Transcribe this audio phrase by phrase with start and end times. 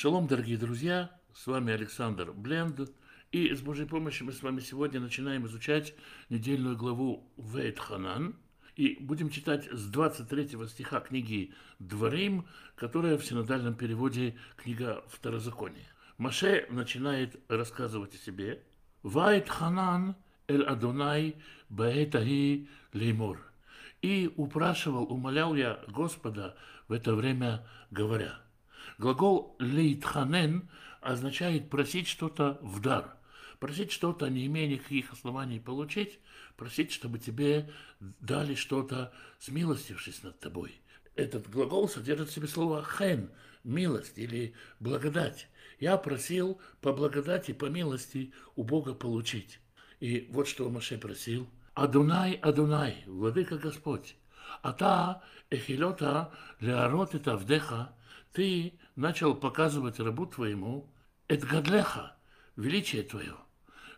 [0.00, 2.90] Шалом, дорогие друзья, с вами Александр Бленд,
[3.32, 5.92] и с Божьей помощью мы с вами сегодня начинаем изучать
[6.30, 8.34] недельную главу Вейт Ханан,
[8.76, 15.92] и будем читать с 23 стиха книги Дворим, которая в синодальном переводе книга Второзакония.
[16.16, 18.62] Маше начинает рассказывать о себе.
[19.02, 20.16] Вайт Ханан
[20.48, 21.36] эль Адонай
[21.68, 23.38] баэтахи леймор.
[24.00, 26.56] И упрашивал, умолял я Господа
[26.88, 28.40] в это время, говоря–
[28.98, 30.68] Глагол «лейтханен»
[31.00, 33.16] означает просить что-то в дар.
[33.58, 36.18] Просить что-то, не имея никаких оснований получить,
[36.56, 40.80] просить, чтобы тебе дали что-то, смилостившись над тобой.
[41.14, 43.30] Этот глагол содержит в себе слово «хен»–
[43.64, 45.48] милость или благодать.
[45.78, 49.60] Я просил по благодати, по милости у Бога получить.
[50.00, 51.48] И вот что Маше просил.
[51.74, 54.16] «Адунай, Адунай, Владыка Господь,
[54.62, 57.36] Ата эхилота леарот это
[58.32, 60.92] ты начал показывать рабу твоему
[61.28, 62.16] Эдгадлеха,
[62.56, 63.36] величие твое,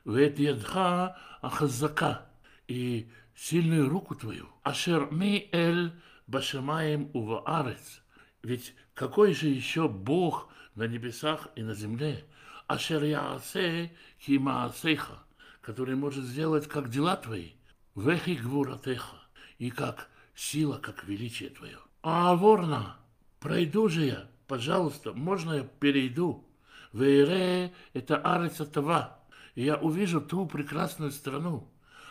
[0.05, 2.27] Вет ядха ахазака,
[2.69, 5.93] и сильную руку твою, Ашер ми эль
[6.27, 8.03] башамаем уваарец,
[8.43, 12.25] ведь какой же еще Бог на небесах и на земле,
[12.67, 15.23] Ашер яасе химаасеха,
[15.61, 17.53] который может сделать как дела твои,
[17.95, 19.17] вехи гвуратеха,
[19.59, 21.79] и как сила, как величие твое.
[22.03, 22.97] А ворна,
[23.43, 26.49] пройду же я, пожалуйста, можно я перейду?
[26.93, 29.21] Вейре– это Ареца Това,
[29.55, 31.69] и я увижу ту прекрасную страну,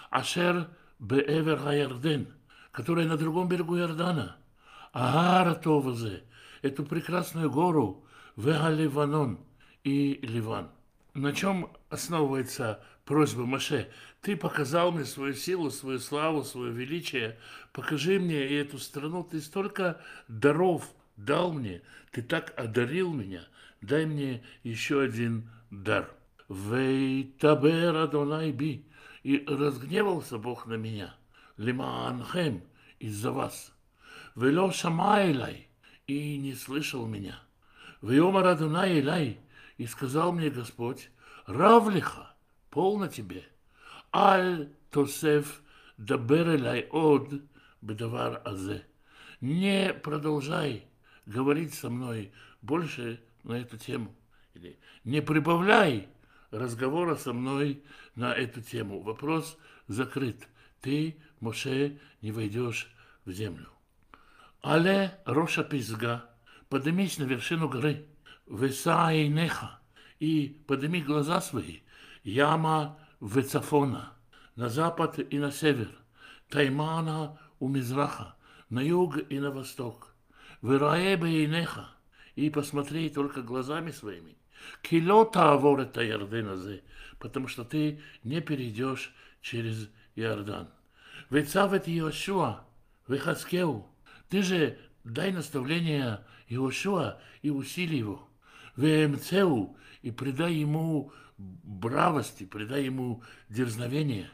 [0.10, 2.28] Ашер Беэвер Хаярден,
[2.72, 4.38] которая на другом берегу Иордана,
[4.92, 6.24] Агара Товазе,
[6.62, 9.40] эту прекрасную гору, Вега Ливанон
[9.84, 10.70] и Ливан.
[11.14, 13.90] На чем основывается просьба Маше?
[14.22, 17.38] Ты показал мне свою силу, свою славу, свое величие.
[17.74, 19.24] Покажи мне эту страну.
[19.24, 20.90] Ты столько даров
[21.26, 23.44] дал мне, ты так одарил меня,
[23.82, 26.14] дай мне еще один дар.
[26.50, 28.86] Вейтабер Адонай би,
[29.24, 31.16] и разгневался Бог на меня,
[31.58, 32.64] лимаанхем,
[33.00, 33.74] из-за вас.
[34.36, 35.68] Вело шамайлай,
[36.08, 37.40] и не слышал меня.
[38.02, 39.40] Веомар Адонай Илай,
[39.78, 41.10] и сказал мне Господь,
[41.46, 42.36] Равлиха,
[42.70, 43.44] полно тебе,
[44.14, 45.62] аль тосеф
[45.98, 47.34] дабер элай од
[47.82, 48.84] бедавар азе.
[49.40, 50.91] Не продолжай
[51.32, 52.32] говорить со мной
[52.62, 54.14] больше на эту тему.
[54.54, 56.10] Или не прибавляй
[56.52, 57.84] разговора со мной
[58.16, 59.02] на эту тему.
[59.02, 60.48] Вопрос закрыт.
[60.82, 62.94] Ты, Моше, не войдешь
[63.26, 63.68] в землю.
[64.64, 66.30] Але Роша Пизга,
[66.70, 68.06] поднимись на вершину горы,
[68.46, 69.80] Весаи Неха,
[70.20, 71.80] и подними глаза свои,
[72.24, 74.14] Яма Вецафона,
[74.56, 75.90] на запад и на север,
[76.50, 78.36] Таймана у Мизраха,
[78.70, 80.11] на юг и на восток.
[80.62, 81.90] Вырае бейнеха,
[82.36, 84.38] и посмотри только глазами своими.
[84.84, 86.84] Килота аворета Ярденазе,
[87.18, 89.12] потому что ты не перейдешь
[89.42, 90.70] через Иордан.
[91.32, 92.64] Вецавет Иошуа,
[93.08, 93.88] Вехаскеу,
[94.30, 98.28] ты же дай наставление Иошуа и усили его.
[98.76, 104.30] Вемцеу, и придай ему бравости, придай ему дерзновение.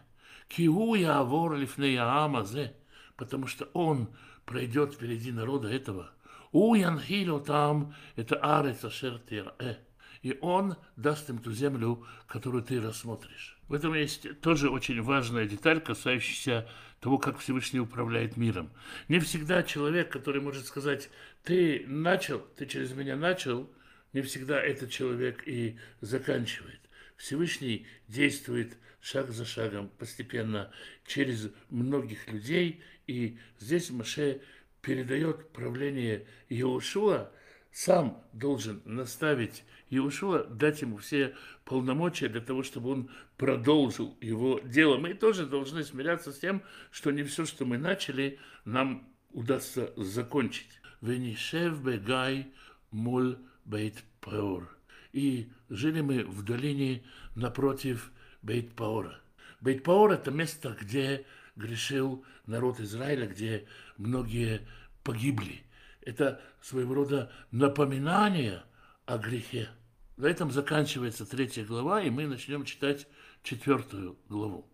[0.49, 2.75] Киу я лифнея амазе,
[3.15, 4.09] потому что он
[4.45, 6.11] пройдет впереди народа этого–
[6.51, 9.75] у янхило там это арец ашер э.
[10.21, 13.57] И он даст им ту землю, которую ты рассмотришь.
[13.67, 16.67] В этом есть тоже очень важная деталь, касающаяся
[16.99, 18.71] того, как Всевышний управляет миром.
[19.07, 21.09] Не всегда человек, который может сказать,
[21.43, 23.69] ты начал, ты через меня начал,
[24.13, 26.79] не всегда этот человек и заканчивает.
[27.17, 30.71] Всевышний действует шаг за шагом, постепенно,
[31.05, 34.41] через многих людей, и здесь Маше
[34.87, 37.29] передает правление Иошуа,
[37.73, 44.97] сам должен наставить Иошуа, дать ему все полномочия для того, чтобы он продолжил его дело.
[44.97, 50.79] Мы тоже должны смиряться с тем, что не все, что мы начали, нам удастся закончить.
[51.01, 52.47] Венишев бегай
[52.89, 54.73] мул бейт паор.
[55.11, 57.03] И жили мы в долине
[57.35, 59.19] напротив Бейт Паора.
[59.59, 61.25] Бейт Паор– это место, где
[61.57, 63.65] грешил народ Израиля, где
[63.97, 64.67] многие
[65.03, 65.63] погибли.
[66.01, 68.63] Это своего рода напоминание
[69.05, 69.69] о грехе.
[70.15, 73.07] На этом заканчивается третья глава, и мы начнем читать
[73.43, 74.67] четвертую главу.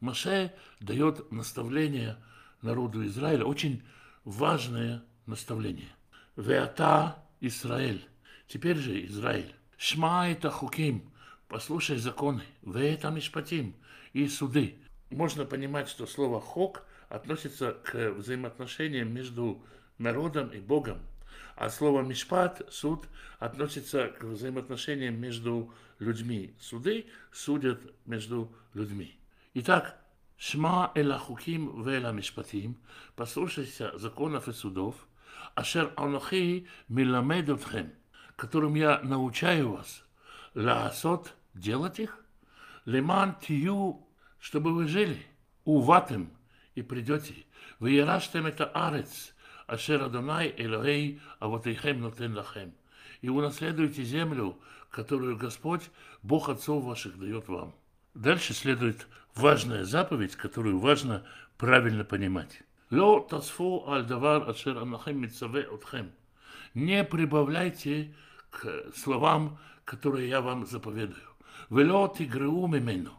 [0.00, 2.16] Маше дает наставление
[2.62, 3.82] народу Израиля, очень
[4.24, 5.90] важное наставление.
[6.36, 8.06] Веата Израиль.
[8.46, 9.54] Теперь же Израиль.
[9.76, 11.12] Шма это хуким.
[11.48, 12.42] Послушай законы.
[12.62, 13.74] Веата мишпатим.
[14.12, 14.78] И суды
[15.10, 19.62] можно понимать, что слово «хок» относится к взаимоотношениям между
[19.98, 21.00] народом и Богом.
[21.56, 23.06] А слово «мишпат», «суд»
[23.38, 26.54] относится к взаимоотношениям между людьми.
[26.60, 29.18] Суды судят между людьми.
[29.54, 29.98] Итак,
[30.36, 32.76] «Шма элахуким вела мишпатим»–
[33.16, 34.94] «Послушайся законов и судов»,
[35.56, 37.92] «Ашер анохи миламед отхем»–
[38.36, 40.04] «Которым я научаю вас»–
[40.54, 42.24] «Лаасот»– «делать их»,
[42.84, 44.06] «Леман тию»–
[44.38, 45.26] «Чтобы вы жили»,
[45.64, 46.30] «Уватым»–
[46.78, 47.34] «И придете»,
[47.80, 49.34] «Вы яраштем это арец»,
[49.66, 52.72] Ашер Адонай Элохей Авотейхем Нотен Лахем.
[53.20, 54.56] И унаследуйте землю,
[54.88, 55.90] которую Господь,
[56.22, 57.74] Бог отцов ваших, дает вам.
[58.14, 61.26] Дальше следует важная заповедь, которую важно
[61.56, 62.62] правильно понимать.
[62.92, 66.12] Ло тасфу аль давар ашер анахем митсаве отхем.
[66.74, 68.14] Не прибавляйте
[68.50, 71.28] к словам, которые я вам заповедую.
[71.70, 73.14] Вело тигреу мимену.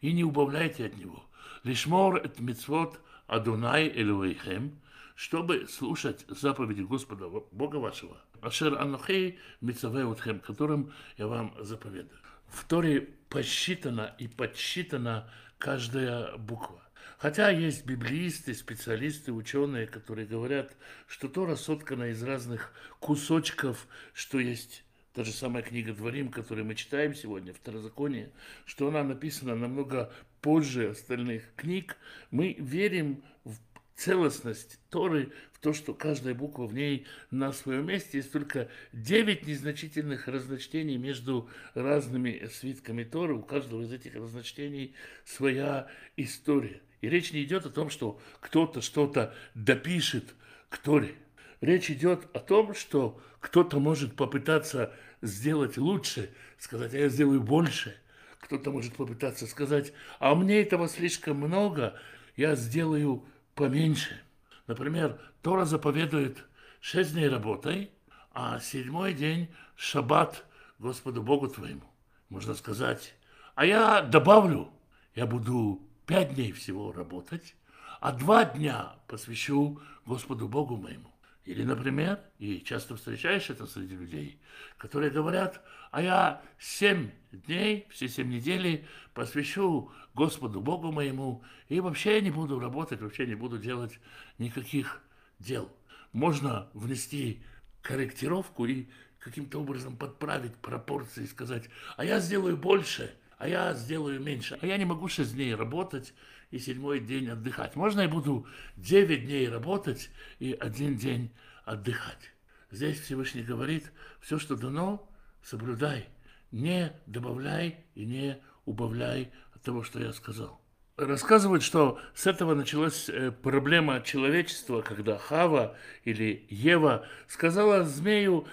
[0.00, 1.24] И не убавляйте от него.
[1.62, 4.78] Лишмор эт митцвот Адонай Элуэйхем,
[5.14, 8.18] чтобы слушать заповеди Господа Бога вашего.
[8.40, 12.18] Ашер Анохей Мицавеутхем, которым я вам заповедую.
[12.48, 16.82] В Торе посчитана и подсчитана каждая буква.
[17.18, 24.84] Хотя есть библеисты, специалисты, ученые, которые говорят, что Тора соткана из разных кусочков, что есть
[25.14, 28.32] та же самая книга Дворим, которую мы читаем сегодня, Второзаконие,
[28.66, 30.12] что она написана намного
[30.44, 31.96] позже остальных книг,
[32.30, 33.56] мы верим в
[33.96, 38.18] целостность Торы, в то, что каждая буква в ней на своем месте.
[38.18, 43.36] Есть только девять незначительных разночтений между разными свитками Торы.
[43.36, 44.94] У каждого из этих разночтений
[45.24, 45.88] своя
[46.18, 46.82] история.
[47.00, 50.34] И речь не идет о том, что кто-то что-то допишет
[50.68, 51.14] к Торе.
[51.62, 54.92] Речь идет о том, что кто-то может попытаться
[55.22, 57.96] сделать лучше, сказать, а я сделаю больше.
[58.44, 61.98] Кто-то может попытаться сказать, а мне этого слишком много,
[62.36, 63.24] я сделаю
[63.54, 64.20] поменьше.
[64.66, 66.44] Например, Тора заповедует
[66.78, 67.90] шесть дней работай,
[68.34, 70.44] а седьмой день шаббат
[70.78, 71.84] Господу Богу твоему.
[72.28, 73.14] Можно сказать,
[73.54, 74.68] а я добавлю,
[75.14, 77.56] я буду пять дней всего работать,
[78.02, 81.13] а два дня посвящу Господу Богу моему.
[81.44, 84.40] Или, например, и часто встречаешь это среди людей,
[84.78, 85.60] которые говорят,
[85.90, 92.58] а я семь дней, все семь недель посвящу Господу Богу моему, и вообще не буду
[92.58, 93.98] работать, вообще не буду делать
[94.38, 95.02] никаких
[95.38, 95.70] дел.
[96.12, 97.42] Можно внести
[97.82, 98.86] корректировку и
[99.18, 104.78] каким-то образом подправить пропорции, сказать, а я сделаю больше, а я сделаю меньше, а я
[104.78, 106.14] не могу шесть дней работать,
[106.54, 107.74] и седьмой день отдыхать.
[107.74, 108.46] Можно я буду
[108.76, 111.32] девять дней работать и один день
[111.64, 112.32] отдыхать.
[112.70, 113.90] Здесь Всевышний говорит,
[114.20, 115.10] все, что дано,
[115.42, 116.06] соблюдай,
[116.52, 120.60] не добавляй и не убавляй от того, что я сказал.
[120.96, 128.46] Рассказывают, что с этого началась э, проблема человечества, когда Хава или Ева сказала змею,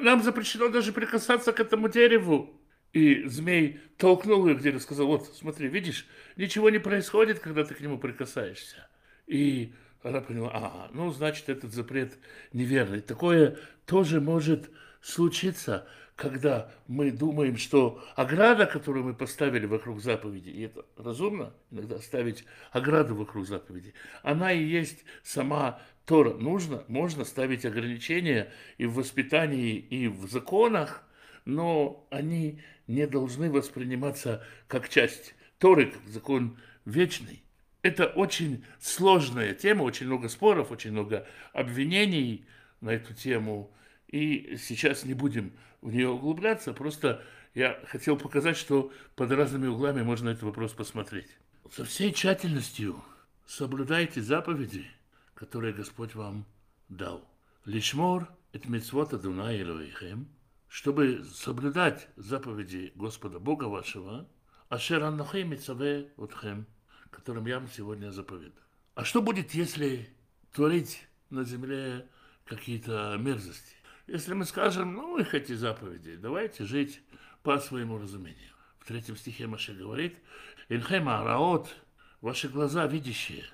[0.00, 2.53] нам запрещено даже прикасаться к этому дереву.
[2.94, 6.06] И змей толкнул ее дереву, сказал, вот, смотри, видишь,
[6.36, 8.88] ничего не происходит, когда ты к нему прикасаешься.
[9.26, 9.74] И
[10.04, 12.16] она поняла, ага, ну, значит, этот запрет
[12.52, 13.00] неверный.
[13.00, 14.70] Такое тоже может
[15.00, 21.98] случиться, когда мы думаем, что ограда, которую мы поставили вокруг заповеди, и это разумно иногда
[21.98, 23.92] ставить ограду вокруг заповеди,
[24.22, 26.34] она и есть сама Тора.
[26.34, 31.02] Нужно, можно ставить ограничения и в воспитании, и в законах,
[31.44, 37.42] но они не должны восприниматься как часть Торы, как закон вечный.
[37.82, 42.46] Это очень сложная тема, очень много споров, очень много обвинений
[42.80, 43.74] на эту тему.
[44.08, 47.22] И сейчас не будем в нее углубляться, просто
[47.54, 51.28] я хотел показать, что под разными углами можно этот вопрос посмотреть.
[51.70, 53.02] Со всей тщательностью
[53.46, 54.86] соблюдайте заповеди,
[55.34, 56.46] которые Господь вам
[56.88, 57.28] дал.
[57.64, 60.28] Лишмор– это митцвот Адуна Элоихем–
[60.74, 64.26] чтобы соблюдать заповеди Господа Бога вашего,
[64.68, 66.66] Ашер Аннахей Мицаве Утхем,
[67.12, 68.64] которым я вам сегодня заповедую.
[68.96, 70.08] А что будет, если
[70.52, 72.08] творить на земле
[72.44, 73.76] какие-то мерзости?
[74.08, 77.02] Если мы скажем, ну, их эти заповеди, давайте жить
[77.44, 78.50] по своему разумению.
[78.80, 80.18] В третьем стихе Маше говорит,
[80.68, 81.72] Инхема Араот,
[82.20, 83.44] ваши глаза видящие,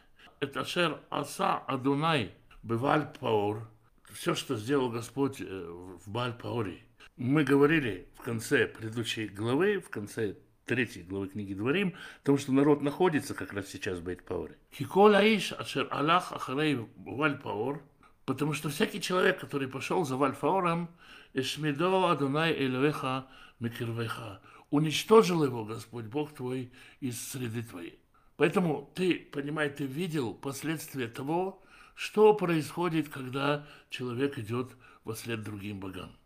[0.40, 3.68] это Ашер Аса Адунай, Бываль Паур,
[4.10, 6.82] все, что сделал Господь э, в Баль Пауре,
[7.16, 12.80] мы говорили в конце предыдущей главы, в конце третьей главы книги Дворим, потому что народ
[12.80, 14.56] находится как раз сейчас в Бейт-Пауре.
[14.72, 17.82] Хикол Ашер Аллах Ахарей Валь-Паур,
[18.24, 20.88] потому что всякий человек, который пошел за Валь-Пауром,
[21.34, 23.26] Эшмидо Адонай Элевеха
[23.58, 24.40] Микирвеха,
[24.70, 27.98] уничтожил его Господь Бог твой из среды твоей.
[28.36, 31.62] Поэтому ты, понимай, ты видел последствия того,
[31.94, 34.70] что происходит, когда человек идет
[35.14, 36.16] вслед другим богам.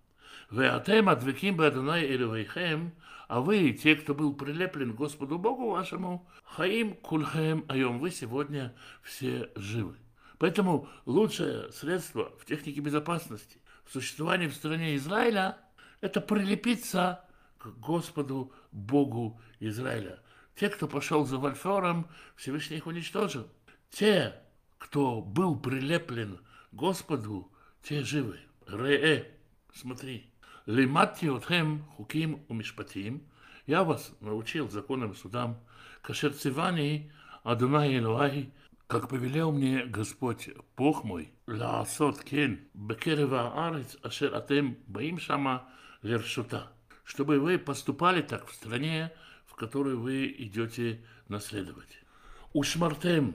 [0.55, 2.95] Вы атем адвеким бадунай элевейхем,
[3.27, 9.51] а вы, те, кто был прилеплен Господу Богу вашему, хаим кульхем айом, вы сегодня все
[9.57, 9.97] живы.
[10.39, 15.59] Поэтому лучшее средство в технике безопасности, в существовании в стране Израиля,
[16.01, 17.25] это прилепиться
[17.59, 20.21] к Господу Богу Израиля.
[20.55, 22.07] Те, кто пошел за Вальфором,
[22.37, 23.49] Всевышний их уничтожил.
[23.91, 24.37] Те,
[24.79, 26.39] кто был прилеплен
[26.71, 27.51] Господу,
[27.83, 28.39] те живы.
[28.69, 29.33] Ре,
[29.75, 30.31] смотри.
[30.67, 33.23] Лиматти отхем хуким умишпатим.
[33.67, 35.61] Я вас научил законам и судам.
[36.01, 38.51] Кашер цивани Адунай Элуай,
[38.87, 45.69] как повелел мне Господь Бог мой, лаасот кен бекерева арец ашер атем баим шама
[46.01, 46.73] лершута,
[47.05, 49.13] чтобы вы поступали так в стране,
[49.47, 52.03] в которую вы идете наследовать.
[52.55, 53.35] Ушмартем,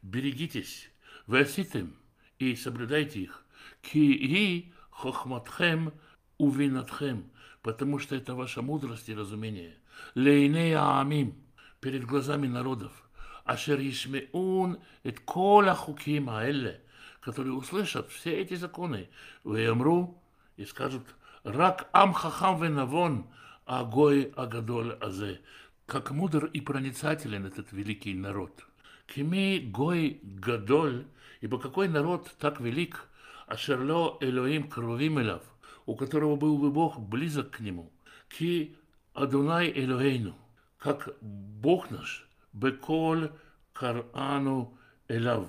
[0.00, 0.90] берегитесь,
[1.26, 1.96] васитем
[2.38, 3.44] и соблюдайте их,
[3.82, 5.92] ки и хохматхем
[6.38, 7.30] увинатхем,
[7.62, 9.76] потому что это ваша мудрость и разумение.
[10.14, 11.34] Лейнея амим,
[11.80, 12.92] перед глазами народов,
[13.44, 16.80] ашер ишмеун эт кола хуким аэлле,
[17.20, 19.08] которые услышат все эти законы,
[19.44, 20.20] веямру
[20.56, 21.06] и скажут,
[21.44, 23.26] рак ам хахам венавон,
[23.64, 25.40] агой агадоль азе,
[25.86, 28.66] как мудр и проницателен этот великий народ.
[29.06, 31.06] Кими гой гадоль,
[31.40, 33.08] ибо какой народ так велик,
[33.46, 35.42] ашерло Элоим кровим элав,
[35.86, 37.92] у которого был бы Бог близок к нему.
[38.28, 38.76] Ки
[39.14, 40.36] Адунай Элоэйну,
[40.78, 43.30] как Бог наш, Беколь
[43.72, 44.76] Карану
[45.08, 45.48] Элав,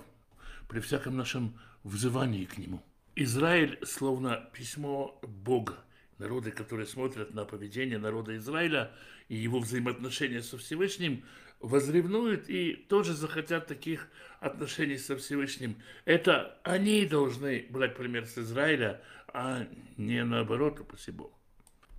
[0.70, 2.82] при всяком нашем взывании к нему.
[3.16, 5.76] Израиль словно письмо Бога.
[6.20, 8.92] Народы, которые смотрят на поведение народа Израиля
[9.28, 11.24] и его взаимоотношения со Всевышним,
[11.60, 14.08] возревнуют и тоже захотят таких
[14.40, 15.76] отношений со Всевышним.
[16.06, 19.02] Это они должны брать пример с Израиля,
[19.34, 19.68] а
[19.98, 21.32] не наоборот, упаси Бог.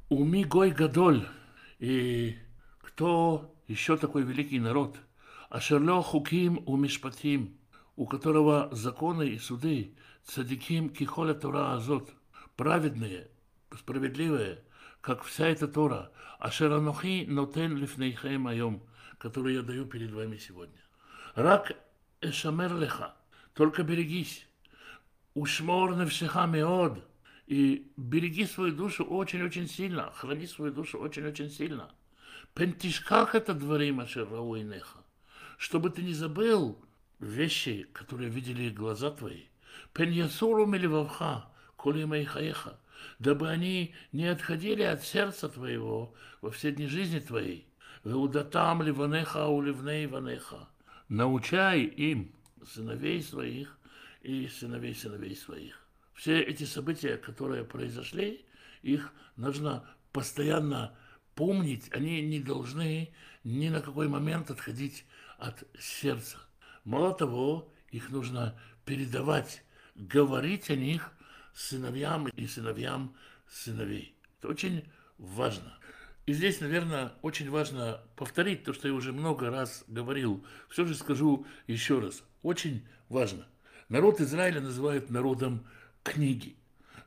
[0.09, 1.27] Уми Гой Гадоль.
[1.79, 2.37] И
[2.81, 4.97] кто еще такой великий народ?
[5.51, 6.77] Ашерло Хуким у
[7.97, 12.13] у которого законы и суды, цадиким кихоля Тора Азот,
[12.57, 13.29] праведные,
[13.77, 14.63] справедливые,
[15.01, 18.83] как вся эта Тора, Ашеранохи нотен лифнейхем айом,
[19.19, 20.79] которую я даю перед вами сегодня.
[21.35, 21.77] Рак
[22.21, 23.17] эшамер леха,
[23.55, 24.47] только берегись.
[25.35, 27.05] Ушмор навсеха меод,
[27.49, 31.91] и береги свою душу очень-очень сильно, храни свою душу очень-очень сильно.
[32.55, 34.99] Пентишках это дворим неха,
[35.57, 36.79] чтобы ты не забыл
[37.19, 39.45] вещи, которые видели глаза твои.
[39.95, 42.79] Пеньясуру меливавха, коли хаеха,
[43.19, 47.67] дабы они не отходили от сердца твоего во все дни жизни твоей.
[48.05, 50.69] Веудатам ливанеха уливней ванеха.
[51.09, 52.31] Научай им
[52.67, 53.79] сыновей своих
[54.21, 55.88] и сыновей сыновей своих
[56.19, 58.45] все эти события, которые произошли,
[58.83, 60.93] их нужно постоянно
[61.37, 65.05] помнить, они не должны ни на какой момент отходить
[65.39, 66.39] от сердца.
[66.83, 69.63] Мало того, их нужно передавать,
[69.95, 71.13] говорить о них
[71.55, 73.15] сыновьям и сыновьям
[73.49, 74.17] сыновей.
[74.39, 74.85] Это очень
[75.19, 75.79] важно.
[76.27, 80.45] И здесь, наверное, очень важно повторить то, что я уже много раз говорил.
[80.69, 82.25] Все же скажу еще раз.
[82.43, 83.47] Очень важно.
[83.89, 85.65] Народ Израиля называют народом
[86.09, 86.57] книги.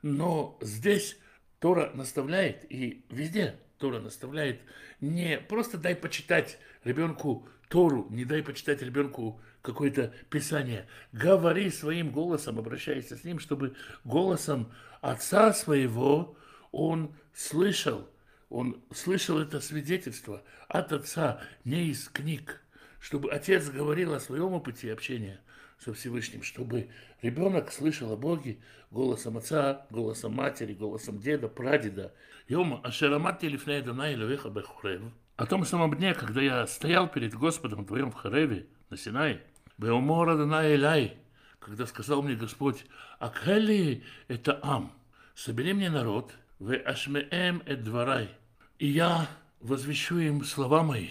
[0.02, 1.18] Но здесь
[1.60, 4.62] Тора наставляет, и везде Тора наставляет,
[5.00, 10.88] не просто дай почитать ребенку Тору, не дай почитать ребенку какое-то писание.
[11.12, 16.36] Говори своим голосом, обращайся с ним, чтобы голосом отца своего
[16.72, 18.08] он слышал,
[18.50, 22.62] он слышал это свидетельство от отца, не из книг,
[23.00, 25.40] чтобы отец говорил о своем опыте общения–
[25.84, 26.90] со Всевышним, чтобы
[27.22, 28.60] ребенок слышал о Боге
[28.92, 32.14] голосом отца, голосом матери, голосом деда, прадеда.
[32.48, 35.02] Йома, ашерамати лифней Дана Иловеха Бехурев.
[35.38, 39.42] О том самом дне, когда я стоял перед Господом твоим в Хареве, на Синае,
[39.78, 41.18] Беумора Дана Элай,
[41.60, 42.86] когда сказал мне Господь,
[43.18, 44.92] Акхели это Ам,
[45.34, 48.30] собери мне народ, в Ашмеем эт дварай,
[48.78, 49.28] и я
[49.62, 51.10] возвещу им слова мои,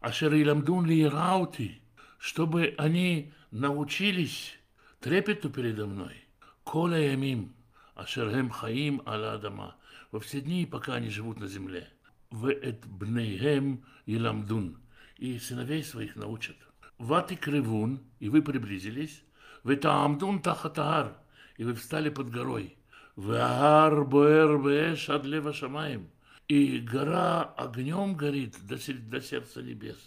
[0.00, 1.80] Ашер Иламдун ли раути,
[2.18, 4.58] чтобы они научились
[5.00, 6.24] трепету передо мной.
[6.64, 7.54] Коля ямим,
[7.94, 9.76] ашерхем хаим аля адама.
[10.10, 11.88] Во все дни, пока они живут на земле.
[12.30, 14.78] В эт бнейхем иламдун.
[15.16, 16.56] И сыновей своих научат.
[16.98, 19.22] Вати кривун, и вы приблизились.
[19.62, 21.16] В таамдун тахатаар,
[21.56, 22.76] и вы встали под горой.
[23.16, 26.08] В аар боэр бэш адлева шамаем.
[26.48, 29.98] И гора огнем горит до, до сердца небес.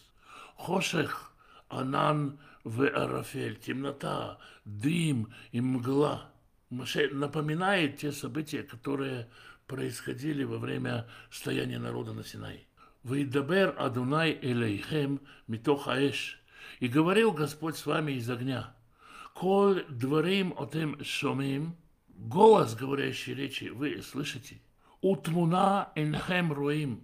[0.55, 1.31] Хошех,
[1.69, 6.31] анан в Арафель, темнота, дым и мгла.
[6.69, 9.29] Моше напоминает те события, которые
[9.67, 12.67] происходили во время стояния народа на Синай.
[13.03, 16.39] «Вейдабер Адунай Элейхем митох аэш»
[16.79, 18.75] И говорил Господь с вами из огня.
[19.33, 21.75] «Коль дворим отем шомим»
[22.07, 24.61] Голос, говорящий речи, вы слышите?
[25.01, 27.03] «Утмуна энхем руим»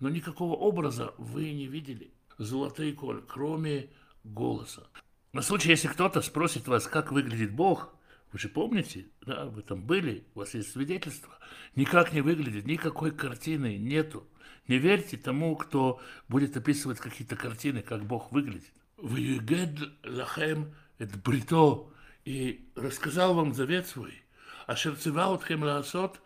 [0.00, 2.10] Но никакого образа вы не видели.
[2.38, 3.90] Золотый коль, кроме
[4.24, 4.86] голоса.
[5.32, 7.94] На случай, если кто-то спросит вас, как выглядит Бог,
[8.32, 11.36] вы же помните, да, вы там были, у вас есть свидетельство,
[11.74, 14.26] никак не выглядит, никакой картины нету.
[14.68, 18.72] Не верьте тому, кто будет описывать какие-то картины, как Бог выглядит.
[18.98, 21.90] Вюгед лахем это брито,
[22.24, 24.22] и рассказал вам завет свой,
[24.66, 26.20] а тхем лаасот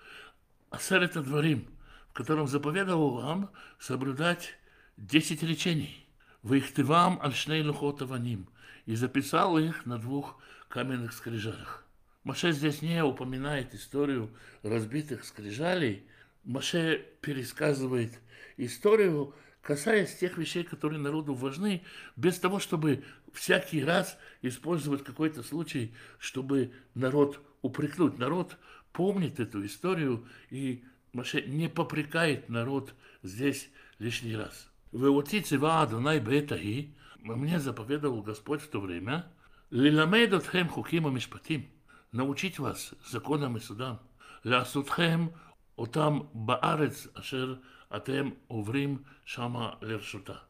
[0.70, 1.68] асерет дворим,
[2.10, 4.58] в котором заповедовал вам соблюдать
[4.96, 6.03] десять речений.
[6.44, 8.46] Вам альшней лухотаваним,
[8.84, 11.86] и записал их на двух каменных скрижалях.
[12.22, 14.28] Маше здесь не упоминает историю
[14.62, 16.04] разбитых скрижалей.
[16.44, 18.20] Маше пересказывает
[18.58, 21.82] историю, касаясь тех вещей, которые народу важны,
[22.14, 28.18] без того, чтобы всякий раз использовать какой-то случай, чтобы народ упрекнуть.
[28.18, 28.58] Народ
[28.92, 30.84] помнит эту историю, и
[31.14, 34.68] Маше не попрекает народ здесь лишний раз.
[34.94, 39.26] Выучите вааду найбетахи, мне заповедовал Господь в то время,
[39.70, 41.68] лиламедот хем хукима мишпатим,
[42.12, 44.00] научить вас законам и судам,
[44.44, 45.32] ласутхем
[45.76, 47.58] отам баарец ашер
[47.90, 50.44] атем уврим шама лершута.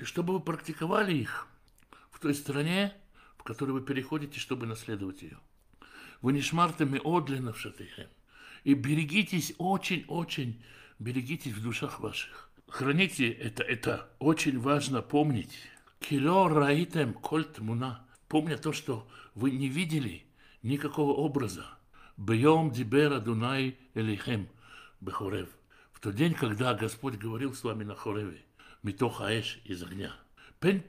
[0.00, 1.48] Чтобы вы практиковали их
[2.12, 2.94] в той стране,
[3.36, 5.40] в которую вы переходите, чтобы наследовать ее.
[6.22, 8.06] Вы не шмартами одлина в шатыхем.
[8.62, 10.62] И берегитесь очень-очень,
[11.00, 12.45] берегитесь в душах ваших.
[12.68, 15.56] Храните это, это очень важно помнить.
[16.00, 18.04] Кило раитем кольт муна.
[18.28, 20.26] Помня то, что вы не видели
[20.62, 21.66] никакого образа.
[22.16, 24.48] Бьем дибера Дунай Элихем
[25.00, 25.48] Бехорев.
[25.92, 28.42] В тот день, когда Господь говорил с вами на Хореве,
[28.82, 30.12] Митох Аэш из огня.
[30.60, 30.82] Пен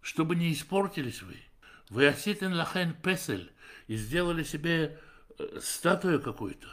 [0.00, 1.36] чтобы не испортились вы.
[1.88, 3.50] Вы оситен лахен песель
[3.86, 4.98] и сделали себе
[5.38, 6.68] э, статую какую-то.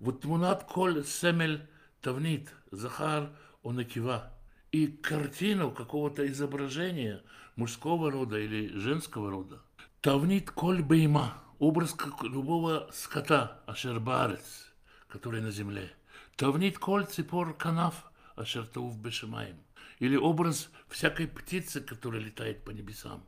[0.00, 1.66] Вот мунат коль семель
[2.00, 3.30] тавнит, Захар
[3.62, 4.32] онакива.
[4.72, 7.22] И картину какого-то изображения
[7.56, 9.62] мужского рода или женского рода.
[10.00, 14.72] Тавнит коль бейма, образ любого скота, ашербарец,
[15.08, 15.92] который на земле.
[16.36, 19.56] Тавнит коль ципор канав, ашертаув бешемаем.
[20.00, 23.24] Или образ всякой птицы, которая летает по небесам.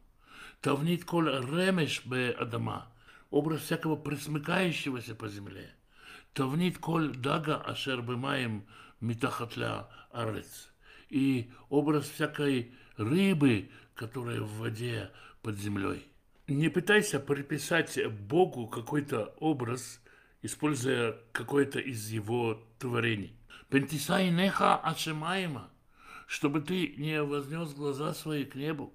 [0.61, 2.93] Тавнит коль ремеш бе адама,
[3.31, 5.73] образ всякого присмыкающегося по земле.
[6.35, 8.67] Тавнит коль дага ашер бемаем
[9.01, 10.71] митахатля арец.
[11.09, 15.11] И образ всякой рыбы, которая в воде
[15.43, 16.07] под землей.
[16.49, 20.01] Не пытайся приписать Богу какой-то образ,
[20.43, 23.37] используя какое-то из его творений.
[23.69, 25.71] Пентисай неха ашемаема,
[26.27, 28.93] чтобы ты не вознес глаза свои к небу.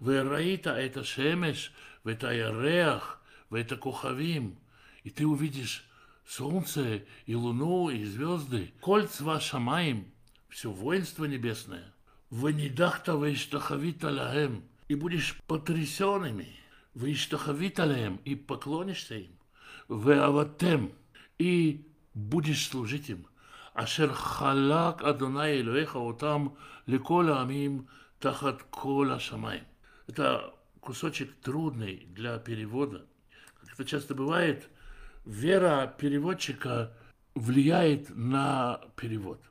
[0.00, 4.58] Вераита это шемеш, в это яреах, в это кухавим,
[5.04, 5.85] и ты увидишь
[6.26, 10.12] солнце и луну и звезды, кольцва шамаем,
[10.48, 11.94] все воинство небесное.
[12.30, 16.48] Ванидахта вейштахавита лахем, и будешь потрясенными.
[16.94, 19.38] Виштахавит алеем, и поклонишься им.
[19.88, 20.92] Веаватем,
[21.38, 23.26] и будешь служить им.
[23.74, 29.64] Ашер халак Адонай Элоэха отам лекола амим тахат кола шамай.
[30.06, 33.04] Это кусочек трудный для перевода.
[33.60, 34.70] Как это часто бывает,
[35.26, 36.92] вера переводчика
[37.34, 39.42] влияет на перевод.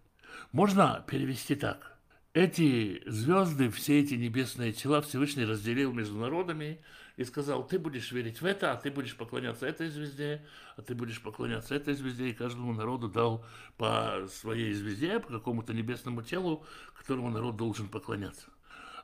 [0.51, 1.97] Можно перевести так.
[2.33, 6.81] Эти звезды, все эти небесные тела Всевышний разделил между народами
[7.15, 10.95] и сказал, ты будешь верить в это, а ты будешь поклоняться этой звезде, а ты
[10.95, 13.45] будешь поклоняться этой звезде, и каждому народу дал
[13.77, 16.65] по своей звезде, по какому-то небесному телу,
[16.97, 18.47] которому народ должен поклоняться.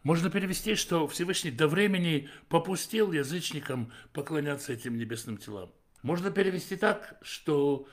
[0.04, 5.72] Можно перевести, что Всевышний до времени попустил язычникам поклоняться этим небесным телам.
[6.02, 7.88] Можно перевести так, что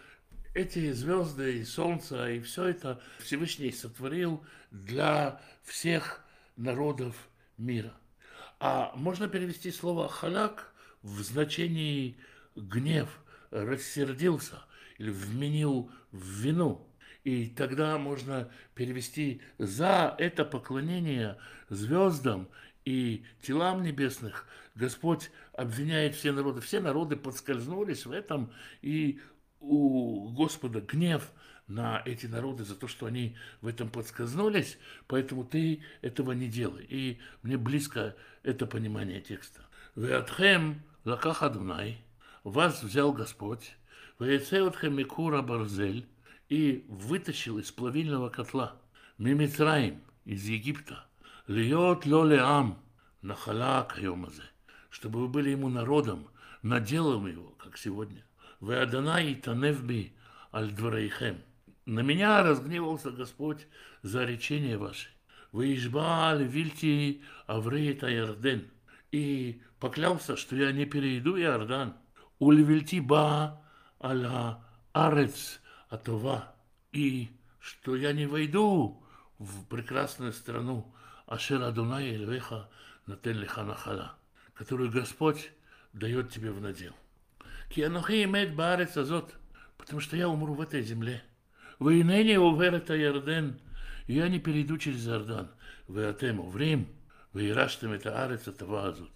[0.55, 6.25] эти звезды и солнце, и все это Всевышний сотворил для всех
[6.57, 7.15] народов
[7.59, 7.93] мира.
[8.61, 12.17] А можно перевести слово «халяк» в значении
[12.57, 13.09] «гнев»,
[13.51, 14.65] «рассердился»
[14.97, 16.87] или «вменил в вину».
[17.25, 21.37] И тогда можно перевести «за это поклонение
[21.69, 22.49] звездам
[22.85, 26.61] и телам небесных Господь обвиняет все народы.
[26.61, 29.21] Все народы подскользнулись в этом, и
[29.61, 31.31] у Господа гнев
[31.67, 36.87] на эти народы за то, что они в этом подсказнулись, поэтому ты этого не делай.
[36.89, 39.63] И мне близко это понимание текста.
[39.97, 41.99] Веатхем лаках Адунай,
[42.45, 43.77] вас взял Господь,
[44.19, 46.07] Ваецеотхем Микура Барзель,
[46.49, 48.77] и вытащил из плавильного котла
[49.19, 51.05] Мимитраим из Египта,
[51.47, 52.79] Льет Лолеам,
[53.21, 54.45] Нахала Кайомазе,
[54.91, 56.29] чтобы вы были ему народом,
[56.63, 58.25] наделом его, как сегодня.
[58.61, 60.15] Вы Адонай Таневби
[60.53, 61.43] Аль Дварейхем.
[61.87, 63.67] На меня разгневался Господь
[64.03, 65.09] за речение ваше.
[65.53, 68.69] Вы Ишбааль Вильти Авреет Ярден.
[69.11, 71.95] И поклялся, что я не перейду Иордан.
[72.39, 73.63] Ульвильти Ба
[74.03, 74.59] Аля
[74.93, 76.55] Арец Атова.
[76.93, 79.03] И что я не войду
[79.39, 80.95] в прекрасную страну
[81.27, 82.69] Ашер Адунай Эльвеха
[83.07, 84.17] Натен Лиханахала,
[84.59, 85.53] которую Господь
[85.93, 86.93] дает тебе в надел.
[87.71, 89.37] Кианухи имеет Баарец Азот,
[89.77, 91.23] потому что я умру в этой земле.
[91.79, 93.61] Вы ныне уверета Ярден,
[94.09, 95.51] я не перейду через Иордан.
[95.87, 96.89] Вы атему в Рим,
[97.33, 99.13] вы ираштем это арец этого азот.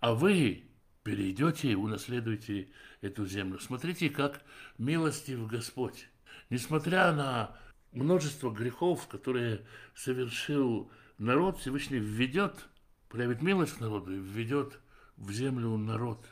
[0.00, 0.64] А вы
[1.02, 2.70] перейдете и унаследуете
[3.02, 3.58] эту землю.
[3.60, 4.40] Смотрите, как
[4.78, 6.08] милостив Господь.
[6.48, 7.54] Несмотря на
[7.92, 9.60] множество грехов, которые
[9.94, 12.66] совершил народ, Всевышний введет,
[13.08, 14.80] проявит милость народу и введет
[15.16, 16.26] в землю народ.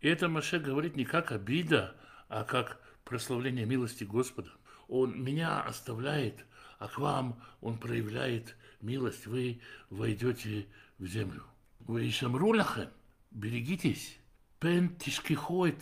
[0.00, 1.94] И это Маше говорит не как обида,
[2.28, 4.50] а как прославление милости Господа.
[4.88, 6.44] Он меня оставляет,
[6.78, 9.26] а к вам он проявляет милость.
[9.26, 9.60] Вы
[9.90, 10.66] войдете
[10.98, 11.42] в землю.
[11.80, 12.90] Вы шамру лахем,
[13.30, 14.18] берегитесь.
[14.58, 14.96] Пен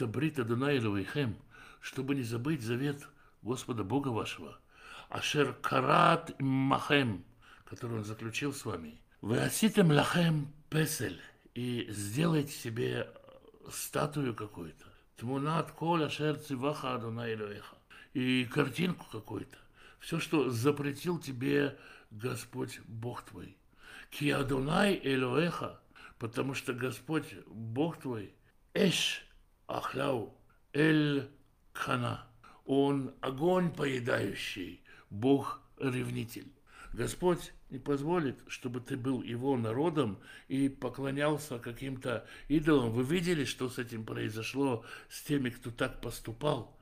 [0.08, 1.36] брита Дунайловайхем,
[1.80, 3.06] чтобы не забыть завет
[3.42, 4.58] Господа Бога вашего.
[5.08, 7.24] Ашер карат махем,
[7.64, 9.00] который он заключил с вами.
[9.20, 11.20] Вы оситем лахем песель
[11.54, 13.08] и сделайте себе
[13.70, 14.84] статую какую-то.
[15.16, 17.38] Тмунат коля шер циваха Адонай
[18.12, 19.56] и картинку какую-то.
[20.00, 21.78] Все, что запретил тебе
[22.10, 23.56] Господь Бог твой.
[24.10, 25.80] Ки Адонай Элоэха,
[26.18, 28.34] потому что Господь Бог твой,
[28.74, 29.24] Эш
[29.66, 30.36] Ахляу
[30.72, 31.30] Эль
[31.72, 32.26] Хана.
[32.64, 36.52] Он огонь поедающий, Бог ревнитель.
[36.92, 42.92] Господь не позволит, чтобы ты был его народом и поклонялся каким-то идолам.
[42.92, 46.78] Вы видели, что с этим произошло, с теми, кто так поступал?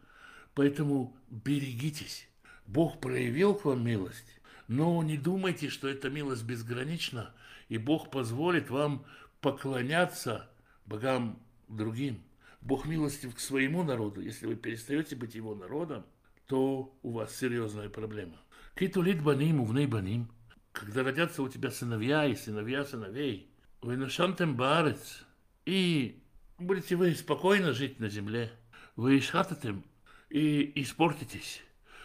[0.55, 2.29] Поэтому берегитесь.
[2.67, 7.35] Бог проявил к вам милость, но не думайте, что эта милость безгранична,
[7.71, 9.07] и Бог позволит вам
[9.41, 10.51] поклоняться
[10.85, 12.23] богам другим.
[12.61, 14.21] Бог милостив к своему народу.
[14.21, 16.05] Если вы перестаете быть его народом,
[16.47, 18.37] то у вас серьезная проблема.
[18.77, 20.29] Китулит баним, увней баним.
[20.73, 23.51] Когда родятся у тебя сыновья и сыновья сыновей,
[23.83, 25.25] вы нашантем барец,
[25.67, 26.23] и
[26.59, 28.51] будете вы спокойно жить на земле.
[28.97, 29.85] Вы ишхататем
[30.31, 31.63] и испортитесь.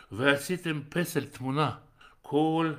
[0.10, 1.82] Вы оситем песель тмуна,
[2.21, 2.75] кол,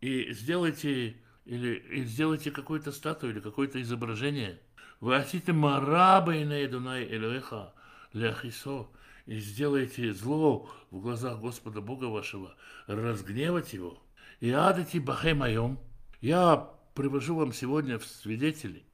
[0.00, 4.60] и сделайте или и сделайте какую-то статую или какое-то изображение.
[5.00, 7.72] Вы оситем мараба и наедунай элеха
[8.12, 8.88] ляхисо,
[9.26, 12.54] и сделайте зло в глазах Господа Бога вашего,
[12.86, 14.00] разгневать его.
[14.42, 15.78] И адати бахе моем,
[16.20, 18.84] я привожу вам сегодня в свидетели.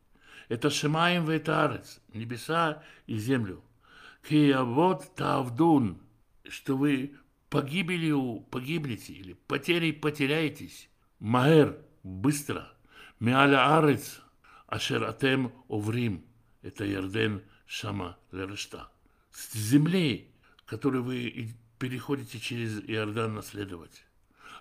[0.50, 3.64] Это Шимаем Ветарец, небеса и землю.
[4.28, 6.02] Киявод Тавдун,
[6.46, 7.14] что вы
[7.48, 10.90] погибелью погибнете или потерей потеряетесь.
[11.18, 12.70] Маэр, быстро.
[13.18, 14.20] Миаля Арец,
[14.66, 16.26] Ашер Атем Оврим,
[16.60, 18.90] это Ярден Шама Лерешта
[19.30, 20.30] с земли,
[20.66, 24.04] которую вы переходите через Иордан наследовать.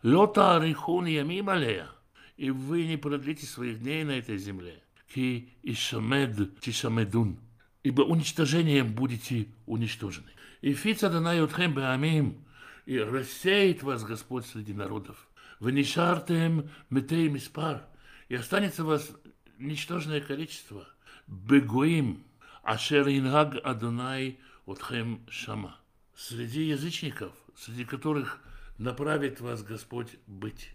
[0.03, 1.89] Лота арихун ямим алея,
[2.35, 4.83] и вы не продлите своих дней на этой земле.
[5.13, 7.39] Ки ишамед тишамедун,
[7.83, 10.29] ибо уничтожением будете уничтожены.
[10.61, 12.45] И фица данайотхем беамим,
[12.85, 15.27] и рассеет вас Господь среди народов.
[15.59, 17.87] Вы не шартем метей миспар,
[18.29, 19.09] и останется вас
[19.57, 20.87] ничтожное количество.
[21.25, 22.23] Бегуим,
[22.63, 25.77] ашер ингаг Адонай Отхем Шама.
[26.15, 28.41] Среди язычников, среди которых
[28.77, 30.71] направит вас Господь быть.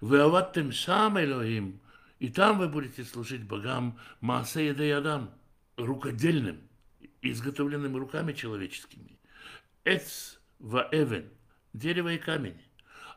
[0.00, 1.80] Вы аваттем сам Элохим,
[2.18, 5.30] и там вы будете служить богам Маасе и Ядам,
[5.76, 6.60] рукодельным,
[7.22, 9.18] изготовленным руками человеческими.
[9.84, 11.28] Эц ва эвен,
[11.72, 12.60] дерево и камень.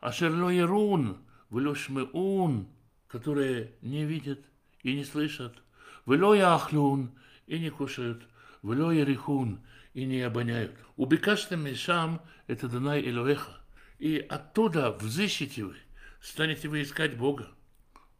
[0.00, 1.18] А шерлое рун шерлоерун,
[1.50, 2.68] влюшмеун,
[3.08, 4.40] которые не видят
[4.82, 5.56] и не слышат.
[6.04, 7.10] Влёя ахлюн,
[7.46, 8.22] и не кушают.
[8.62, 9.60] Влёя рихун,
[9.94, 10.72] и не обоняют.
[10.96, 13.57] Убекашным мешам это Данай Элоэха.
[13.98, 15.76] И оттуда взыщите вы,
[16.20, 17.48] станете вы искать Бога.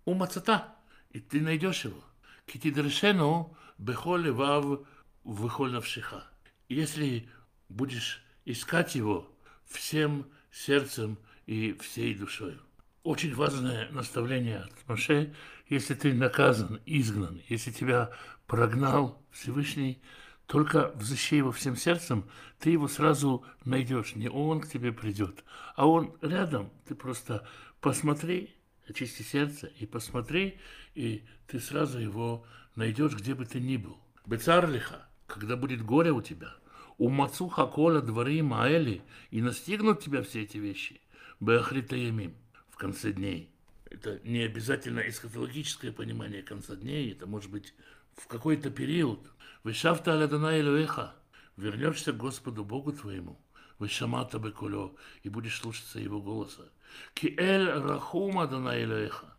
[0.05, 0.75] У мацата,
[1.11, 2.03] и ты найдешь его.
[2.47, 4.81] Китидрешену бехоле вав
[5.25, 6.25] выхоль навшиха.
[6.69, 7.29] Если
[7.69, 9.31] будешь искать его
[9.67, 12.59] всем сердцем и всей душой.
[13.03, 15.35] Очень важное наставление от Моше,
[15.69, 18.11] если ты наказан, изгнан, если тебя
[18.47, 20.03] прогнал Всевышний,
[20.49, 22.25] Только взыщи его всем сердцем,
[22.59, 24.17] ты его сразу найдешь.
[24.17, 25.45] Не он к тебе придет,
[25.77, 26.71] а он рядом.
[26.87, 27.47] Ты просто
[27.83, 28.57] посмотри,
[28.89, 30.59] очисти сердце и посмотри,
[30.95, 33.99] и ты сразу его найдешь, где бы ты ни был.
[34.25, 36.55] Бецарлиха, когда будет горе у тебя,
[36.97, 41.03] у Мацуха Коля дворы Маэли, и настигнут тебя все эти вещи.
[41.41, 42.35] Беахритаямим,
[42.71, 43.53] в конце дней.
[43.91, 47.75] Это не обязательно эсхатологическое понимание конца дней, это может быть
[48.17, 49.31] в какой-то период.
[49.69, 51.15] Вышавта алядана Элюэха,
[51.59, 53.39] вернешься к Господу Богу твоему,
[53.79, 56.73] вышамата бекулё, и будешь слушаться его голоса.
[57.13, 59.37] Ки эль рахума дана Элюэха,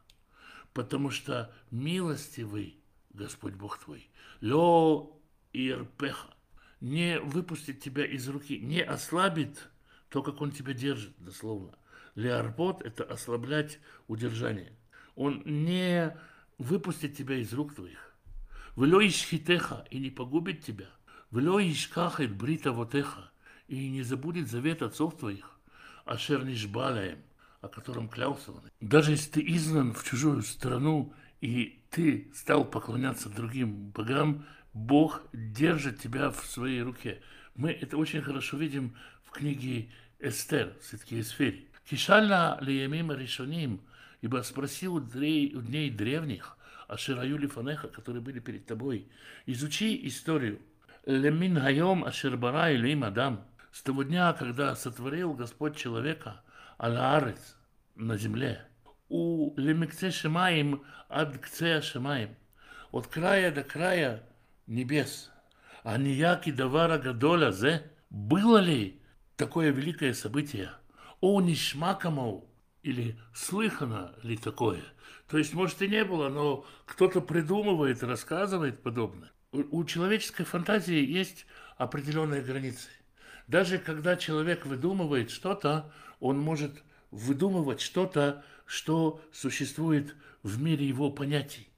[0.71, 2.77] потому что милостивый
[3.09, 4.07] Господь Бог твой,
[4.39, 5.11] лё
[5.51, 6.35] ирпеха,
[6.79, 9.67] не выпустит тебя из руки, не ослабит
[10.09, 11.75] то, как он тебя держит, дословно.
[12.13, 14.77] Леарпот– это ослаблять удержание.
[15.15, 16.15] Он не
[16.59, 18.08] выпустит тебя из рук твоих.
[18.79, 20.85] Влё ишхитеха и не погубит тебя.
[21.31, 23.29] Влё ишкахет брита вотеха
[23.67, 25.59] и не забудет завет отцов твоих.
[26.05, 27.19] Ашер нишбалаем,
[27.59, 28.61] о котором клялся он.
[28.79, 35.99] Даже если ты изгнан в чужую страну, и ты стал поклоняться другим богам, Бог держит
[35.99, 37.21] тебя в своей руке.
[37.55, 39.89] Мы это очень хорошо видим в книге
[40.19, 41.67] Эстер, все-таки Эсфери.
[41.83, 43.81] Кишальна лиямим решоним,
[44.21, 46.55] ибо спросил у дней древних,
[46.89, 49.07] Ашираю Лифанеха, которые были перед тобой,
[49.45, 50.59] изучи историю.
[51.05, 56.41] Лемин хайом Ашербара или Адам, с того дня, когда сотворил Господь человека,
[56.79, 57.55] Алаарец,
[57.95, 58.65] на земле.
[59.07, 62.35] У Лемикце Шимаим ад Кце Шимаим,
[62.91, 64.23] от края до края
[64.65, 65.31] небес.
[65.83, 68.99] А нияки давара гадоля зе, было ли
[69.37, 70.71] такое великое событие?
[71.21, 72.49] О нишмакамау,
[72.81, 74.81] или слыхано ли такое?
[75.29, 79.31] То есть, может, и не было, но кто-то придумывает, рассказывает подобное.
[79.51, 81.45] У, человеческой фантазии есть
[81.77, 82.89] определенные границы.
[83.47, 91.69] Даже когда человек выдумывает что-то, он может выдумывать что-то, что существует в мире его понятий.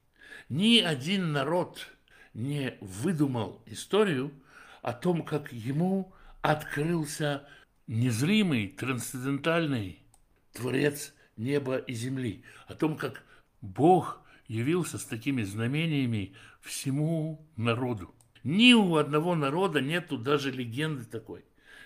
[0.48, 1.86] Ни один народ
[2.32, 4.32] не выдумал историю
[4.80, 7.46] о том, как ему открылся
[7.86, 9.98] незримый, трансцендентальный
[10.52, 13.22] Творец неба и земли, о том, как
[13.62, 18.14] Бог явился с такими знамениями всему народу.
[18.44, 21.44] Ни у одного народа нету даже легенды такой.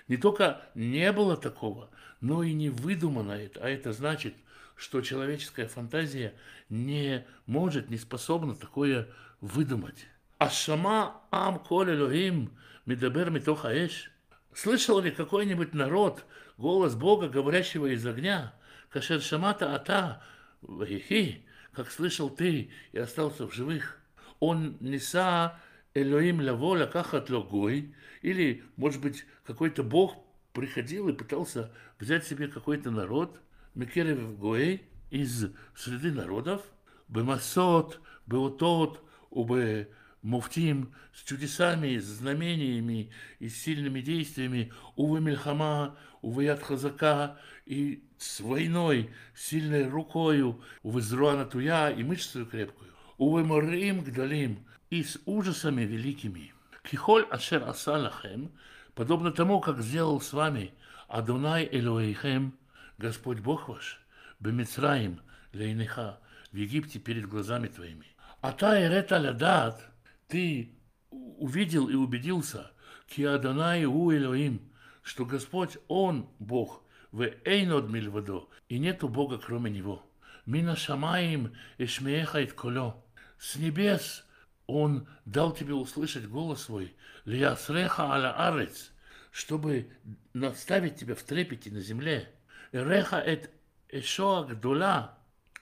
[0.09, 3.61] Не только не было такого, но и не выдумано это.
[3.61, 4.35] А это значит,
[4.75, 6.35] что человеческая фантазия
[6.69, 9.09] не может, не способна такое
[9.41, 10.07] выдумать.
[10.39, 12.53] Ашама ам коль Элохим
[12.85, 14.11] медабер митоха эш.
[14.55, 16.25] Слышал ли какой-нибудь народ
[16.57, 18.55] голос Бога, говорящего из огня?
[18.91, 20.23] Кашер шамата ата
[20.63, 21.46] вахихи,
[21.77, 24.01] как слышал ты и остался в живых.
[24.41, 25.61] Он неса
[25.93, 30.17] Элоим лаво лакахат логой, или, может быть, какой-то Бог
[30.55, 33.41] приходил и пытался взять себе какой-то народ,
[33.75, 36.63] Микерев Гой, из среды народов,
[37.09, 39.91] Бемасот, Беотот, Убе
[40.23, 48.06] муфтим с чудесами, с знамениями и с сильными действиями, увы Мельхама, увы Яд Хазака, и
[48.19, 55.19] с войной, сильной рукою, увы Зруана Туя и мышцей крепкую, увы Морим Гдалим, и с
[55.27, 56.53] ужасами великими.
[56.83, 58.53] Кихоль Ашер Асалахем,
[58.95, 60.73] подобно тому, как сделал с вами
[61.09, 62.57] Адонай Элоэйхем,
[62.99, 64.01] Господь Бог ваш,
[64.39, 65.21] Бемицраим,
[65.53, 66.21] Лейнеха,
[66.53, 68.07] в Египте перед глазами твоими.
[68.41, 69.81] А та эрета лядат–
[70.29, 70.73] ты
[71.11, 72.71] увидел и убедился,
[73.09, 74.61] Киаданай у Элоим,
[75.03, 76.83] что Господь, Он Бог,
[77.17, 80.05] в Эйнод Мильвадо, и нету Бога кроме Него.
[80.45, 83.03] Мина Шамаим Эшмеехает Коло.
[83.39, 84.27] С небес
[84.67, 88.93] Он дал тебе услышать голос свой, Лиясреха аля арец,
[89.31, 89.91] чтобы
[90.35, 92.31] наставить тебя в трепете на земле.
[92.73, 93.51] Реха эт
[93.89, 95.19] Эшоа Гдула,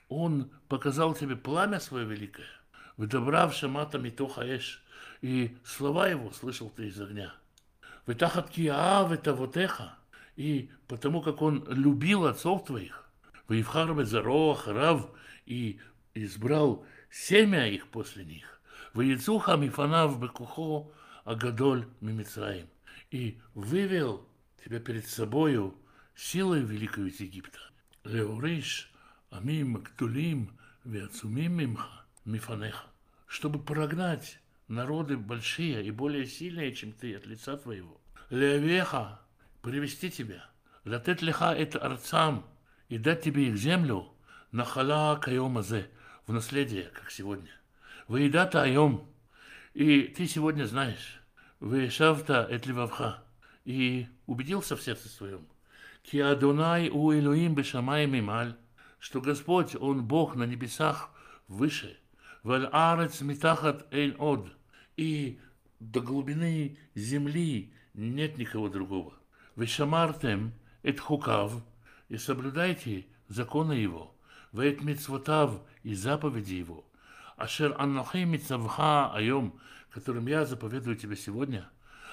[0.08, 2.48] Он показал тебе пламя свое великое
[2.96, 4.82] вдобрав шамата митоха эш,
[5.20, 7.32] и слова его слышал ты из огня.
[8.06, 9.94] Вытахат киаав это вотеха,
[10.36, 13.10] и потому как он любил отцов твоих,
[13.48, 15.10] Ваивхар Безаро Харав,
[15.46, 15.80] и
[16.14, 18.60] избрал семя их после них,
[18.94, 20.90] Ваицуха Мифанав Бекухо
[21.24, 22.68] Агадоль Мимицраим,
[23.10, 24.28] и вывел
[24.64, 25.74] тебя перед собою
[26.14, 27.58] силой великой из Египта.
[28.04, 28.92] Леуриш,
[29.30, 32.86] Амим, Ктулим, Веацумим Мимха, мифанеха,
[33.26, 38.00] чтобы прогнать народы большие и более сильные, чем ты, от лица твоего.
[38.30, 39.20] Левеха,
[39.64, 40.44] привести тебя,
[40.84, 42.46] латет леха это арцам,
[42.90, 44.12] и дать тебе их землю,
[44.52, 45.90] нахала кайомазе,
[46.26, 47.50] в наследие, как сегодня.
[48.06, 49.08] Выедата айом,
[49.72, 51.20] и ты сегодня знаешь,
[51.60, 53.24] Вешавта эт левавха.
[53.64, 55.48] И убедился в сердце своем.
[56.02, 58.54] Ки Адонай у Элоим бешамай мималь.
[58.98, 61.10] Что Господь, Он Бог на небесах
[61.48, 61.96] выше.
[62.42, 64.46] Валь арец митахат эйн од.
[64.98, 65.40] И
[65.80, 69.14] до глубины земли нет никого другого.
[69.56, 71.52] Вы шамартем, эт хукав,
[72.08, 74.14] и соблюдайте законы его,
[74.52, 76.84] вет митцвотав и заповеди его,
[77.36, 81.68] ашер аннахи митцавха айом, которым я заповедую тебе сегодня,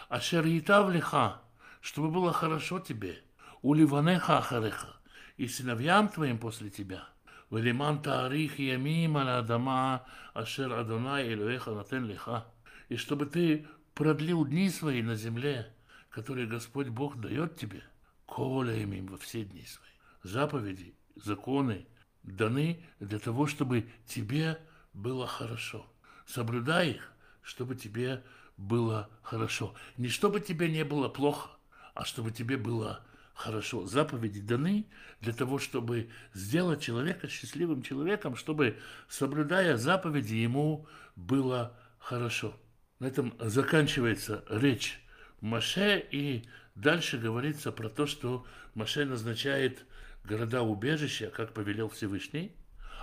[0.08, 1.42] ашер етав лиха,
[1.82, 3.24] чтобы было хорошо тебе,
[3.64, 4.96] у ливанеха ахареха,
[5.38, 7.08] и сыновьям твоим после тебя.
[7.50, 12.46] Велиман таарих ямим адама ашер адонай элюэха натен лиха.
[12.88, 15.74] И чтобы ты продлил дни свои на земле,
[16.12, 17.84] которые Господь Бог дает тебе,
[18.26, 19.90] коля им во все дни свои.
[20.24, 21.88] Заповеди, законы
[22.24, 24.60] даны для того, чтобы тебе
[24.94, 25.86] было хорошо.
[26.28, 28.24] Соблюдай их, чтобы тебе
[28.58, 29.74] было хорошо.
[29.98, 31.50] Не чтобы тебе не было плохо,
[31.96, 33.88] а чтобы тебе было хорошо.
[33.88, 34.86] Заповеди даны
[35.22, 42.56] для того, чтобы сделать человека счастливым человеком, чтобы, соблюдая заповеди, ему было хорошо.
[43.00, 45.02] На этом заканчивается речь
[45.42, 49.86] Маше, и дальше говорится про то, что Маше назначает
[50.24, 52.56] города-убежища, как повелел Всевышний.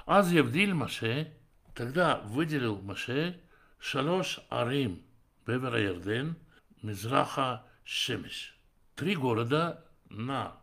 [0.07, 1.33] Аз Евдиль Маше,
[1.75, 3.41] тогда выделил Маше
[3.79, 5.03] Шалош Арим,
[5.47, 6.37] Бевера Ярден,
[6.83, 8.57] Мизраха Шемеш.
[8.95, 10.57] Три города на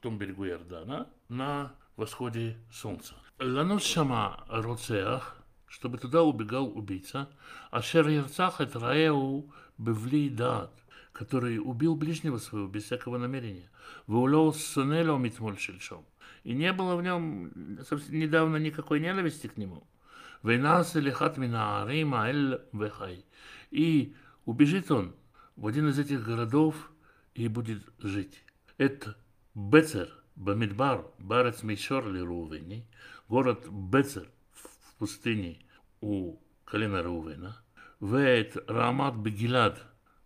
[0.00, 3.14] том берегу Иордана, на восходе солнца.
[3.38, 7.28] Ланус Шама Роцеах, чтобы туда убегал убийца,
[7.70, 8.78] Ашер Ярцах это
[9.78, 10.81] Бевли Дат,
[11.12, 13.70] который убил ближнего своего без всякого намерения.
[14.06, 16.04] Ваулел Сунело Митмоль Шельшом.
[16.44, 17.52] И не было в нем
[18.08, 19.86] недавно никакой ненависти к нему.
[20.42, 23.24] Вейнас Лихат Мина Арима Эль Вехай.
[23.70, 25.14] И убежит он
[25.56, 26.90] в один из этих городов
[27.34, 28.42] и будет жить.
[28.78, 29.16] Это
[29.54, 32.86] Бецер, Бамидбар, Барец Мишор Рувени,
[33.28, 35.58] город Бецер в пустыне
[36.00, 37.62] у колена Рувена,
[38.00, 39.80] Вейт Рамат Бегилад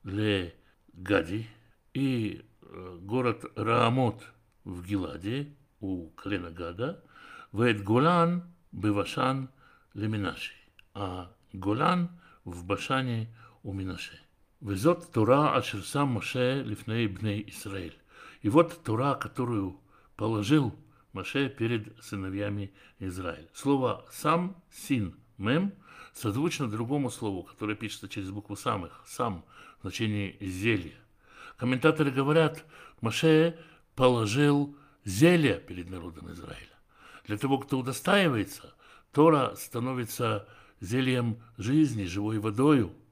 [0.05, 0.55] Ле
[0.97, 1.47] Гади
[1.95, 4.23] и э, город Раамот
[4.65, 7.05] в Гиладе у колена Гада,
[7.53, 9.51] Вейт Голан Бевашан
[9.95, 10.55] Леминаши,
[10.95, 12.11] а Голан
[12.45, 13.29] в Башане
[13.63, 14.19] у Минаше.
[14.61, 17.99] Везот Тора Ашерсам Моше Лифней Бней Исраиль.
[18.43, 19.79] И вот Тора, которую
[20.17, 20.75] положил
[21.13, 23.49] Моше перед сыновьями Израиля.
[23.53, 25.73] Слово «сам», «син», «мем»
[26.15, 29.45] созвучно другому слову, которое пишется через букву «самых», «сам»,
[29.83, 30.95] значении «зелье».
[31.57, 32.65] Комментаторы говорят,
[33.01, 33.59] Маше
[33.95, 36.61] положил зелье перед народом Израиля.
[37.27, 38.75] Для того, кто удостаивается,
[39.12, 40.49] Тора становится
[40.81, 42.93] зельем жизни, живой водою–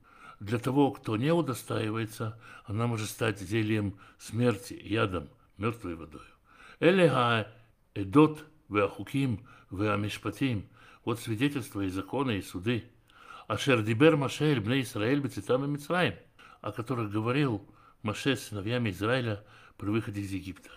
[0.44, 6.26] для того, кто не удостаивается, она может стать зельем смерти, ядом, мертвой водой.
[6.80, 7.48] Элега
[7.94, 10.68] эдот веахуким веамишпатим.
[11.04, 12.84] Вот свидетельства и законы, и суды.
[13.46, 16.14] Ашер дибер Маше бне Исраэль бецитам и Мицраим,
[16.64, 17.62] о которых говорил
[18.02, 19.44] Маше с сыновьями Израиля
[19.76, 20.70] при выходе из Египта.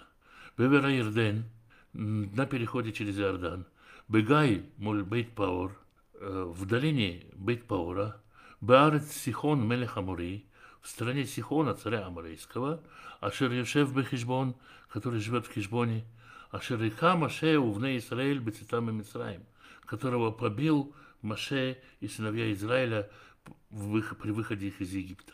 [0.58, 1.46] Бевера Ирден,
[1.94, 3.66] на переходе через Иордан.
[4.10, 5.78] Бегай, моль Бейт Паур,
[6.20, 8.22] в долине Бейт Паура,
[8.60, 10.46] Баарец Сихон Мелех Амури,
[10.82, 12.84] в стране Сихона, царя Аморейского,
[13.22, 14.58] Ашер Йошев Бехишбон,
[14.90, 16.06] который живет в Хишбоне,
[16.52, 19.46] Ашер Ика Маше Увне Исраэль Бецитам и Мицраим,
[19.86, 23.10] которого побил Маше и сыновья Израиля
[23.70, 25.34] при выходе их из Египта.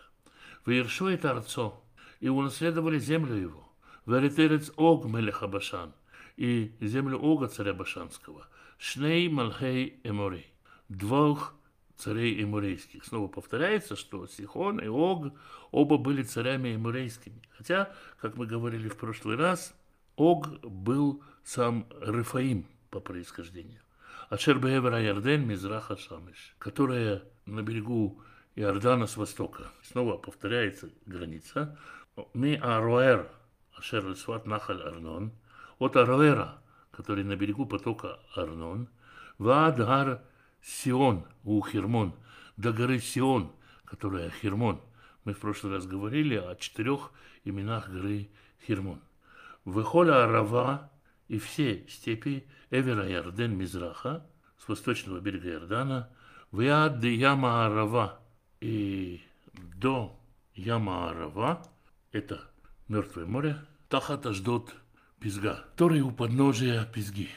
[0.65, 1.81] Ваершо это Арцо,
[2.19, 3.69] и унаследовали землю его.
[4.05, 5.93] Варитерец Ог Мелеха Башан,
[6.37, 8.47] и землю Ога царя Башанского.
[8.77, 10.45] Шней Малхей Эмори,
[10.89, 11.55] двух
[11.95, 13.05] царей эмурейских.
[13.05, 15.33] Снова повторяется, что Сихон и Ог
[15.71, 17.41] оба были царями эмурейскими.
[17.57, 19.73] Хотя, как мы говорили в прошлый раз,
[20.15, 23.81] Ог был сам Рефаим по происхождению.
[24.29, 28.21] А Шербеевра Ярден Мизраха Шамиш, которая на берегу
[28.55, 29.71] Иордана с востока.
[29.81, 31.77] Снова повторяется граница.
[32.33, 33.27] Ми Аруэр,
[33.75, 35.31] Ашер Сват Нахаль Арнон,
[35.79, 38.89] от Аруэра, который на берегу потока Арнон,
[39.39, 40.21] Вадгар
[40.61, 42.13] Сион у Хермон,
[42.55, 43.51] до горы Сион,
[43.85, 44.79] которая Хермон.
[45.23, 47.11] Мы в прошлый раз говорили о четырех
[47.43, 48.29] именах горы
[48.67, 49.01] Хермон.
[49.65, 50.91] Выхоля Арава
[51.27, 54.23] и все степи Эвера Ярден Мизраха
[54.59, 56.09] с восточного берега Иордана,
[56.51, 58.22] Виад Яма Арава
[58.63, 59.21] и
[59.53, 60.17] до
[60.55, 61.67] Яма Арава,
[62.13, 62.49] это
[62.87, 63.57] Мертвое море,
[63.89, 64.73] Тахата ждут
[65.19, 67.29] Пизга, который у подножия Пизги.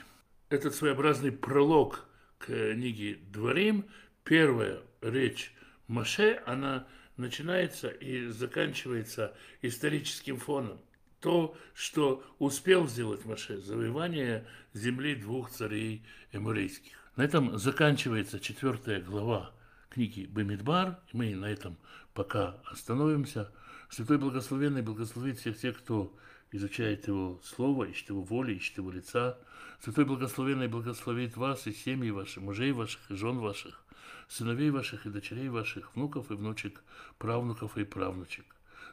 [0.50, 2.06] Этот своеобразный пролог
[2.38, 3.86] книги Дворим,
[4.22, 5.52] первая речь
[5.88, 10.80] Маше, она начинается и заканчивается историческим фоном.
[11.20, 16.92] То, что успел сделать Маше, завоевание земли двух царей эмурейских.
[17.16, 19.55] На этом заканчивается четвертая глава
[19.96, 20.98] книги Бамидбар.
[21.14, 21.78] Мы на этом
[22.12, 23.50] пока остановимся.
[23.88, 26.14] Святой Благословенный благословит всех тех, кто
[26.52, 29.38] изучает Его Слово, ищет Его воли, ищет Его лица.
[29.80, 33.82] Святой Благословенный благословит вас и семьи ваших, мужей ваших и жен ваших,
[34.28, 36.82] сыновей ваших и дочерей ваших, внуков и внучек,
[37.16, 38.44] правнуков и правнучек.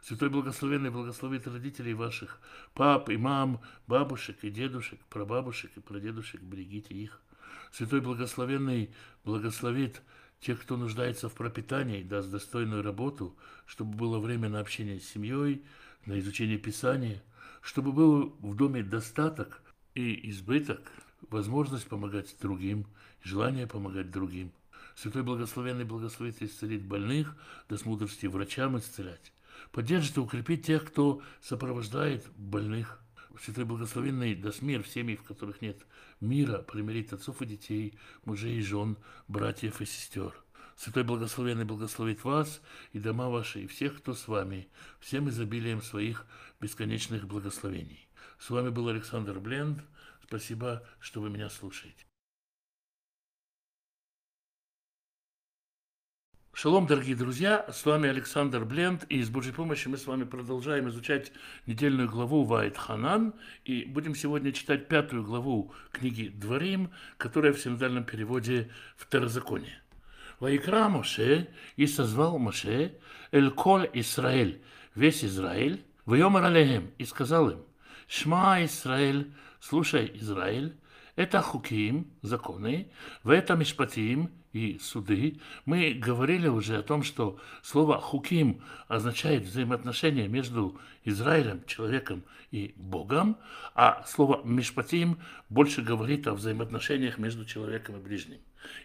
[0.03, 2.39] Святой Благословенный благословит родителей ваших,
[2.75, 7.19] пап и мам, бабушек и дедушек, прабабушек и прадедушек, берегите их.
[7.73, 8.93] Святой Благословенный
[9.25, 10.01] благословит
[10.43, 13.35] тех, кто нуждается в пропитании, даст достойную работу,
[13.65, 15.63] чтобы было время на общение с семьей,
[16.05, 17.23] на изучение Писания,
[17.61, 19.61] чтобы был в доме достаток
[19.95, 20.81] и избыток,
[21.29, 22.85] возможность помогать другим,
[23.23, 24.51] желание помогать другим.
[24.95, 27.35] Святой Благословенный благословит и исцелит больных,
[27.69, 29.31] даст мудрости врачам исцелять.
[29.71, 33.02] Поддержит и укрепит тех, кто сопровождает больных.
[33.41, 35.85] Святой Благословенный даст мир в семьи, в которых нет
[36.19, 40.33] мира, примирит отцов и детей, мужей и жен, братьев и сестер.
[40.75, 42.61] Святой Благословенный благословит вас
[42.91, 44.67] и дома ваши, и всех, кто с вами,
[44.99, 46.25] всем изобилием своих
[46.59, 48.07] бесконечных благословений.
[48.39, 49.79] С вами был Александр Бленд.
[50.23, 52.05] Спасибо, что вы меня слушаете.
[56.55, 60.87] Шалом, дорогие друзья, с вами Александр Бленд, и с Божьей помощью мы с вами продолжаем
[60.87, 61.31] изучать
[61.65, 63.33] недельную главу Вайт Ханан,
[63.65, 69.81] и будем сегодня читать пятую главу книги Дворим, которая в синодальном переводе Второзаконие.
[70.39, 72.99] Вайкра Моше, и созвал Моше,
[73.31, 74.61] Эль Коль Исраэль,
[74.93, 77.63] весь Израиль, Вайомар Алехем, и сказал им,
[78.07, 80.77] Шма Израиль, слушай, Израиль,
[81.15, 82.91] это хуким, законы,
[83.23, 85.39] в этом мишпатим и суды.
[85.65, 93.37] Мы говорили уже о том, что слово хуким означает взаимоотношения между Израилем, человеком и Богом,
[93.73, 98.39] а слово мишпатим больше говорит о взаимоотношениях между человеком и ближним.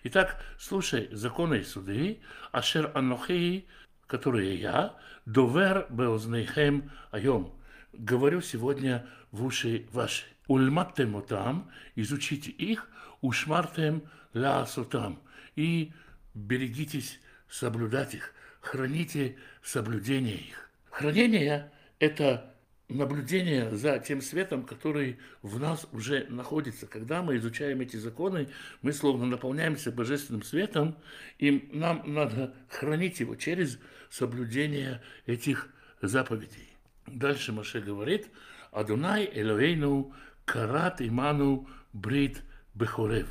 [0.04, 3.66] Итак, слушай законы и суды, ашер анохи,
[4.06, 4.96] которые я,
[5.26, 7.52] довер беознейхем айом,
[7.92, 10.24] говорю сегодня в уши ваши.
[10.46, 12.88] Ульматтем там, изучите их,
[13.20, 14.02] ушмартем
[14.32, 15.20] лаасотам,
[15.58, 15.92] и
[16.34, 20.70] берегитесь соблюдать их, храните соблюдение их.
[20.88, 22.54] Хранение– это
[22.88, 26.86] наблюдение за тем светом, который в нас уже находится.
[26.86, 28.48] Когда мы изучаем эти законы,
[28.82, 30.96] мы словно наполняемся божественным светом,
[31.40, 33.80] и нам надо хранить его через
[34.10, 35.68] соблюдение этих
[36.00, 36.68] заповедей.
[37.08, 38.28] Дальше Маше говорит,
[38.70, 42.42] «Адунай Элоэйну карат иману брит
[42.74, 43.26] бехорев».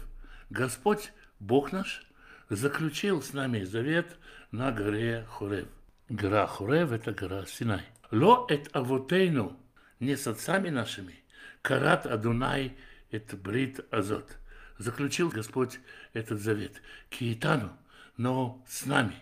[0.49, 2.06] Господь, Бог наш,
[2.49, 4.17] заключил с нами завет
[4.51, 5.67] на горе Хорев.
[6.09, 7.83] Гора Хорев– это гора Синай.
[8.11, 9.57] Ло эт авотейну,
[9.99, 11.15] не с отцами нашими,
[11.61, 12.77] карат Адунай
[13.11, 14.37] это брит азот.
[14.77, 15.79] Заключил Господь
[16.13, 16.81] этот завет.
[17.09, 17.71] Киитану,
[18.15, 19.15] но с нами.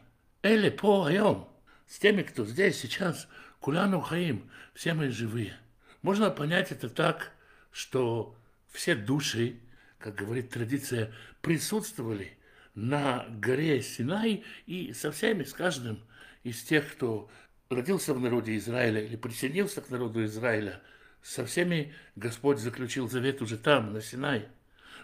[0.44, 1.50] Эле по айом,
[1.88, 3.28] с теми, кто здесь сейчас,
[3.60, 5.58] куляну хаим, все мы живые.
[6.02, 7.32] Можно понять это так,
[7.72, 8.36] что
[8.72, 9.60] все души,
[9.98, 11.12] как говорит традиция,
[11.42, 12.38] присутствовали
[12.76, 16.04] на горе Синай и со всеми, с каждым
[16.44, 17.30] из тех, кто
[17.70, 20.82] родился в народе Израиля или присоединился к народу Израиля,
[21.22, 24.48] со всеми Господь заключил завет уже там, на Синай.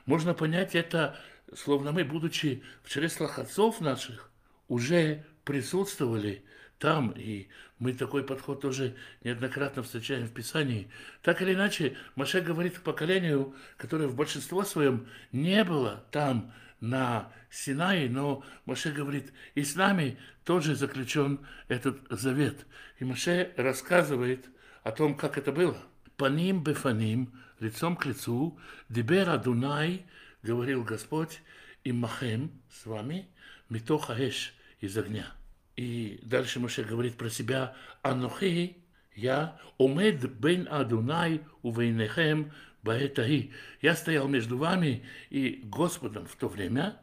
[0.05, 1.17] Можно понять это,
[1.55, 4.29] словно мы, будучи в чреслах отцов наших,
[4.67, 6.43] уже присутствовали
[6.77, 7.47] там, и
[7.79, 10.89] мы такой подход тоже неоднократно встречаем в Писании.
[11.21, 17.31] Так или иначе, Маше говорит к поколению, которое в большинство своем не было там, на
[17.49, 22.65] Синае, но Маше говорит, и с нами тоже заключен этот завет.
[22.99, 24.47] И Маше рассказывает
[24.83, 25.77] о том, как это было.
[26.17, 28.59] Паним бефаним, лицом к лицу,
[28.89, 30.05] дибер Адунай,
[30.43, 31.41] говорил Господь,
[31.83, 33.27] и Махем с вами,
[33.69, 35.27] митоха эш из огня.
[35.75, 38.77] И дальше Маше говорит про себя, Анохи,
[39.15, 42.51] я, омед бен Адунай увейнехем
[42.83, 43.51] баэтаи.
[43.81, 46.97] Я стоял между вами и Господом в то время,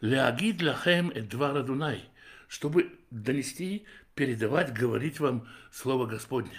[0.00, 2.04] леагид лахем эдвар Адунай,
[2.48, 6.58] чтобы донести, передавать, говорить вам Слово Господне.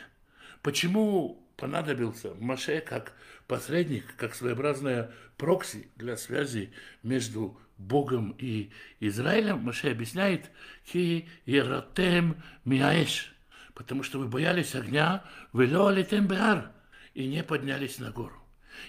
[0.61, 3.13] Почему понадобился Маше как
[3.47, 6.71] посредник, как своеобразная прокси для связи
[7.03, 10.49] между Богом и Израилем, Маше объясняет,
[10.85, 13.33] «Ки ератем миаэш»,
[13.73, 16.71] потому что вы боялись огня, вы летем беар,
[17.13, 18.40] и не поднялись на гору.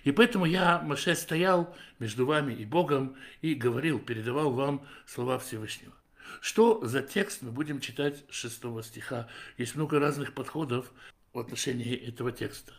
[0.05, 5.93] И поэтому я, Маше, стоял между вами и Богом и говорил, передавал вам слова Всевышнего.
[6.41, 9.29] Что за текст мы будем читать с 6 стиха?
[9.59, 10.91] Есть много разных подходов
[11.33, 12.73] в отношении этого текста.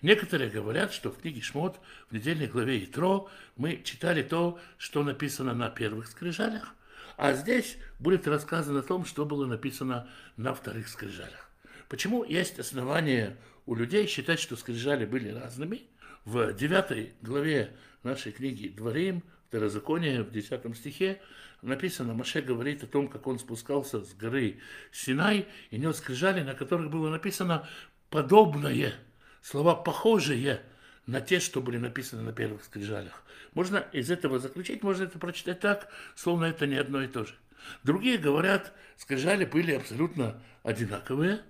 [0.00, 5.54] Некоторые говорят, что в книге Шмот, в недельной главе Итро, мы читали то, что написано
[5.54, 6.74] на первых скрижалях,
[7.16, 11.50] а здесь будет рассказано о том, что было написано на вторых скрижалях.
[11.88, 13.36] Почему есть основания
[13.66, 15.82] у людей считать, что скрижали были разными?
[16.24, 21.20] В девятой главе нашей книги «Дворим», Второзаконие, в десятом стихе,
[21.60, 24.60] написано, Маше говорит о том, как он спускался с горы
[24.92, 27.68] Синай и нес скрижали, на которых было написано
[28.08, 28.94] «подобное»,
[29.42, 30.62] слова «похожие»,
[31.06, 33.24] на те, что были написаны на первых скрижалях.
[33.52, 37.34] Можно из этого заключить, можно это прочитать так, словно это не одно и то же.
[37.82, 41.42] Другие говорят, скрижали были абсолютно одинаковые,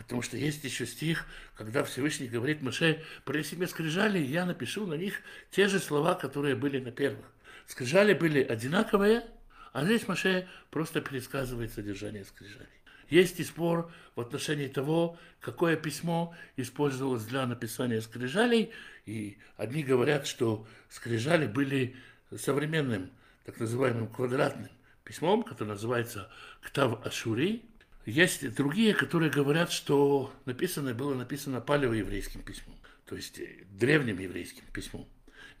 [0.00, 4.94] потому что есть еще стих, когда Всевышний говорит Маше, принеси мне скрижали, я напишу на
[4.94, 5.20] них
[5.50, 7.26] те же слова, которые были на первых.
[7.66, 9.26] Скрижали были одинаковые,
[9.74, 12.66] а здесь Маше просто пересказывает содержание скрижалей.
[13.10, 18.72] Есть и спор в отношении того, какое письмо использовалось для написания скрижалей,
[19.04, 21.94] и одни говорят, что скрижали были
[22.34, 23.10] современным,
[23.44, 24.70] так называемым квадратным
[25.04, 26.30] письмом, которое называется
[26.62, 27.69] «Ктав Ашури».
[28.06, 33.40] Есть другие, которые говорят, что написано было написано палеоеврейским письмом, то есть
[33.70, 35.06] древним еврейским письмом.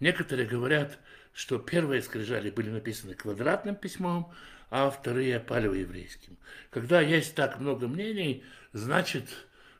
[0.00, 0.98] Некоторые говорят,
[1.34, 4.32] что первые скрижали были написаны квадратным письмом,
[4.70, 6.38] а вторые палеоеврейским.
[6.70, 9.28] Когда есть так много мнений, значит,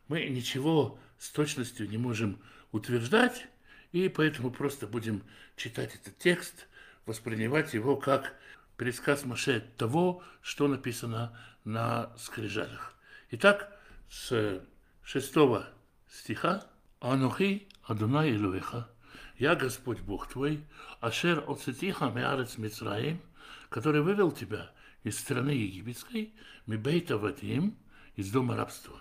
[0.09, 2.43] мы ничего с точностью не можем
[2.73, 3.47] утверждать,
[3.93, 5.23] и поэтому просто будем
[5.57, 6.67] читать этот текст,
[7.07, 8.35] воспринимать его как
[8.81, 12.95] пересказ Маше того, что написано на скрижалях.
[13.31, 13.79] Итак,
[14.09, 14.63] с
[15.03, 15.67] шестого
[16.09, 16.65] стиха
[16.99, 18.89] «Анухи Адунай Илуэха»
[19.37, 20.65] «Я Господь Бог твой,
[21.03, 23.21] Ашер Оцетиха Меарец Мицраим,
[23.69, 24.71] который вывел тебя
[25.03, 26.33] из страны египетской,
[26.67, 27.77] Мибейта Ватим,
[28.17, 28.99] из дома рабства.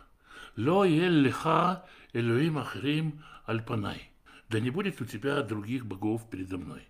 [0.58, 4.12] Ло ель лиха Элюим Ахрим Альпанай.
[4.50, 6.86] Да не будет у тебя других богов передо мной.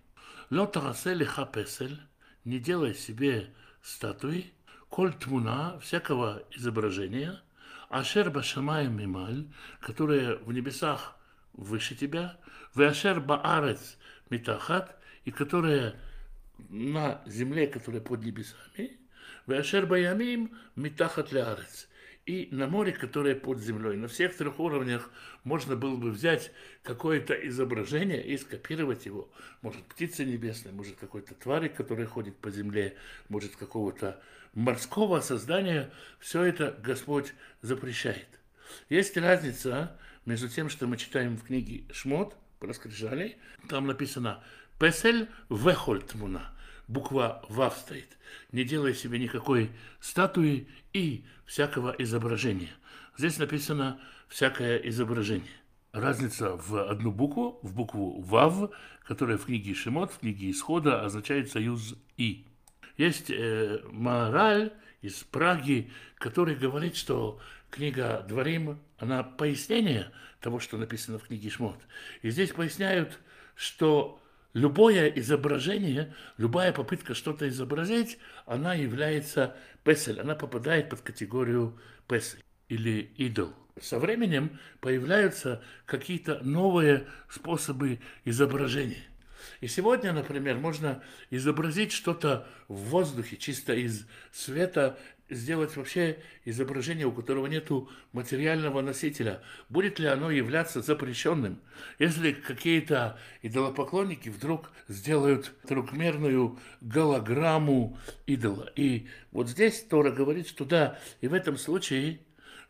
[0.50, 2.00] Ло тарасе лиха песель,
[2.44, 4.52] не делай себе статуи,
[4.88, 7.40] коль тмуна, всякого изображения,
[7.88, 9.46] ашер башамаем мималь,
[9.80, 11.16] которая в небесах
[11.52, 12.38] выше тебя,
[12.74, 13.96] в ашер баарец
[14.30, 15.96] митахат, и которая
[16.68, 19.00] на земле, которая под небесами,
[19.46, 21.88] Веашер Баямим Митахат Лярец.
[22.30, 25.10] И на море, которое под землей, на всех трех уровнях
[25.42, 26.52] можно было бы взять
[26.84, 29.28] какое-то изображение и скопировать его.
[29.62, 32.94] Может, птица небесная, может, какой-то твари, которая ходит по земле,
[33.28, 34.22] может, какого-то
[34.54, 35.90] морского создания.
[36.20, 38.28] Все это Господь запрещает.
[38.88, 44.40] Есть разница между тем, что мы читаем в книге Шмот, про скрижали, там написано
[44.78, 46.52] «Песель вехольтмуна»,
[46.90, 48.18] буква «Вав» стоит.
[48.52, 49.70] Не делай себе никакой
[50.00, 52.72] статуи и всякого изображения.
[53.16, 55.52] Здесь написано «всякое изображение».
[55.92, 58.70] Разница в одну букву, в букву «Вав»,
[59.04, 62.46] которая в книге Шимот, в книге Исхода означает союз «И».
[62.96, 70.10] Есть э, мораль из Праги, который говорит, что книга Дворим, она пояснение
[70.40, 71.80] того, что написано в книге Шмот.
[72.22, 73.18] И здесь поясняют,
[73.54, 74.19] что
[74.52, 81.78] любое изображение, любая попытка что-то изобразить, она является песель, она попадает под категорию
[82.08, 83.52] песель или идол.
[83.80, 89.04] Со временем появляются какие-то новые способы изображения.
[89.60, 94.98] И сегодня, например, можно изобразить что-то в воздухе, чисто из света,
[95.30, 97.68] сделать вообще изображение, у которого нет
[98.12, 99.40] материального носителя.
[99.68, 101.60] Будет ли оно являться запрещенным?
[101.98, 108.70] Если какие-то идолопоклонники вдруг сделают трехмерную голограмму идола.
[108.76, 112.20] И вот здесь Тора говорит, что да, и в этом случае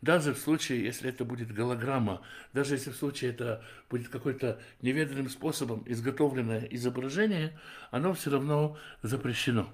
[0.01, 2.21] даже в случае, если это будет голограмма,
[2.53, 7.57] даже если в случае это будет какой-то неведанным способом изготовленное изображение,
[7.91, 9.71] оно все равно запрещено.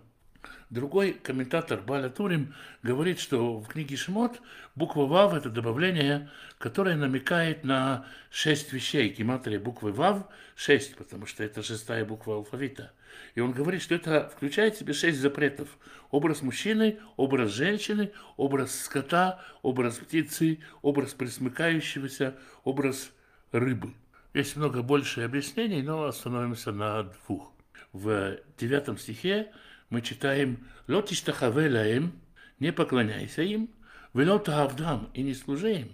[0.70, 4.42] Другой комментатор Баля Турим говорит, что в книге Шмот
[4.76, 9.10] буква Вав– это добавление, которое намекает на шесть вещей.
[9.10, 12.92] Гематрия буквы Вав– шесть, потому что это шестая буква алфавита.
[13.36, 15.70] И он говорит, что это включает в себе шесть запретов.
[16.12, 23.12] Образ мужчины, образ женщины, образ скота, образ птицы, образ присмыкающегося, образ
[23.52, 23.94] рыбы.
[24.34, 27.54] Есть много больше объяснений, но остановимся на двух.
[27.94, 29.52] В девятом стихе
[29.90, 32.12] мы читаем «Лот иштахаве
[32.60, 33.70] не поклоняйся им,
[34.14, 35.92] велот тавдам, и не служи им,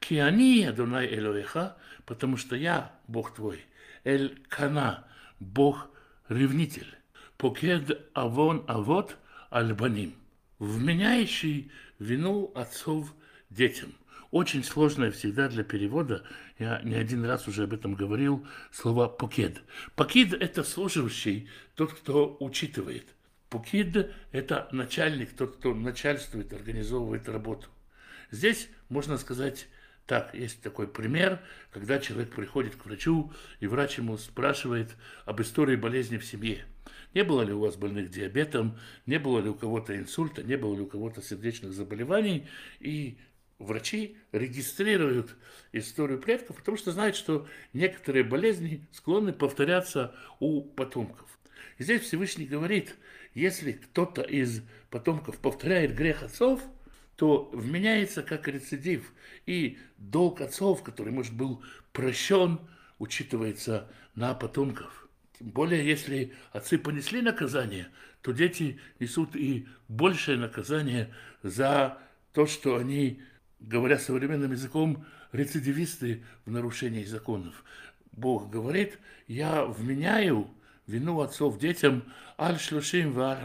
[0.00, 1.76] ки они, Адонай Элоэха,
[2.06, 3.64] потому что я, Бог твой,
[4.04, 5.06] Эль Кана,
[5.40, 5.90] Бог
[6.28, 6.86] ревнитель,
[7.36, 9.16] покед авон авот
[9.50, 10.14] альбаним,
[10.58, 13.12] вменяющий вину отцов
[13.50, 13.94] детям.
[14.30, 16.24] Очень сложное всегда для перевода,
[16.58, 19.62] я не один раз уже об этом говорил, слово «покед».
[19.94, 23.06] «Покид»– это служащий, тот, кто учитывает.
[23.54, 27.68] «Покид»– это начальник, тот, кто начальствует, организовывает работу.
[28.32, 29.68] Здесь можно сказать
[30.06, 31.38] так, есть такой пример,
[31.70, 36.64] когда человек приходит к врачу, и врач ему спрашивает об истории болезни в семье.
[37.14, 38.76] Не было ли у вас больных диабетом,
[39.06, 42.48] не было ли у кого-то инсульта, не было ли у кого-то сердечных заболеваний.
[42.80, 43.18] И
[43.60, 45.36] врачи регистрируют
[45.70, 51.30] историю предков, потому что знают, что некоторые болезни склонны повторяться у потомков.
[51.78, 52.94] И здесь Всевышний говорит,
[53.34, 56.62] если кто-то из потомков повторяет грех отцов–
[57.16, 59.12] то вменяется как рецидив.
[59.46, 61.62] И долг отцов, который, может, был
[61.92, 62.60] прощен,
[62.98, 65.08] учитывается на потомков.
[65.38, 67.88] Тем более, если отцы понесли наказание,
[68.22, 71.12] то дети несут и большее наказание
[71.42, 71.98] за
[72.32, 73.20] то, что они,
[73.60, 77.64] говоря современным языком, рецидивисты в нарушении законов.
[78.12, 80.48] Бог говорит, я вменяю
[80.86, 82.04] вину отцов детям
[82.38, 83.38] аль-шлушим ва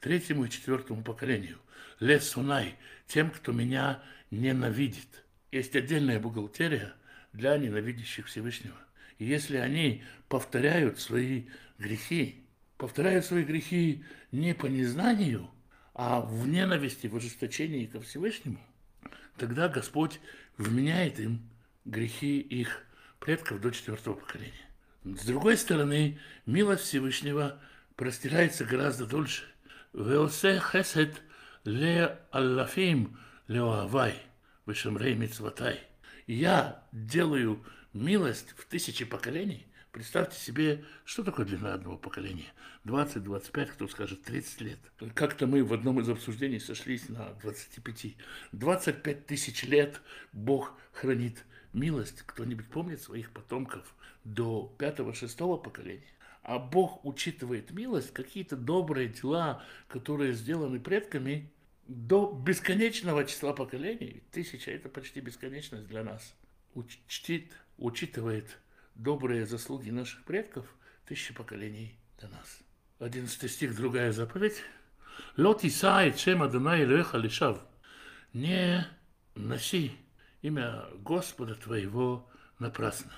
[0.00, 1.58] третьему и четвертому поколению
[2.00, 2.74] лесунай,
[3.06, 5.24] тем, кто меня ненавидит.
[5.50, 6.94] Есть отдельная бухгалтерия
[7.32, 8.76] для ненавидящих Всевышнего.
[9.18, 11.44] И если они повторяют свои
[11.78, 12.44] грехи,
[12.76, 15.50] повторяют свои грехи не по незнанию,
[15.94, 18.60] а в ненависти, в ожесточении ко Всевышнему,
[19.38, 20.20] тогда Господь
[20.58, 21.40] вменяет им
[21.84, 22.84] грехи их
[23.18, 24.65] предков до четвертого поколения.
[25.14, 27.60] С другой стороны, милость Всевышнего
[27.94, 29.44] простирается гораздо дольше.
[29.92, 31.22] Веосе хесед
[31.64, 34.16] Ле-аллафим леоавай,
[34.64, 35.80] вышемрей мицватай.
[36.26, 39.68] Я делаю милость в тысячи поколений.
[39.92, 42.52] Представьте себе, что такое длина одного поколения.
[42.82, 44.78] 20, 25, кто скажет 30 лет.
[45.14, 48.16] Как-то мы в одном из обсуждений сошлись на 25.
[48.50, 50.00] 25 тысяч лет
[50.32, 51.44] Бог хранит
[51.76, 52.22] милость.
[52.22, 56.02] Кто-нибудь помнит своих потомков до пятого-шестого поколения?
[56.42, 61.52] А Бог учитывает милость, какие-то добрые дела, которые сделаны предками,
[61.88, 66.34] до бесконечного числа поколений, тысяча– это почти бесконечность для нас,
[66.74, 68.58] учтит, учитывает
[68.94, 70.66] добрые заслуги наших предков,
[71.06, 72.60] тысячи поколений для нас.
[72.98, 74.62] Одиннадцатый стих, другая заповедь.
[75.36, 77.60] Лот Исаи, чем Адонай Леха Лишав.
[78.32, 78.86] Не
[79.34, 79.92] носи
[80.46, 82.28] имя Господа твоего
[82.58, 83.12] напрасно.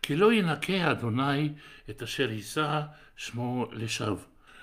[0.00, 4.20] Кило инаке Адонай, это шер Иса, шмо Лишав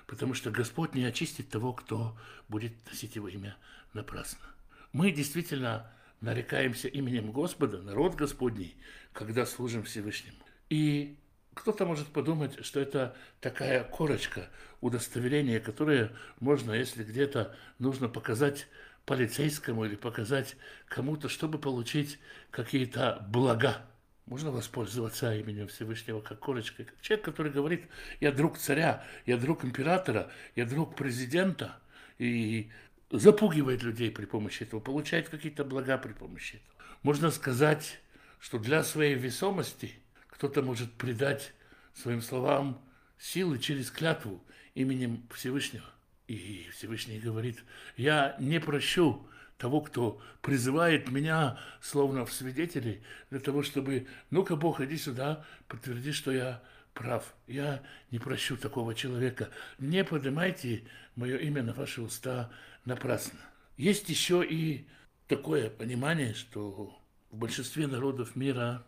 [0.08, 3.56] потому что Господь не очистит того, кто будет носить его имя
[3.94, 4.46] напрасно.
[4.92, 5.92] Мы действительно
[6.22, 8.76] нарекаемся именем Господа, народ Господний,
[9.14, 10.38] когда служим Всевышнему.
[10.70, 11.18] И
[11.54, 14.50] кто-то может подумать, что это такая корочка,
[14.82, 18.68] удостоверение, которое можно, если где-то нужно показать
[19.06, 20.56] полицейскому или показать
[20.88, 22.20] кому-то, чтобы получить
[22.52, 23.86] какие-то блага
[24.26, 26.88] можно воспользоваться именем Всевышнего как корочкой.
[27.02, 27.86] Человек, который говорит,
[28.20, 31.78] я друг царя, я друг императора, я друг президента,
[32.18, 32.72] и
[33.12, 36.76] запугивает людей при помощи этого, получает какие-то блага при помощи этого.
[37.04, 38.00] Можно сказать,
[38.40, 39.94] что для своей весомости
[40.30, 41.54] кто-то может придать
[41.94, 42.82] своим словам
[43.20, 44.44] силы через клятву
[44.74, 45.86] именем Всевышнего.
[46.28, 47.64] И Всевышний говорит,
[47.98, 54.82] я не прощу того, кто призывает меня словно в свидетели, для того, чтобы, ну-ка, Бог,
[54.82, 56.62] иди сюда, подтверди, что я
[56.94, 57.36] прав.
[57.48, 59.50] Я не прощу такого человека.
[59.78, 60.84] Не поднимайте
[61.16, 62.52] мое имя на ваши уста
[62.86, 63.40] напрасно.
[63.78, 64.88] Есть еще и
[65.28, 66.98] такое понимание, что
[67.30, 68.86] в большинстве народов мира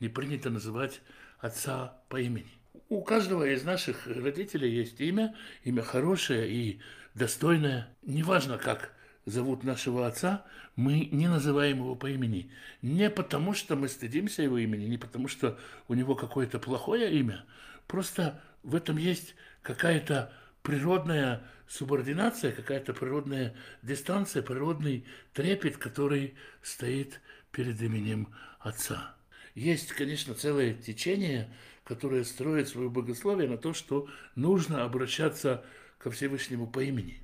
[0.00, 1.00] не принято называть
[1.38, 2.50] отца по имени.
[2.88, 5.34] У каждого из наших родителей есть имя,
[5.64, 6.80] имя хорошее и
[7.14, 7.88] достойное.
[8.02, 8.92] Неважно, как
[9.24, 10.44] зовут нашего отца,
[10.76, 12.52] мы не называем его по имени.
[12.82, 15.58] Не потому, что мы стыдимся его имени, не потому, что
[15.88, 17.44] у него какое-то плохое имя.
[17.88, 20.32] Просто в этом есть какая-то
[20.62, 27.20] природная субординация, какая-то природная дистанция, природный трепет, который стоит
[27.50, 28.28] перед именем
[28.60, 29.16] Отца.
[29.56, 31.50] Есть, конечно, целое течение,
[31.86, 35.64] которое строит свое богословие на то, что нужно обращаться
[35.98, 37.22] ко Всевышнему по имени.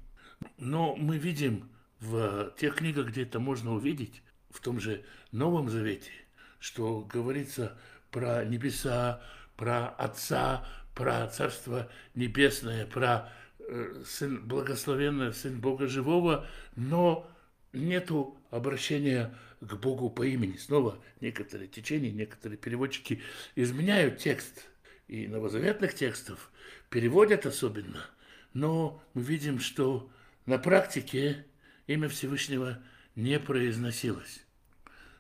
[0.57, 6.13] Но мы видим в тех книгах, где это можно увидеть, в том же Новом Завете,
[6.61, 7.77] что говорится
[8.11, 9.21] про небеса,
[9.57, 16.47] про Отца, про Царство Небесное, про э, Сын Благословенный, Сын Бога Живого,
[16.77, 17.29] но
[17.73, 20.57] нету обращения к Богу по имени.
[20.57, 23.23] Снова некоторые течения, некоторые переводчики
[23.57, 24.69] изменяют текст.
[25.09, 26.53] И новозаветных текстов
[26.89, 28.05] переводят особенно.
[28.53, 30.11] Но мы видим, что
[30.47, 31.47] на практике
[31.87, 32.79] имя Всевышнего
[33.17, 34.45] не произносилось.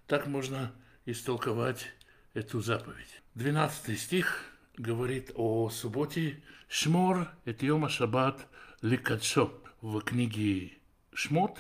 [0.07, 0.73] Так можно
[1.07, 1.87] истолковать
[2.35, 3.23] эту заповедь.
[3.35, 4.45] 12 стих
[4.77, 6.43] говорит о субботе.
[6.69, 8.47] Шмор– это Йома Шаббат
[8.83, 9.59] Ликадшо.
[9.81, 10.79] В книге
[11.13, 11.59] Шмот,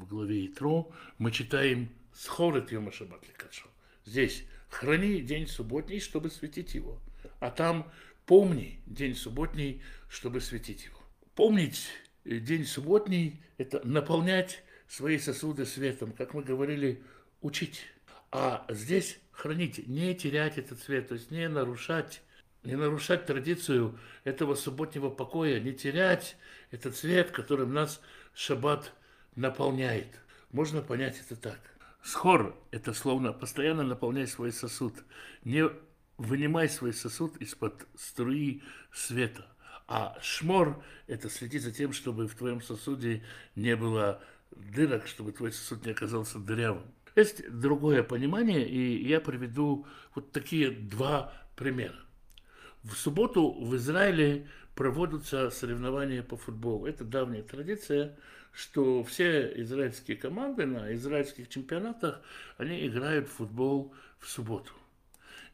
[0.00, 3.66] в главе Итро, мы читаем Схор это Йома Шаббат Ликадшо.
[4.04, 7.00] Здесь храни день субботний, чтобы светить его.
[7.38, 7.90] А там
[8.26, 10.98] помни день субботний, чтобы светить его.
[11.34, 11.88] Помнить
[12.24, 17.02] день субботний– это наполнять свои сосуды светом, как мы говорили,
[17.42, 17.82] учить.
[18.32, 22.22] А здесь хранить, не терять этот свет, то есть не нарушать,
[22.62, 26.36] не нарушать традицию этого субботнего покоя, не терять
[26.70, 28.00] этот свет, которым нас
[28.34, 28.92] шаббат
[29.36, 30.20] наполняет.
[30.52, 31.60] Можно понять это так.
[32.02, 34.94] Схор– это словно постоянно наполняй свой сосуд.
[35.44, 35.70] Не
[36.16, 38.62] вынимай свой сосуд из-под струи
[38.92, 39.46] света.
[39.86, 43.22] А шмор– это следить за тем, чтобы в твоем сосуде
[43.54, 46.84] не было дырок, чтобы твой сосуд не оказался дырявым.
[47.16, 51.96] Есть другое понимание, и я приведу вот такие два примера.
[52.82, 56.86] В субботу в Израиле проводятся соревнования по футболу.
[56.86, 58.16] Это давняя традиция,
[58.52, 62.20] что все израильские команды на израильских чемпионатах,
[62.56, 64.72] они играют в футбол в субботу.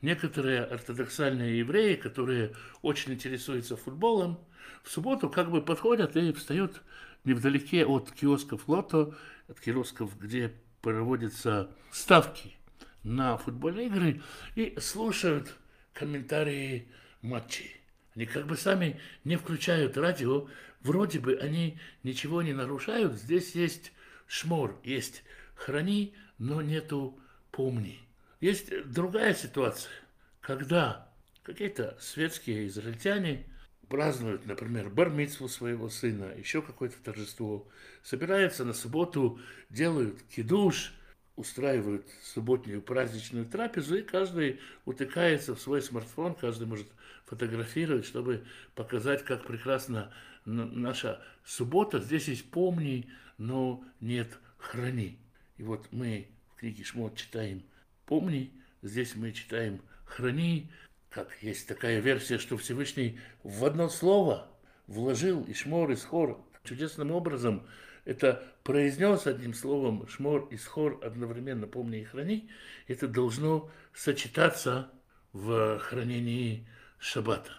[0.03, 4.39] Некоторые ортодоксальные евреи, которые очень интересуются футболом,
[4.83, 6.83] в субботу как бы подходят и встают
[7.25, 9.15] невдалеке от киосков лото,
[9.49, 12.57] от киосков, где проводятся ставки
[13.03, 14.23] на футбольные игры,
[14.55, 15.57] и слушают
[15.93, 16.89] комментарии
[17.23, 17.81] матчей.
[18.17, 20.49] Они как бы сами не включают радио,
[20.81, 23.13] вроде бы они ничего не нарушают.
[23.13, 23.93] Здесь есть
[24.27, 25.23] шмор, есть
[25.55, 27.99] храни, но нету помни.
[28.41, 29.93] Есть другая ситуация,
[30.41, 31.13] когда
[31.43, 33.45] какие-то светские израильтяне
[33.89, 37.69] празднуют, например, бармитсву своего сына, еще какое-то торжество,
[38.03, 39.39] собираются на субботу,
[39.69, 40.95] делают кидуш,
[41.37, 46.89] устраивают субботнюю праздничную трапезу, и каждый утыкается в свой смартфон, каждый может
[47.27, 50.13] фотографировать, чтобы показать, как прекрасна
[50.45, 52.01] наша суббота.
[52.01, 55.19] Здесь есть помни, но нет храни.
[55.59, 57.63] И вот мы в книге Шмот читаем
[58.07, 60.71] помни, здесь мы читаем храни,
[61.11, 64.49] как есть такая версия, что Всевышний в одно слово
[64.87, 66.43] вложил и шмор, и схор.
[66.65, 67.67] Чудесным образом
[68.07, 72.49] это произнес одним словом шмор и схор одновременно, помни и храни.
[72.87, 74.91] Это должно сочетаться
[75.33, 77.51] в хранении шаббата.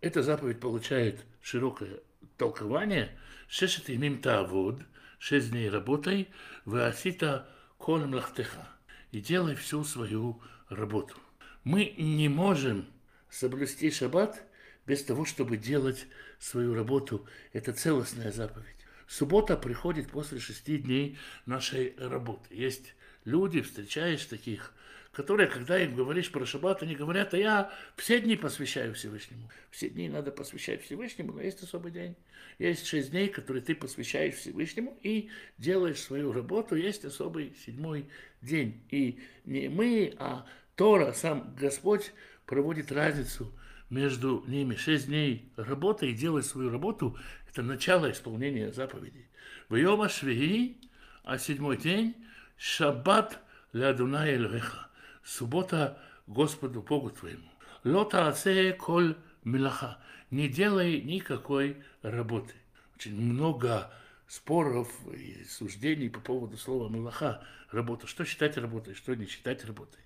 [0.00, 2.00] Эта заповедь получает широкое
[2.38, 3.18] толкование.
[3.48, 4.80] Шешет имим таавод,
[5.18, 6.28] шесть дней работай,
[6.64, 8.68] ваасита кол млахтеха,
[9.10, 11.16] и делай всю свою работу.
[11.64, 12.86] Мы не можем
[13.28, 14.40] соблюсти шаббат
[14.86, 16.06] без того, чтобы делать
[16.38, 17.26] свою работу.
[17.52, 18.85] Это целостная заповедь.
[19.06, 22.54] Суббота приходит после шести дней нашей работы.
[22.54, 22.94] Есть
[23.24, 24.72] люди, встречаешь таких,
[25.12, 29.48] которые, когда им говоришь про шаббат, они говорят, а я все дни посвящаю Всевышнему.
[29.70, 32.16] Все дни надо посвящать Всевышнему, но есть особый день.
[32.58, 36.74] Есть шесть дней, которые ты посвящаешь Всевышнему и делаешь свою работу.
[36.74, 38.08] Есть особый седьмой
[38.42, 38.82] день.
[38.90, 42.12] И не мы, а Тора, сам Господь
[42.44, 43.54] проводит разницу
[43.88, 44.74] между ними.
[44.74, 47.16] Шесть дней работы и делать свою работу–
[47.56, 49.30] это начало исполнения заповедей.
[49.70, 50.76] В Йома Швеи,
[51.24, 52.14] а седьмой день–
[52.58, 53.38] Шаббат
[53.72, 54.88] Ладуна Эльвеха.
[55.24, 57.48] Суббота Господу Богу твоему.
[57.82, 59.98] Лота аце коль милаха.
[60.30, 62.52] Не делай никакой работы.
[62.96, 63.90] Очень много
[64.28, 67.42] споров и суждений по поводу слова милаха.
[67.70, 68.06] Работа.
[68.06, 70.00] Что считать работой, что не считать работой.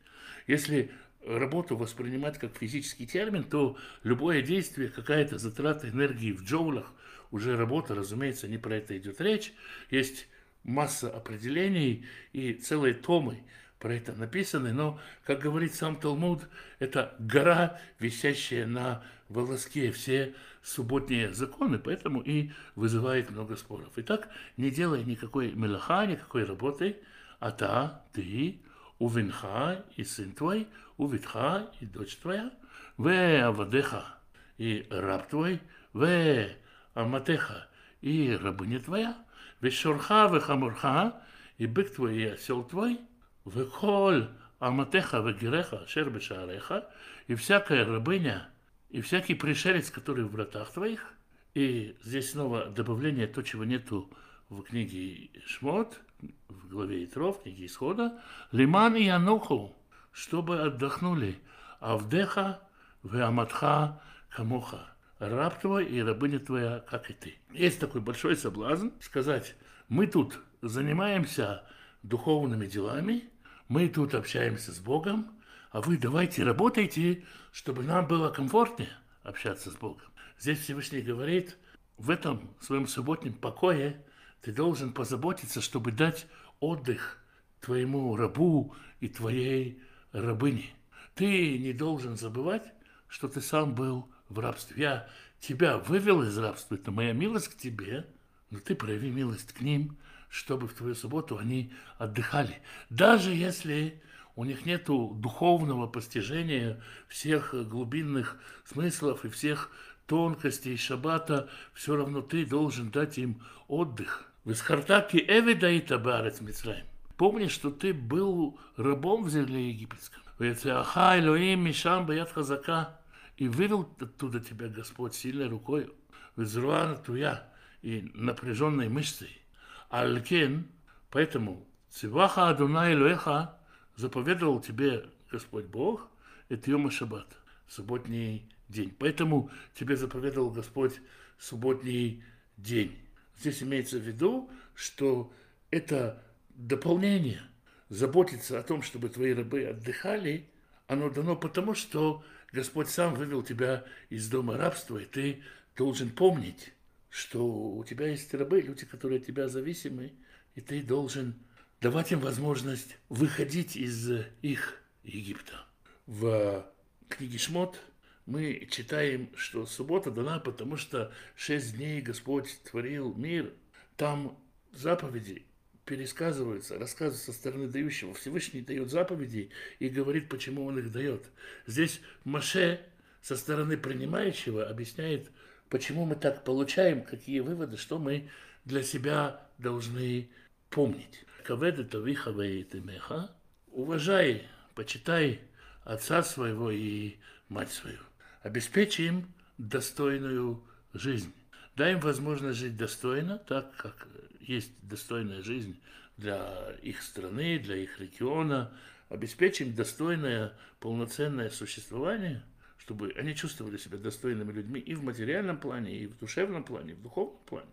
[0.47, 0.93] Если
[1.27, 6.93] работу воспринимать как физический термин, то любое действие, какая-то затрата энергии в джоулях,
[7.31, 9.53] уже работа, разумеется, не про это идет речь.
[9.91, 10.27] Есть
[10.65, 13.43] масса определений и целые томы
[13.79, 16.43] про это написаны, но, как говорит сам Талмуд,
[16.79, 23.93] это гора, висящая на волоске, все субботние законы, поэтому и вызывает много споров.
[23.97, 24.29] Итак,
[24.59, 26.99] не делай никакой мелаха, никакой работы,
[27.39, 28.61] а та, ты,
[28.99, 30.69] увинха и сын твой,
[30.99, 32.53] увитха и дочь твоя,
[32.99, 34.19] ве авадеха
[34.59, 35.63] и раб твой,
[35.95, 36.59] ве
[36.95, 37.69] аматеха
[38.01, 39.17] и рабыня твоя,
[39.61, 41.23] ве шорха, ве хамурха,
[41.59, 43.01] и бык твой, и осел твой,
[43.45, 44.29] ве коль
[44.59, 46.89] аматеха, ве гереха, шер бешареха,
[47.27, 48.49] и всякая рабыня,
[48.91, 51.15] и всякий пришелец, который в вратах твоих,
[51.55, 54.11] и здесь снова добавление то, чего нету
[54.49, 56.01] в книге Шмот,
[56.49, 58.21] в главе Итро, в книге Исхода,
[58.53, 59.77] Лиман и Ануху,
[60.13, 61.39] чтобы отдохнули.
[61.81, 62.61] Авдеха,
[63.03, 64.90] Веаматха, Камоха,
[65.21, 67.39] раб твой и рабыня твоя, как и ты.
[67.53, 69.55] Есть такой большой соблазн сказать,
[69.89, 71.65] мы тут занимаемся
[72.03, 73.25] духовными делами,
[73.69, 75.31] мы тут общаемся с Богом,
[75.71, 78.91] а вы давайте работайте, чтобы нам было комфортнее
[79.23, 80.07] общаться с Богом.
[80.39, 81.57] Здесь Всевышний говорит,
[81.99, 84.05] в этом своем субботнем покое
[84.41, 86.27] ты должен позаботиться, чтобы дать
[86.59, 87.23] отдых
[87.61, 90.71] твоему рабу и твоей рабыне.
[91.15, 92.73] Ты не должен забывать,
[93.07, 94.83] что ты сам был в рабстве.
[94.83, 95.09] Я
[95.41, 98.07] тебя вывел из рабства, это моя милость к тебе,
[98.51, 99.97] но ты прояви милость к ним,
[100.29, 102.63] чтобы в твою субботу они отдыхали.
[102.89, 104.01] Даже если
[104.37, 109.71] у них нет духовного постижения всех глубинных смыслов и всех
[110.07, 114.25] тонкостей шаббата, все равно ты должен дать им отдых.
[114.45, 116.87] В Исхартаке Эвида и Табарец Мицраим.
[117.17, 120.23] Помни, что ты был рабом в земле египетском.
[120.39, 123.00] Вецеаха Элоим Мишам Баят Хазака.
[123.41, 125.91] И вывел оттуда тебя Господь сильной рукой.
[126.37, 127.49] Везруана Туя
[127.81, 129.41] и напряженной мышцей.
[129.89, 130.69] Алькен,
[131.09, 133.59] поэтому Циваха Адуна Элоэха
[133.97, 136.07] заповедовал тебе Господь Бог,
[136.51, 137.35] это Йома Шаббат,
[137.67, 138.95] субботний день.
[138.99, 141.01] Поэтому тебе заповедовал Господь
[141.39, 142.23] субботний
[142.59, 142.99] день.
[143.39, 145.33] Здесь имеется в виду, что
[145.71, 147.41] это дополнение,
[147.89, 150.47] заботиться о том, чтобы твои рабы отдыхали,
[150.89, 152.23] оно дано потому, что
[152.53, 155.43] Господь сам вывел тебя из дома рабства, и ты
[155.77, 156.73] должен помнить,
[157.09, 160.13] что у тебя есть рабы, люди, которые от тебя зависимы,
[160.55, 161.35] и ты должен
[161.81, 164.11] давать им возможность выходить из
[164.43, 165.65] их Египта.
[166.07, 166.67] В
[167.09, 167.81] книге Шмот
[168.27, 173.53] мы читаем, что суббота дана, потому что шесть дней Господь творил мир.
[173.97, 174.39] Там
[174.73, 175.47] заповеди
[175.91, 178.15] пересказываются, рассказываются со стороны дающего.
[178.15, 181.25] Всевышний дает заповеди и говорит, почему он их дает.
[181.67, 182.81] Здесь Маше
[183.23, 185.33] со стороны принимающего объясняет,
[185.69, 188.31] почему мы так получаем, какие выводы, что мы
[188.65, 190.31] для себя должны
[190.69, 191.25] помнить.
[191.43, 193.33] Каведа тавиха меха,
[193.73, 195.41] уважай, почитай
[195.83, 197.17] отца своего и
[197.49, 197.99] мать свою.
[198.43, 199.27] Обеспечи им
[199.59, 200.63] достойную
[200.93, 201.35] жизнь.
[201.75, 204.07] Дай им возможность жить достойно, так как
[204.41, 205.81] есть достойная жизнь
[206.17, 208.73] для их страны, для их региона.
[209.09, 212.43] Обеспечим им достойное, полноценное существование,
[212.79, 216.95] чтобы они чувствовали себя достойными людьми и в материальном плане, и в душевном плане, и
[216.95, 217.71] в духовном плане.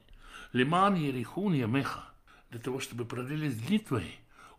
[0.53, 2.03] Лиман ерихун ямеха–
[2.49, 4.11] для того, чтобы продлились дни твои,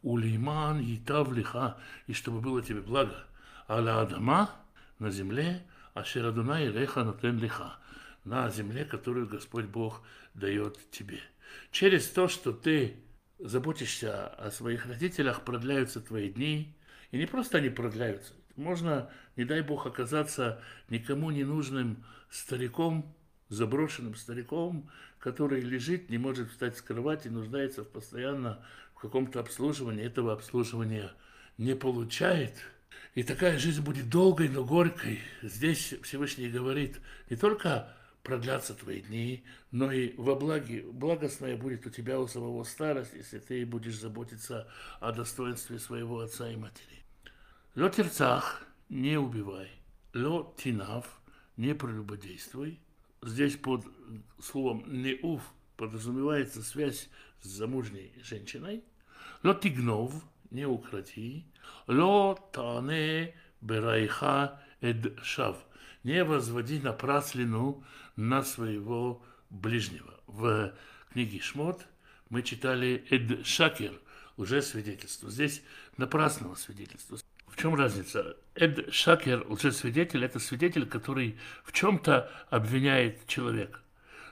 [0.02, 3.24] улейман и тавлиха, и чтобы было тебе благо.
[3.68, 4.50] Аля Адама
[4.98, 7.76] на земле, а Ширадуна и Реха нотен лиха,
[8.24, 10.02] на земле, которую Господь Бог
[10.34, 11.20] дает тебе.
[11.70, 12.96] Через то, что ты
[13.38, 16.74] заботишься о своих родителях, продляются твои дни,
[17.10, 18.32] и не просто они продляются.
[18.56, 23.14] Можно, не дай Бог, оказаться никому не нужным стариком,
[23.48, 30.04] заброшенным стариком, который лежит, не может встать с кровати, нуждается в постоянно в каком-то обслуживании,
[30.04, 31.12] этого обслуживания
[31.56, 32.54] не получает.
[33.14, 35.20] И такая жизнь будет долгой, но горькой.
[35.42, 37.92] Здесь Всевышний говорит, не только
[38.28, 43.38] продлятся твои дни, но и во благе, благостная будет у тебя у самого старость, если
[43.38, 44.68] ты будешь заботиться
[45.00, 47.02] о достоинстве своего отца и матери.
[47.74, 49.70] Ло терцах, не убивай.
[50.12, 51.20] Ло тинав,
[51.56, 52.78] не прелюбодействуй
[53.22, 53.86] здесь под
[54.40, 55.42] словом «неув»
[55.78, 57.08] подразумевается связь
[57.40, 58.84] с замужней женщиной.
[59.42, 60.12] «Ло тигнов»–
[60.50, 61.46] «не украти».
[61.86, 65.56] «Ло тане берайха эд шав»–
[66.04, 67.84] «не возводи напраслину
[68.16, 70.14] на своего ближнего».
[70.26, 70.72] В
[71.12, 71.86] книге «Шмот»
[72.28, 73.92] мы читали «эд шакер»–
[74.36, 75.30] уже свидетельство.
[75.30, 75.62] Здесь
[75.96, 77.18] напрасного свидетельства
[77.58, 78.36] чем разница?
[78.54, 83.80] Эд Шакер, лжесвидетель, это свидетель, который в чем-то обвиняет человека.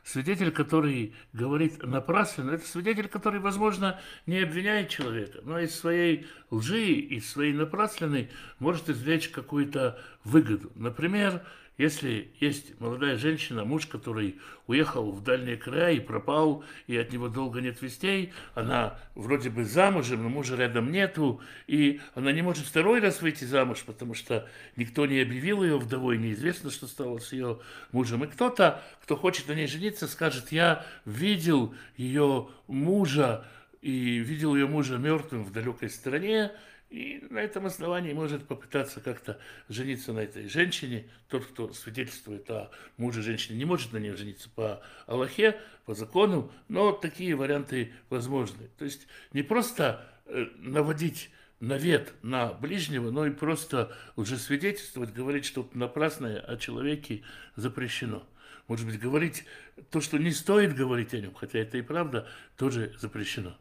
[0.07, 6.93] Свидетель, который говорит напрасно, это свидетель, который, возможно, не обвиняет человека, но из своей лжи,
[6.93, 8.31] из своей напрасленной
[8.61, 10.71] может извлечь какую-то выгоду.
[10.77, 11.43] Например,
[11.79, 17.29] если есть молодая женщина, муж, который уехал в дальние края и пропал, и от него
[17.29, 22.65] долго нет вестей, она вроде бы замужем, но мужа рядом нету, и она не может
[22.65, 27.33] второй раз выйти замуж, потому что никто не объявил ее вдовой, неизвестно, что стало с
[27.33, 27.59] ее
[27.93, 28.25] мужем.
[28.25, 33.45] И кто-то, кто хочет на ней жениться, скажет, я видел ее мужа,
[33.83, 36.51] и видел ее мужа мертвым в далекой стране,
[36.91, 41.09] и на этом основании может попытаться как-то жениться на этой женщине.
[41.29, 46.53] Тот, кто свидетельствует о муже женщины, не может на ней жениться по Аллахе, по закону,
[46.69, 48.69] но такие варианты возможны.
[48.79, 55.47] То есть не просто э, наводить навет на ближнего, но и просто уже свидетельствовать, говорить
[55.47, 57.23] что-то напрасное о человеке
[57.57, 58.27] запрещено.
[58.69, 59.45] может быть, говорить
[59.91, 63.57] то, что не стоит говорить о нем, хотя это и правда, тоже запрещено.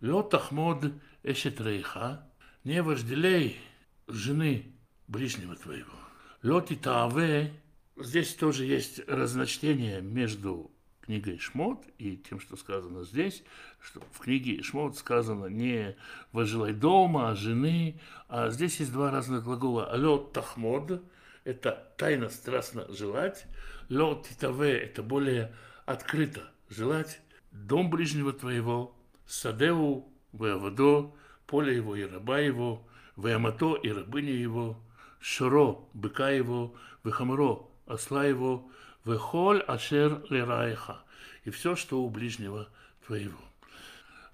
[0.00, 0.92] Лё тахмод
[1.22, 2.26] эшет рейха,
[2.64, 3.56] не вожделей
[4.06, 4.72] жены
[5.08, 5.92] ближнего твоего.
[6.42, 7.52] Лё титаве,
[7.96, 10.70] здесь тоже есть разночтение между
[11.02, 13.42] книгой Шмот и тем, что сказано здесь,
[13.80, 15.96] что в книге Шмот сказано не
[16.30, 19.90] «возжелай дома», а «жены», а здесь есть два разных глагола.
[19.90, 21.02] «Алё тахмод»–
[21.44, 23.44] это тайно, страстно желать,
[23.88, 25.52] «лё титаве»– это более
[25.86, 28.96] открыто желать, «дом ближнего твоего»,
[29.26, 31.12] «садеу», «веавадо»,
[31.52, 32.82] «поле его и раба его»,
[33.18, 34.80] «веамато» и рабыня его,
[35.20, 36.74] «шоро»– быка его,
[37.04, 38.70] «вехамро»– осла его,
[39.04, 41.02] Вехоль ашер лерайха.
[41.44, 42.68] И все, что у ближнего
[43.06, 43.38] твоего.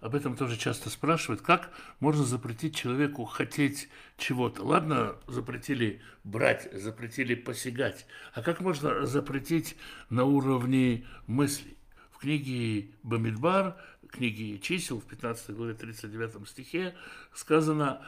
[0.00, 4.62] Об этом тоже часто спрашивают, как можно запретить человеку хотеть чего-то.
[4.62, 8.06] Ладно, запретили брать, запретили посягать.
[8.34, 9.76] А как можно запретить
[10.10, 11.77] на уровне мыслей?
[12.18, 13.76] В книге Бамидбар,
[14.10, 16.96] книге чисел, в 15 главе 39 стихе
[17.32, 18.04] сказано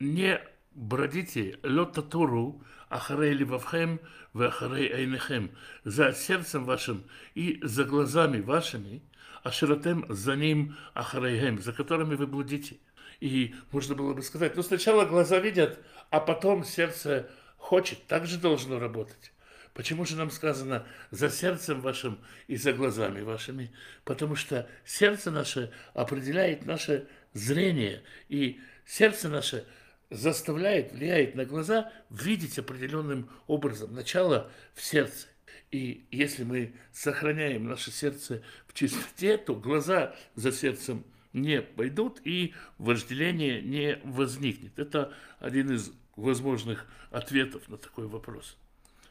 [0.00, 0.38] «Не
[0.74, 4.00] бродите лёта Тору, ахарей ливавхем,
[4.34, 5.50] вахарей айнехем,
[5.82, 7.04] за сердцем вашим
[7.34, 9.00] и за глазами вашими,
[9.42, 12.76] а широтем за ним ахарейхем, за которыми вы блудите.
[13.20, 18.36] И можно было бы сказать, ну сначала глаза видят, а потом сердце хочет, так же
[18.36, 19.32] должно работать.
[19.74, 23.70] Почему же нам сказано за сердцем вашим и за глазами вашими?
[24.04, 29.66] Потому что сердце наше определяет наше зрение, и сердце наше–
[30.10, 35.28] заставляет, влияет на глаза видеть определенным образом начало в сердце.
[35.70, 42.54] И если мы сохраняем наше сердце в чистоте, то глаза за сердцем не пойдут и
[42.78, 44.78] вожделение не возникнет.
[44.78, 48.56] Это один из возможных ответов на такой вопрос.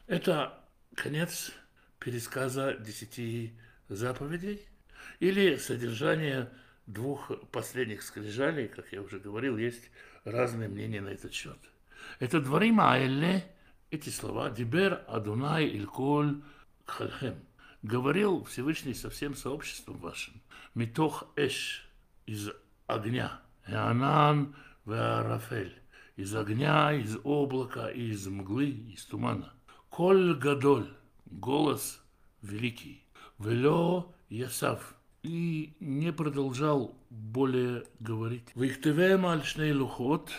[0.06, 0.62] Это
[0.94, 1.52] конец
[1.98, 3.54] пересказа десяти
[3.88, 4.60] заповедей
[5.18, 6.50] или содержание
[6.86, 9.90] двух последних скрижалей, как я уже говорил, есть
[10.24, 11.58] разные мнения на этот счет.
[12.18, 13.44] Это дворим аэле,
[13.90, 16.42] эти слова, дибер адунай ильколь
[16.84, 17.36] кхальхем,
[17.82, 20.34] говорил Всевышний со всем сообществом вашим,
[20.74, 21.88] митох эш,
[22.26, 22.50] из
[22.86, 25.74] огня, Ианан веарафель,
[26.16, 29.54] из огня, из облака, из мглы, из тумана.
[29.96, 30.88] Коль гадоль,
[31.26, 32.02] голос
[32.42, 33.04] великий,
[33.38, 38.48] вело ясав, и не продолжал более говорить.
[38.56, 40.32] «Вихтевем альшней лухот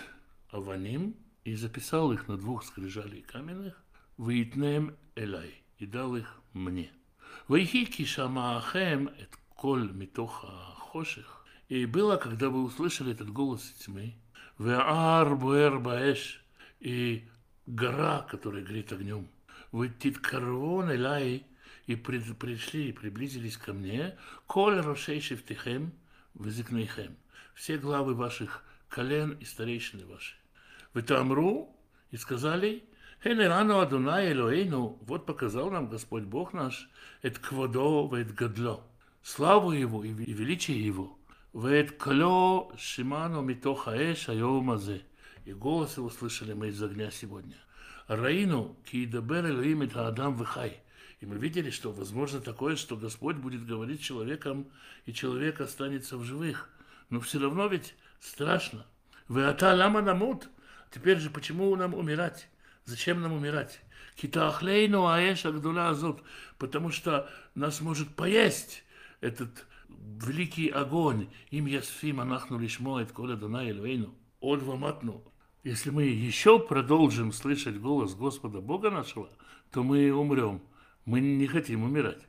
[0.51, 3.82] аваним» и записал их на двух скрижалей каменных,
[4.18, 6.91] «Витнем элай» и дал их мне.
[7.47, 14.16] «Вайхики шамаахем эт коль митоха хоших» и было, когда вы услышали этот голос тьмы,
[14.60, 16.43] «Веар буэр баэш»
[16.82, 17.26] и
[17.66, 19.30] гора, которая горит огнем,
[19.76, 21.46] «Вы титкарвон элай»
[21.86, 24.18] и пришли и приблизились ко мне,
[24.48, 25.92] коль рошей шифтихем,
[26.34, 27.18] вызыкнейхем,
[27.56, 30.38] все главы ваших колен и старейшины ваши.
[30.94, 31.76] Вы тамру
[32.10, 32.86] и сказали,
[33.22, 36.90] Хенерану Адунай Элоэйну, вот показал нам Господь Бог наш,
[37.22, 38.82] это квадо, это гадло,
[39.24, 41.20] славу Его и величие Его,
[41.54, 45.02] вет клё шиману митоха эш айомазе.
[45.44, 47.58] И голос его слышали мы из огня сегодня.
[48.08, 50.80] Раину ки дабер Элоим это Адам вихай.
[51.22, 54.68] И мы видели, что возможно такое, что Господь будет говорить человеком,
[55.06, 56.70] и человек останется в живых.
[57.10, 58.86] Но все равно ведь страшно.
[59.28, 60.49] Вы ата лама намут.
[60.91, 62.47] Теперь же почему нам умирать?
[62.84, 63.82] Зачем нам умирать?
[64.16, 66.22] Китахлейну аэш агдула азот.
[66.60, 68.84] Потому что нас может поесть
[69.20, 71.30] этот великий огонь.
[71.49, 74.14] Им ясфим анахну лишмо эт коля дана эльвейну.
[74.41, 75.24] Од ваматну.
[75.66, 79.28] Если мы еще продолжим слышать голос Господа Бога нашего,
[79.72, 80.61] то мы умрем.
[81.05, 82.22] Мы не хотим умирать.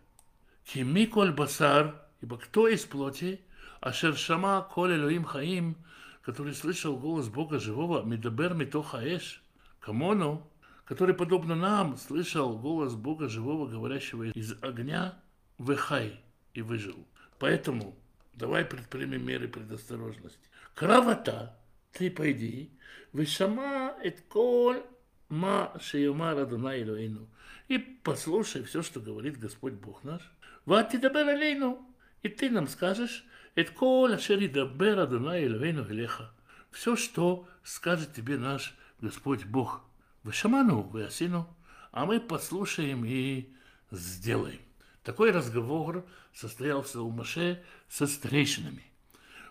[0.64, 3.42] Кими коль басар, ибо кто из плоти,
[3.82, 5.76] а шершама коль элоим хаим,
[6.22, 9.44] который слышал голос Бога живого, медабер митоха эш,
[9.80, 10.50] камону,
[10.86, 15.14] который, подобно нам, слышал голос Бога живого, говорящего из огня,
[15.58, 16.18] выхай
[16.54, 17.06] и выжил.
[17.38, 17.98] Поэтому
[18.32, 20.48] давай предпримем меры предосторожности.
[20.74, 21.54] Кравата,
[21.92, 22.75] ты пойди,
[23.12, 24.82] вышама эт коль
[25.28, 27.28] ма шеюма радуна Элоину
[27.68, 30.22] и послушай все, что говорит Господь Бог наш.
[30.64, 31.84] Вати дабер алейну,
[32.22, 33.24] и ты нам скажешь,
[33.54, 36.32] это коля шери дабер адуна элевейну велеха.
[36.70, 39.82] Все, что скажет тебе наш Господь Бог.
[40.22, 41.48] Вы шаману, вы осину,
[41.90, 43.52] а мы послушаем и
[43.90, 44.60] сделаем.
[45.02, 48.82] Такой разговор состоялся у Маше со старейшинами.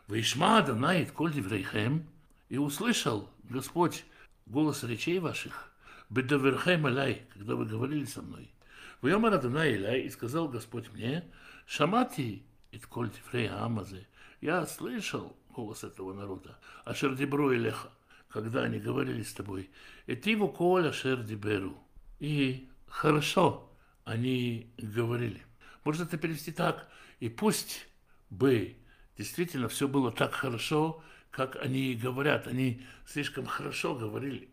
[0.08, 2.08] Вишма Данаит коль деврейхем,
[2.56, 4.06] и услышал Господь
[4.46, 5.74] голос речей ваших–
[6.10, 8.50] Бедаверхем алай, когда вы говорили со мной.
[9.02, 11.26] Вьомар Адонай Иляй, и сказал Господь мне,
[11.66, 14.08] Шамати и тколь тифрей Амазы,
[14.40, 17.90] я слышал голос этого народа, а Шердибру и Леха,
[18.30, 19.70] когда они говорили с тобой,
[20.08, 21.78] Этиву коля Шердиберу.
[22.20, 23.70] И хорошо
[24.06, 25.42] они говорили.
[25.84, 26.88] Можно это перевести так,
[27.20, 27.86] и пусть
[28.30, 28.78] бы
[29.18, 31.04] действительно все было так хорошо,
[31.36, 32.48] как они говорят.
[32.48, 34.48] Они слишком хорошо говорили.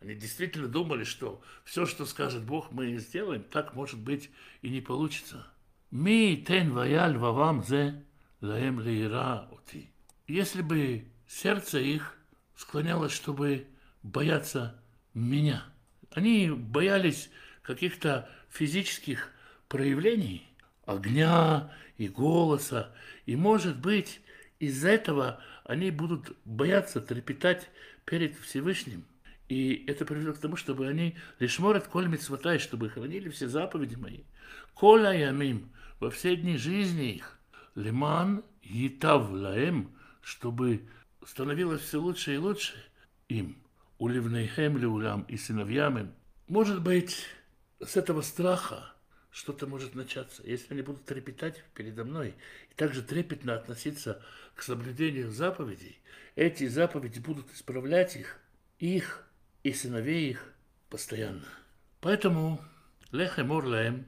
[0.00, 4.30] Они действительно думали, что все, что скажет Бог, мы сделаем, так, может быть,
[4.62, 5.46] и не получится.
[5.90, 8.04] Ми тен ваяль вавам зе
[8.40, 9.90] лаем лейра ути.
[10.28, 12.16] Если бы сердце их
[12.54, 13.66] склонялось, чтобы
[14.04, 14.80] бояться
[15.12, 15.64] меня.
[16.12, 17.30] Они боялись
[17.62, 19.32] каких-то физических
[19.68, 20.46] проявлений,
[20.84, 22.94] огня и голоса.
[23.24, 24.20] И, может быть,
[24.58, 27.68] из-за этого они будут бояться трепетать
[28.04, 29.04] перед Всевышним.
[29.48, 33.96] И это приведет к тому, чтобы они лишь морят коль митцватай, чтобы хранили все заповеди
[33.96, 34.20] мои.
[34.74, 37.38] Коля ямим во все дни жизни их.
[37.74, 39.90] Лиман етав лаем,
[40.20, 40.88] чтобы
[41.24, 42.74] становилось все лучше и лучше
[43.28, 43.56] им.
[43.98, 46.12] Уливнейхем леулям и сыновьям им.
[46.48, 47.24] Может быть,
[47.80, 48.92] с этого страха
[49.36, 50.42] что-то может начаться.
[50.46, 52.34] Если они будут трепетать передо мной
[52.70, 54.24] и также трепетно относиться
[54.54, 56.00] к соблюдению заповедей,
[56.36, 58.40] эти заповеди будут исправлять их,
[58.78, 59.28] их
[59.62, 60.54] и сыновей их
[60.88, 61.44] постоянно.
[62.00, 62.64] Поэтому
[63.12, 64.06] лехем орлаем,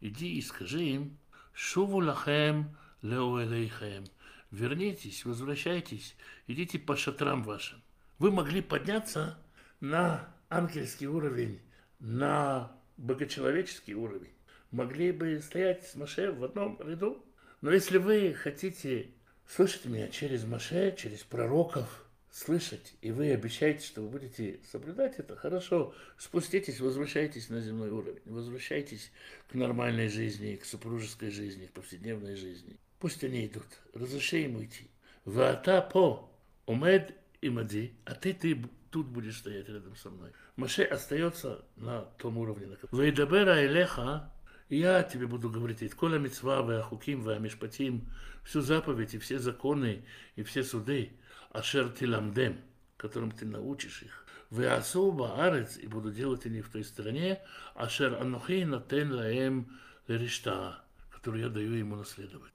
[0.00, 1.18] иди и скажи им,
[1.54, 4.04] шуву лахем леуэлейхем,
[4.50, 6.14] вернитесь, возвращайтесь,
[6.46, 7.80] идите по шатрам вашим.
[8.18, 9.38] Вы могли подняться
[9.80, 11.58] на ангельский уровень,
[12.00, 14.34] на богочеловеческий уровень.
[14.70, 17.24] Могли бы стоять с Маше в одном ряду.
[17.60, 19.10] Но если вы хотите
[19.46, 25.36] слышать меня через Маше, через пророков– слышать, и вы обещаете, что вы будете соблюдать это,
[25.36, 29.10] хорошо, спуститесь, возвращайтесь на земной уровень, возвращайтесь
[29.48, 32.76] к нормальной жизни, к супружеской жизни, к повседневной жизни.
[33.00, 34.88] Пусть они идут, разреши им уйти.
[35.24, 36.30] Вата по
[36.66, 38.56] умед и мади, а ты, ты
[38.90, 40.30] тут будешь стоять рядом со мной.
[40.56, 42.76] Маше остается на том уровне.
[42.92, 44.32] Вейдабера Элеха,
[44.68, 48.06] я тебе буду говорить, и кола митцва, вахуким, вамишпатим,
[48.44, 50.04] всю заповедь и все законы
[50.36, 51.12] и все суды,
[51.50, 52.58] ашер тиламдем,
[52.96, 54.24] которым ты научишь их.
[54.50, 57.40] В Асуба Арец, и буду делать они в той стране,
[57.74, 62.52] ашер анухи натен лаем леришта, которую я даю ему наследовать.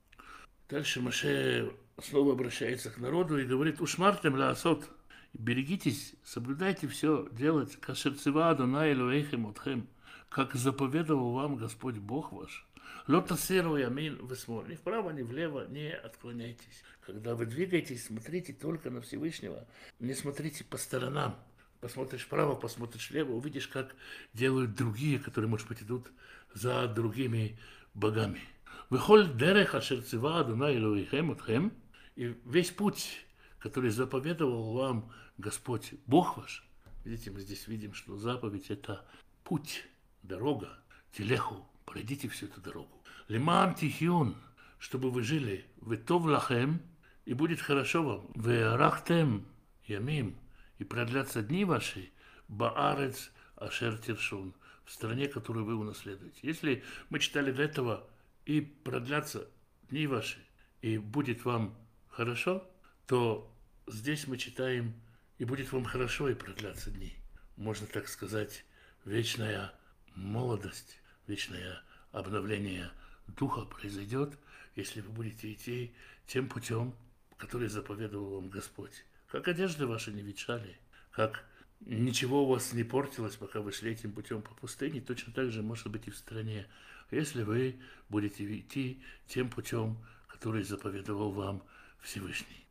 [0.70, 4.90] Дальше Маше снова обращается к народу и говорит, ушмартем лаасот,
[5.34, 9.88] берегитесь, соблюдайте все делать, кашерцеваду на элуэхем отхем,
[10.34, 12.68] как заповедовал вам Господь Бог ваш.
[13.08, 14.68] Лота серу ямин весмор.
[14.68, 16.84] Ни вправо, ни влево не отклоняйтесь.
[17.02, 19.68] Когда вы двигаетесь, смотрите только на Всевышнего.
[20.00, 21.36] Не смотрите по сторонам.
[21.82, 23.96] Посмотришь вправо, посмотришь влево, увидишь, как
[24.34, 26.12] делают другие, которые, может быть, идут
[26.54, 27.60] за другими
[27.94, 28.42] богами.
[28.90, 31.74] Выхоль дереха шерцева Адуна Илуихем Утхем,
[32.16, 33.26] и весь путь,
[33.60, 36.66] который заповедовал вам Господь, Бог ваш,
[37.04, 39.06] видите, мы здесь видим, что заповедь– это
[39.44, 39.84] путь,
[40.24, 40.80] дорога,
[41.12, 43.04] телеху, пройдите всю эту дорогу.
[43.28, 44.36] Лиман тихион,
[44.80, 46.82] чтобы вы жили, вы то лахем,
[47.26, 48.32] и будет хорошо вам.
[48.36, 49.46] Вы рахтем
[49.86, 50.38] ямим,
[50.80, 52.12] и продлятся дни ваши,
[52.48, 54.54] баарец ашер тиршун,
[54.86, 56.40] в стране, которую вы унаследуете.
[56.42, 58.10] Если мы читали до этого,
[58.46, 59.48] и продлятся
[59.90, 60.40] дни ваши,
[60.82, 61.78] и будет вам
[62.10, 62.70] хорошо,
[63.08, 63.50] то
[63.88, 64.94] здесь мы читаем,
[65.38, 67.14] и будет вам хорошо, и продлятся дни.
[67.56, 68.66] Можно так сказать,
[69.06, 69.74] вечная
[70.16, 71.82] молодость, вечное
[72.12, 72.92] обновление
[73.28, 74.38] духа произойдет,
[74.76, 75.94] если вы будете идти
[76.28, 76.96] тем путем,
[77.38, 79.06] который заповедовал вам Господь.
[79.28, 80.78] Как одежды ваши не ветшали,
[81.12, 81.46] как
[81.82, 85.62] ничего у вас не портилось, пока вы шли этим путем по пустыне, точно так же
[85.62, 86.68] может быть и в стране,
[87.12, 87.80] если вы
[88.10, 91.64] будете идти тем путем, который заповедовал вам
[92.02, 92.66] Всевышний.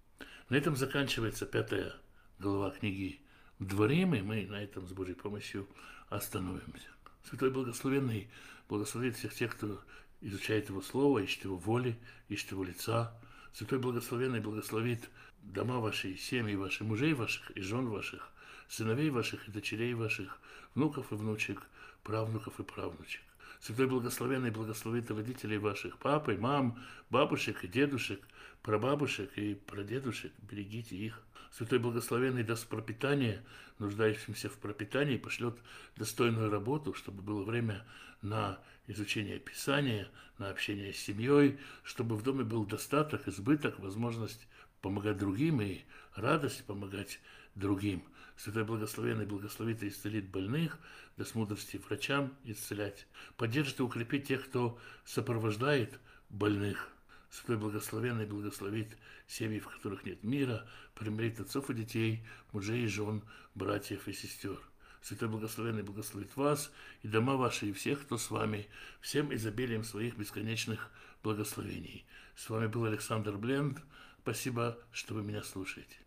[0.48, 1.94] На этом заканчивается пятая
[2.39, 3.20] глава книги
[3.59, 5.69] Дворим, и мы на этом с Божьей помощью
[6.09, 6.89] остановимся.
[7.28, 8.28] Святой Благословенный
[8.69, 9.81] благословит всех тех, кто
[10.20, 13.15] изучает Его Слово, ищет Его воли, ищет Его лица,
[13.53, 15.11] Святой Благословенный благословит
[15.43, 18.31] дома ваши, семьи ваши, мужей ваших и жен ваших,
[18.69, 20.39] сыновей ваших и дочерей ваших,
[20.74, 21.62] внуков и внучек,
[22.03, 23.20] правнуков и правнучек.
[23.61, 28.20] Святой Благословенный благословит родителей ваших, пап и мам, бабушек и дедушек,
[28.62, 30.32] прабабушек и прадедушек.
[30.39, 31.22] Берегите их.
[31.51, 33.43] Святой Благословенный даст пропитание
[33.82, 35.59] нуждающимся в пропитании, пошлет
[35.97, 37.84] достойную работу, чтобы было время
[38.22, 40.09] на изучение Писания,
[40.39, 44.47] на общение с семьей, чтобы в доме был достаток, избыток, возможность
[44.80, 45.82] помогать другим и
[46.14, 47.20] радость помогать
[47.55, 48.05] другим.
[48.36, 50.78] Святой Благословенный благословит и исцелит больных,
[51.16, 53.06] даст мудрости врачам исцелять,
[53.36, 56.91] поддержит и укрепит тех, кто сопровождает больных.
[57.32, 58.94] Святой Благословенный благословит
[59.26, 62.22] семьи, в которых нет мира, примирит отцов и детей,
[62.52, 63.22] мужей и жен,
[63.54, 64.60] братьев и сестер.
[65.00, 68.68] Святой Благословенный благословит вас и дома ваши, и всех, кто с вами,
[69.00, 70.90] всем изобилием своих бесконечных
[71.22, 72.04] благословений.
[72.36, 73.80] С вами был Александр Бленд.
[74.20, 76.02] Спасибо, что вы меня слушаете.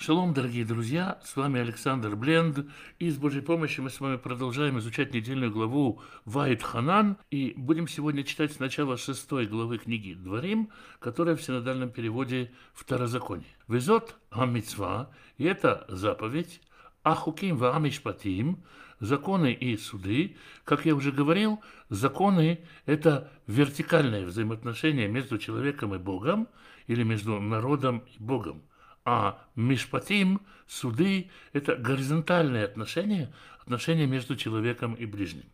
[0.00, 2.66] Шалом, дорогие друзья, с вами Александр Бленд,
[3.00, 7.88] и с Божьей помощью мы с вами продолжаем изучать недельную главу Вайт Ханан, и будем
[7.88, 10.70] сегодня читать сначала шестой главы книги Дворим,
[11.00, 13.48] которая в синодальном переводе Второзаконие.
[13.66, 16.60] Везот Амитсва, и это заповедь,
[17.02, 18.62] Ахуким ва Амишпатим,
[19.00, 26.46] законы и суды, как я уже говорил, законы– это вертикальное взаимоотношение между человеком и Богом,
[26.86, 28.62] или между народом и Богом
[29.10, 35.46] а мишпатим, суды– это горизонтальные отношения, отношения между человеком и ближним.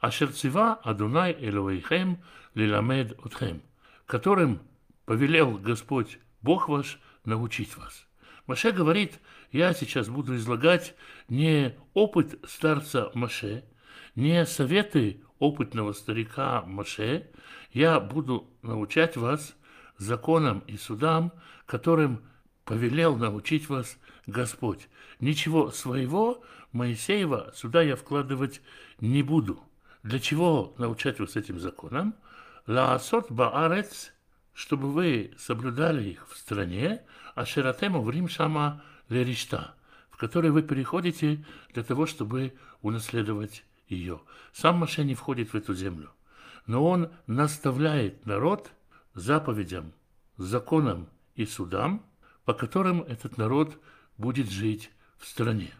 [0.00, 2.18] А шерцева Адунай Элоэйхем
[2.54, 3.62] Лиламед Отхем,
[4.04, 4.60] которым
[5.04, 8.04] повелел Господь Бог ваш научить вас.
[8.48, 9.20] Маше говорит,
[9.52, 10.96] я сейчас буду излагать
[11.28, 13.62] не опыт старца Маше,
[14.16, 17.28] не советы опытного старика Маше,
[17.72, 19.54] я буду научать вас
[19.98, 21.32] законам и судам,
[21.64, 22.24] которым
[22.68, 23.96] повелел научить вас
[24.26, 24.88] Господь.
[25.20, 28.60] Ничего своего, Моисеева, сюда я вкладывать
[29.00, 29.58] не буду.
[30.02, 32.14] Для чего научать вас этим законам?
[32.66, 34.12] Лаасот баарец,
[34.52, 37.00] чтобы вы соблюдали их в стране,
[37.34, 39.74] а ширатему в шама леришта,
[40.10, 41.42] в которой вы переходите
[41.72, 44.20] для того, чтобы унаследовать ее.
[44.52, 46.10] Сам Маше не входит в эту землю,
[46.66, 48.70] но он наставляет народ
[49.14, 49.94] заповедям,
[50.36, 52.04] законам и судам,
[52.48, 53.78] по которым этот народ
[54.16, 55.70] будет жить в стране.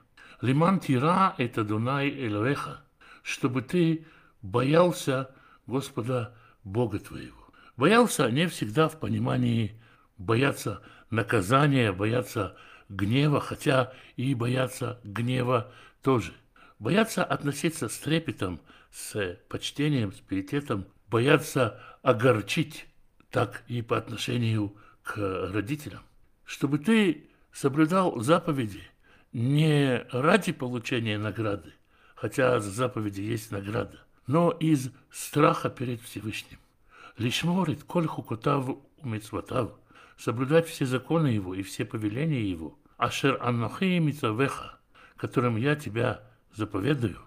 [0.42, 2.82] Лиман тира– это Дунай Элоэха,
[3.22, 4.04] чтобы ты
[4.42, 5.30] боялся
[5.66, 7.48] Господа Бога твоего.
[7.78, 9.80] Боялся не всегда в понимании
[10.18, 12.54] бояться наказания, бояться
[12.90, 15.72] гнева, хотя и бояться гнева
[16.02, 16.34] тоже.
[16.78, 18.60] Бояться относиться с трепетом,
[18.92, 22.84] с почтением, с пиететом, бояться огорчить,
[23.30, 25.16] так и по отношению к
[25.50, 26.02] родителям
[26.48, 28.82] чтобы ты соблюдал заповеди
[29.34, 31.74] не ради получения награды,
[32.14, 36.58] хотя за заповеди есть награда, но из страха перед Всевышним.
[37.18, 39.72] Лишь морит коль хукотав умецватав,
[40.16, 44.80] соблюдать все законы его и все повеления его, ашер аннахи митавеха,
[45.18, 46.22] которым я тебя
[46.54, 47.20] заповедую,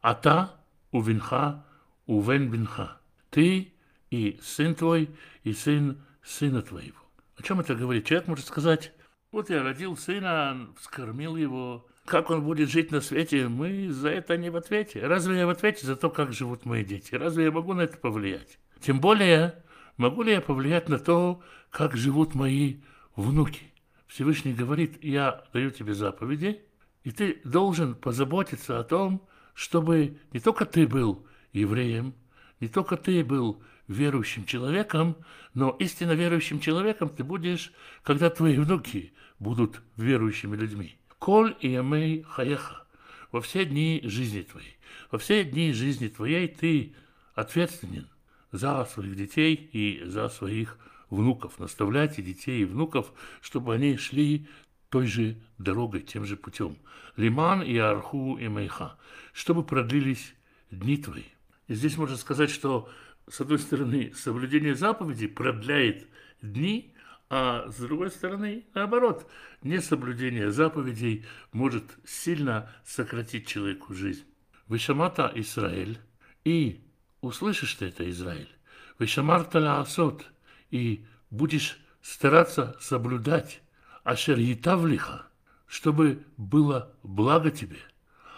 [0.00, 0.56] а та
[0.92, 1.66] увинха
[2.06, 2.96] увен бинха,
[3.28, 3.74] ты
[4.10, 5.10] и сын твой,
[5.44, 7.01] и сын сына твоего.
[7.36, 8.06] О чем это говорит?
[8.06, 8.92] Человек может сказать,
[9.30, 14.36] вот я родил сына, вскормил его, как он будет жить на свете, мы за это
[14.36, 15.06] не в ответе.
[15.06, 17.14] Разве я в ответе за то, как живут мои дети?
[17.14, 18.58] Разве я могу на это повлиять?
[18.80, 19.62] Тем более,
[19.96, 22.80] могу ли я повлиять на то, как живут мои
[23.16, 23.72] внуки?
[24.06, 26.62] Всевышний говорит, я даю тебе заповеди,
[27.02, 32.14] и ты должен позаботиться о том, чтобы не только ты был евреем,
[32.60, 35.16] не только ты был верующим человеком,
[35.54, 37.72] но истинно верующим человеком ты будешь,
[38.02, 40.96] когда твои внуки будут верующими людьми.
[41.18, 42.86] Коль и ямей хаяха.
[43.30, 44.76] Во все дни жизни твоей.
[45.10, 46.94] Во все дни жизни твоей ты
[47.34, 48.08] ответственен
[48.50, 50.78] за своих детей и за своих
[51.10, 51.58] внуков.
[51.58, 54.46] Наставляйте детей и внуков, чтобы они шли
[54.88, 56.76] той же дорогой, тем же путем.
[57.16, 58.96] Лиман и Арху и Мейха,
[59.32, 60.34] чтобы продлились
[60.70, 61.24] дни твои.
[61.68, 62.88] И здесь можно сказать, что
[63.28, 66.06] с одной стороны, соблюдение заповедей продляет
[66.40, 66.94] дни,
[67.30, 69.30] а с другой стороны, наоборот,
[69.62, 74.24] несоблюдение заповедей может сильно сократить человеку жизнь.
[74.66, 75.98] Вышамата Израиль,
[76.44, 76.84] и
[77.20, 78.50] услышишь ты это, Израиль,
[78.98, 80.26] Вышамарта Лаасот,
[80.70, 83.62] и будешь стараться соблюдать
[84.04, 85.26] Ашер Етавлиха,
[85.66, 87.78] чтобы было благо тебе.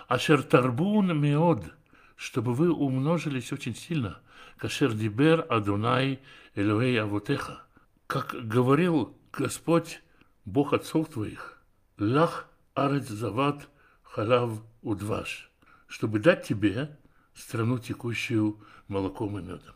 [0.06, 1.64] Ашер Тарбун Меод,
[2.16, 4.20] чтобы вы умножились очень сильно–
[4.58, 6.20] Кашер дибер Адунай
[6.54, 7.62] Элюэй Авотеха.
[8.06, 10.00] Как говорил Господь,
[10.44, 11.62] Бог отцов твоих,
[11.98, 13.68] Лах Арец Зават
[14.02, 15.50] Халав Удваш,
[15.86, 16.96] чтобы дать тебе
[17.34, 19.74] страну, текущую молоком и медом.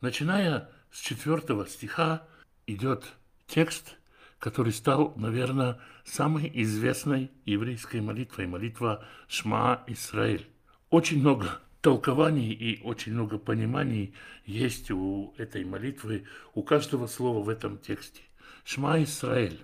[0.00, 2.26] Начиная с четвертого стиха
[2.66, 3.04] идет
[3.46, 3.96] текст,
[4.38, 10.48] который стал, наверное, самой известной еврейской молитвой, молитва Шма Исраиль.
[10.90, 14.12] Очень много толкований и очень много пониманий
[14.44, 18.20] есть у этой молитвы, у каждого слова в этом тексте.
[18.62, 19.58] Шма Исраэль,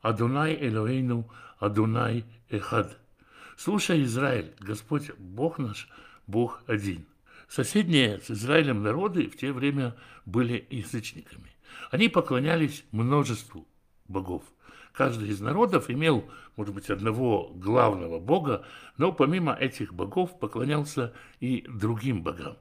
[0.00, 2.98] Адунай Элоэйну, Адунай Эхад.
[3.58, 5.90] Слушай, Израиль, Господь Бог наш,
[6.26, 7.04] Бог один.
[7.50, 11.52] Соседние с Израилем народы в те время были язычниками.
[11.90, 13.68] Они поклонялись множеству
[14.06, 14.42] богов.
[14.98, 18.66] Каждый из народов имел, может быть, одного главного бога,
[18.96, 22.56] но помимо этих богов поклонялся и другим богам.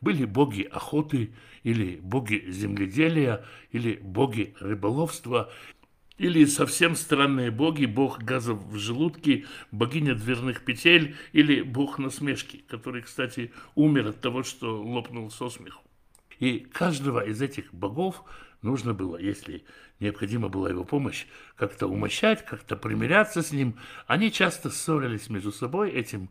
[0.00, 5.52] Были боги охоты, или боги земледелия, или боги рыболовства,
[6.16, 13.02] или совсем странные боги, бог газов в желудке, богиня дверных петель или бог насмешки, который,
[13.02, 15.82] кстати, умер от того, что лопнул со смеху.
[16.38, 18.24] И каждого из этих богов
[18.62, 19.64] нужно было, если
[20.00, 21.26] необходима была его помощь,
[21.56, 23.76] как-то умощать, как-то примиряться с ним.
[24.06, 26.30] Они часто ссорились между собой, этим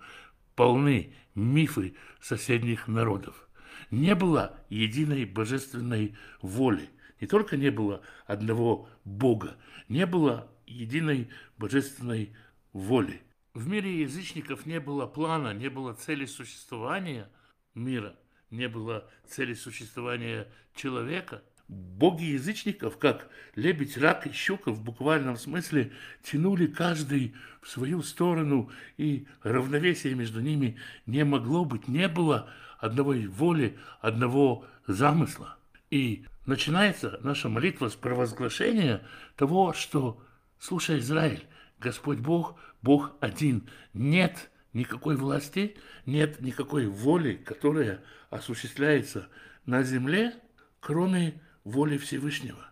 [0.56, 3.48] полны мифы соседних народов.
[3.92, 6.90] Не было единой божественной воли.
[7.20, 9.56] Не только не было одного Бога,
[9.88, 12.36] не было единой божественной
[12.74, 13.22] воли.
[13.54, 17.30] В мире язычников не было плана, не было цели существования
[17.76, 18.16] мира,
[18.50, 25.94] не было цели существования человека– боги язычников, как лебедь, рак и щука в буквальном смысле,
[26.22, 33.14] тянули каждый в свою сторону, и равновесия между ними не могло быть, не было одного
[33.14, 35.58] воли, одного замысла.
[35.90, 39.02] И начинается наша молитва с провозглашения
[39.38, 40.22] того, что,
[40.60, 41.46] слушай, Израиль,
[41.80, 49.30] Господь Бог, Бог один, нет никакой власти, нет никакой воли, которая осуществляется
[49.66, 50.34] на земле,
[50.82, 52.66] кроме воли Всевышнего.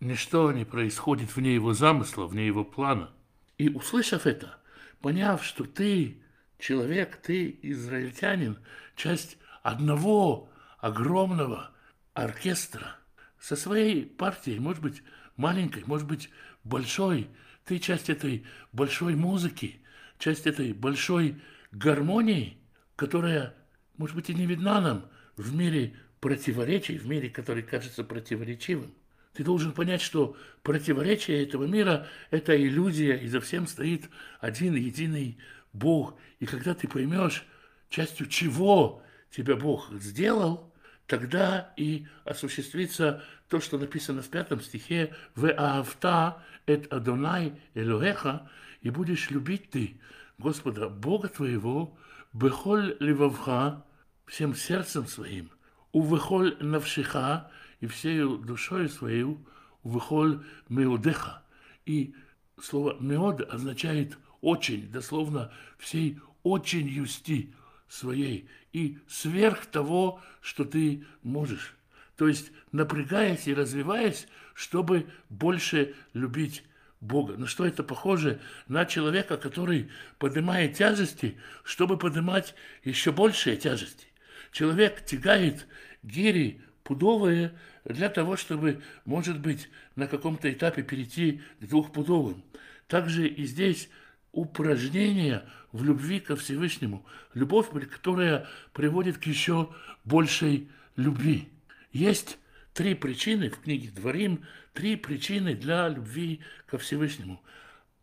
[0.00, 3.10] Ничто не происходит вне его замысла, вне его плана.
[3.58, 4.56] И услышав это,
[5.00, 6.22] поняв, что ты
[6.58, 8.58] человек, ты израильтянин,
[8.96, 11.70] часть одного огромного
[12.12, 12.96] оркестра
[13.38, 15.02] со своей партией, может быть,
[15.36, 16.30] маленькой, может быть,
[16.64, 17.28] большой,
[17.64, 19.80] ты часть этой большой музыки,
[20.18, 21.40] часть этой большой
[21.72, 22.58] гармонии,
[22.96, 23.54] которая,
[23.96, 25.06] может быть, и не видна нам
[25.36, 25.94] в мире
[26.24, 28.94] противоречий в мире, который кажется противоречивым.
[29.34, 34.08] Ты должен понять, что противоречие этого мира– это иллюзия, и за всем стоит
[34.40, 35.36] один единый
[35.74, 36.16] Бог.
[36.40, 37.44] И когда ты поймешь,
[37.90, 40.72] частью чего тебя Бог сделал,
[41.06, 48.48] тогда и осуществится то, что написано в пятом стихе «В аавта эт Адонай Элохеха»
[48.80, 50.00] и будешь любить ты
[50.38, 51.98] Господа Бога твоего
[52.32, 53.84] бехоль ливавха
[54.26, 55.50] всем сердцем своим,
[55.94, 57.50] увыхоль навшиха,
[57.80, 59.46] и всею душою свою,
[59.82, 61.42] увыхоль меодеха.
[61.86, 62.14] И
[62.60, 67.54] слово меод означает очень, дословно всей очень юсти
[67.88, 71.74] своей и сверх того, что ты можешь.
[72.16, 76.64] То есть напрягаясь и развиваясь, чтобы больше любить
[77.00, 77.36] Бога.
[77.36, 78.40] На что это похоже?
[78.66, 84.08] На человека, который поднимает тяжести, чтобы поднимать еще большие тяжести.
[84.54, 85.66] Человек тягает
[86.04, 92.44] гири пудовые для того, чтобы, может быть, на каком-то этапе перейти к двухпудовым.
[92.86, 93.90] Также и здесь
[94.30, 97.04] упражнение в любви ко Всевышнему,
[97.34, 99.74] любовь, которая приводит к еще
[100.04, 101.48] большей любви.
[101.90, 102.38] Есть
[102.74, 107.42] три причины в книге Дворим, три причины для любви ко Всевышнему.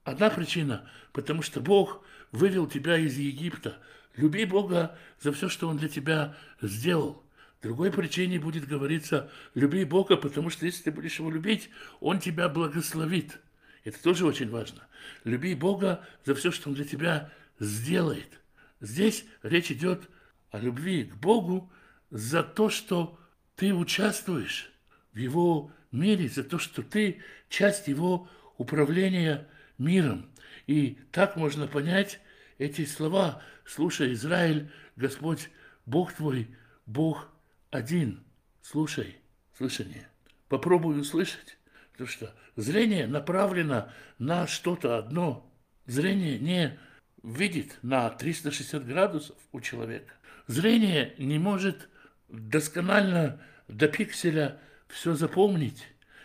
[0.03, 2.03] Одна причина, потому что Бог
[2.33, 3.77] вывел тебя из Египта–
[4.15, 7.23] Люби Бога за все, что Он для тебя сделал.
[7.61, 11.69] Другой причине будет говориться, люби Бога, потому что если ты будешь Его любить,
[11.99, 13.39] Он тебя благословит.
[13.83, 14.87] Это тоже очень важно.
[15.23, 18.39] Люби Бога за все, что Он для тебя сделает.
[18.79, 20.09] Здесь речь идет
[20.49, 21.71] о любви к Богу
[22.09, 23.19] за то, что
[23.55, 24.71] ты участвуешь
[25.13, 28.27] в Его мире, за то, что ты часть Его
[28.57, 29.47] управления
[29.77, 30.29] миром.
[30.67, 32.19] И так можно понять
[32.61, 35.49] эти слова Слушай, Израиль, Господь,
[35.87, 36.47] Бог твой,
[36.85, 37.27] Бог
[37.71, 38.23] один.
[38.61, 39.17] Слушай,
[39.57, 40.07] слышание.
[40.47, 41.57] Попробуй услышать,
[41.91, 45.51] потому что зрение направлено на что-то одно.
[45.87, 46.79] Зрение не
[47.23, 50.13] видит на 360 градусов у человека.
[50.45, 51.89] Зрение не может
[52.29, 55.83] досконально до пикселя все запомнить.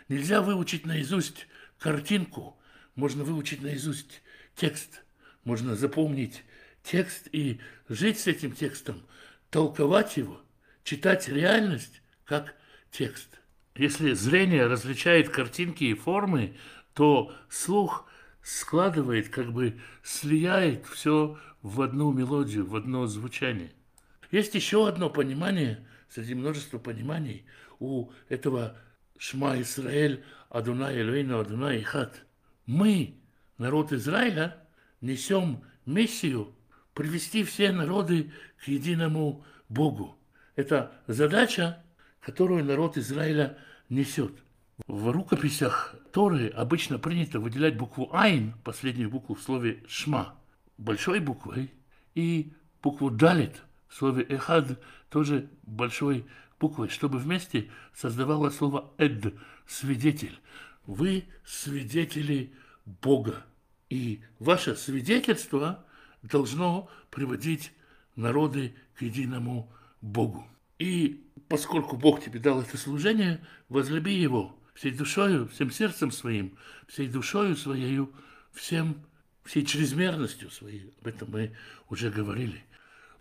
[0.08, 1.46] Нельзя выучить наизусть
[1.78, 2.58] картинку,
[2.94, 4.22] можно выучить наизусть
[4.54, 5.05] текст,
[5.46, 6.44] можно запомнить
[6.82, 9.00] текст и жить с этим текстом,
[9.48, 10.42] толковать его,
[10.84, 12.54] читать реальность как
[12.90, 13.40] текст.
[13.76, 16.56] Если зрение различает картинки и формы,
[16.94, 18.08] то слух
[18.42, 23.70] складывает, как бы слияет все в одну мелодию, в одно звучание.
[24.32, 27.46] Есть еще одно понимание, среди множества пониманий,
[27.78, 28.76] у этого
[29.16, 32.24] Шма Исраэль, Адунай Элейну, Адунай Ихат.
[32.66, 33.20] Мы,
[33.58, 34.65] народ Израиля,
[35.00, 36.54] несем миссию
[36.94, 38.32] привести все народы
[38.64, 40.16] к единому Богу.
[40.54, 41.82] Это задача,
[42.20, 43.58] которую народ Израиля
[43.88, 44.32] несет.
[44.86, 50.34] В рукописях Торы обычно принято выделять букву Айн, последнюю букву в слове Шма,
[50.76, 51.72] большой буквой,
[52.14, 52.52] и
[52.82, 54.78] букву Далит в слове Эхад
[55.08, 56.26] тоже большой
[56.58, 59.34] буквой, чтобы вместе создавало слово Эд,
[59.66, 60.38] свидетель.
[60.86, 62.52] Вы свидетели
[62.84, 63.44] Бога.
[63.88, 65.84] И ваше свидетельство
[66.22, 67.72] должно приводить
[68.16, 70.46] народы к единому Богу.
[70.78, 76.56] И поскольку Бог тебе дал это служение, возлюби Его всей душою, всем сердцем своим,
[76.86, 78.06] всей душою своей,
[78.52, 79.02] всем,
[79.44, 80.92] всей чрезмерностью своей.
[81.00, 81.56] Об этом мы
[81.88, 82.62] уже говорили.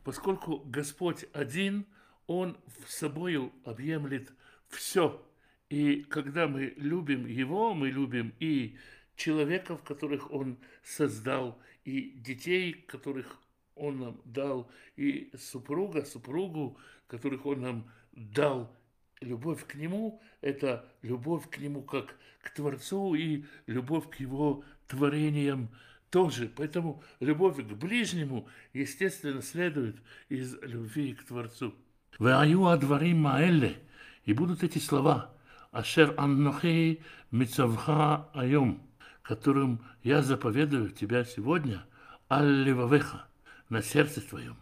[0.03, 1.85] Поскольку Господь один,
[2.27, 4.31] Он в собою объемлет
[4.67, 5.23] все.
[5.69, 8.77] И когда мы любим Его, мы любим и
[9.15, 13.39] человеков, которых Он создал, и детей, которых
[13.75, 16.77] Он нам дал, и супруга, супругу,
[17.07, 18.75] которых Он нам дал.
[19.21, 25.69] Любовь к Нему– это любовь к Нему как к Творцу и любовь к Его творениям
[26.09, 26.51] тоже.
[26.55, 29.95] Поэтому любовь к ближнему, естественно, следует
[30.29, 31.73] из любви к Творцу.
[32.19, 33.77] «Веаю адварим маэлле»–
[34.25, 35.31] и будут эти слова
[35.71, 37.01] «Ашер аннохи
[37.31, 38.81] мицавха айом»
[39.27, 41.84] которым я заповедую тебя сегодня,
[42.30, 43.26] аль-левавеха,
[43.69, 44.57] на сердце твоем,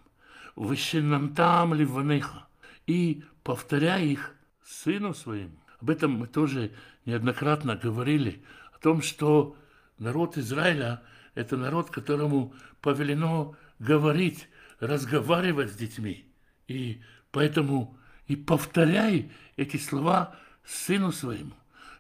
[1.36, 2.48] там ливанеха,
[2.88, 4.34] и повторяй их
[4.64, 5.60] сыну своим.
[5.82, 6.72] Об этом мы тоже
[7.06, 8.42] неоднократно говорили,
[8.74, 9.58] о том, что
[9.98, 11.04] народ Израиля–
[11.36, 14.48] это народ, которому повелено говорить,
[14.80, 16.26] разговаривать с детьми.
[16.68, 21.54] И поэтому и повторяй эти слова сыну своему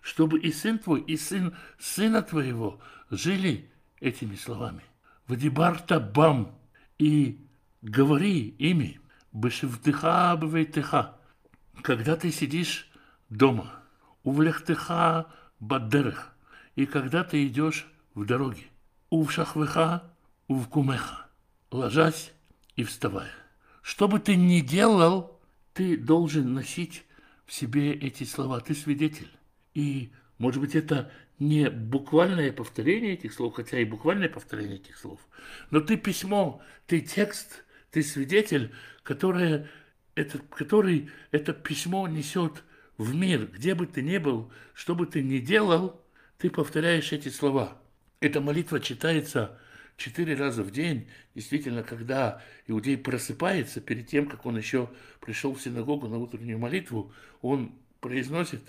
[0.03, 3.71] чтобы и сын твой, и сын сына твоего жили
[4.01, 4.83] этими словами.
[5.27, 6.59] Вадибарта бам
[6.99, 7.47] и
[7.81, 8.99] говори ими,
[9.31, 11.17] бешевтыха бвейтыха,
[11.81, 12.91] когда ты сидишь
[13.29, 13.71] дома,
[14.23, 15.31] увлехтыха
[15.61, 16.35] баддерех,
[16.75, 18.65] и когда ты идешь в дороге,
[19.09, 20.03] увшахвыха
[20.47, 21.27] увкумеха,
[21.71, 22.33] ложась
[22.75, 23.31] и вставая.
[23.81, 25.39] Что бы ты ни делал,
[25.73, 27.05] ты должен носить
[27.45, 28.59] в себе эти слова.
[28.59, 29.31] Ты свидетель.
[29.73, 35.19] И, может быть, это не буквальное повторение этих слов, хотя и буквальное повторение этих слов,
[35.71, 38.73] но ты письмо, ты текст, ты свидетель,
[39.03, 39.69] которое,
[40.15, 42.63] это, который это письмо несет
[42.97, 46.01] в мир, где бы ты ни был, что бы ты ни делал,
[46.37, 47.77] ты повторяешь эти слова.
[48.19, 49.59] Эта молитва читается
[49.97, 51.07] четыре раза в день.
[51.35, 54.89] Действительно, когда иудей просыпается, перед тем, как он еще
[55.19, 58.61] пришел в синагогу на утреннюю молитву, он произносит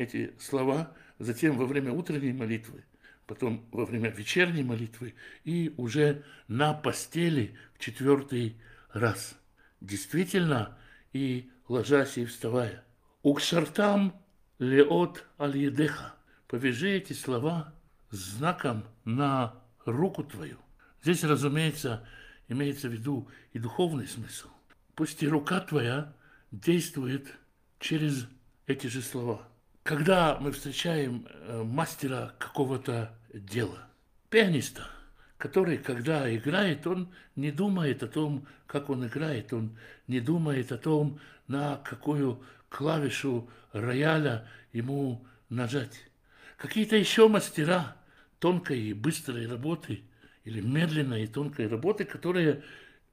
[0.00, 2.84] эти слова, затем во время утренней молитвы,
[3.26, 5.14] потом во время вечерней молитвы
[5.44, 8.56] и уже на постели в четвертый
[8.92, 9.36] раз.
[9.80, 10.76] Действительно,
[11.12, 12.84] и ложась и вставая.
[13.22, 14.14] Укшартам
[14.58, 16.14] леот аль-едеха.
[16.46, 17.72] Повяжи эти слова
[18.10, 19.54] знаком на
[19.84, 20.58] руку твою.
[21.02, 22.06] Здесь, разумеется,
[22.48, 24.48] имеется в виду и духовный смысл.
[24.94, 26.12] Пусть и рука твоя
[26.50, 27.28] действует
[27.78, 28.26] через
[28.66, 29.50] эти же слова
[29.82, 33.88] когда мы встречаем э, мастера какого-то дела,
[34.28, 34.86] пианиста,
[35.38, 39.76] который, когда играет, он не думает о том, как он играет, он
[40.06, 46.08] не думает о том, на какую клавишу рояля ему нажать.
[46.56, 47.96] Какие-то еще мастера
[48.38, 50.02] тонкой и быстрой работы
[50.44, 52.62] или медленной и тонкой работы, которые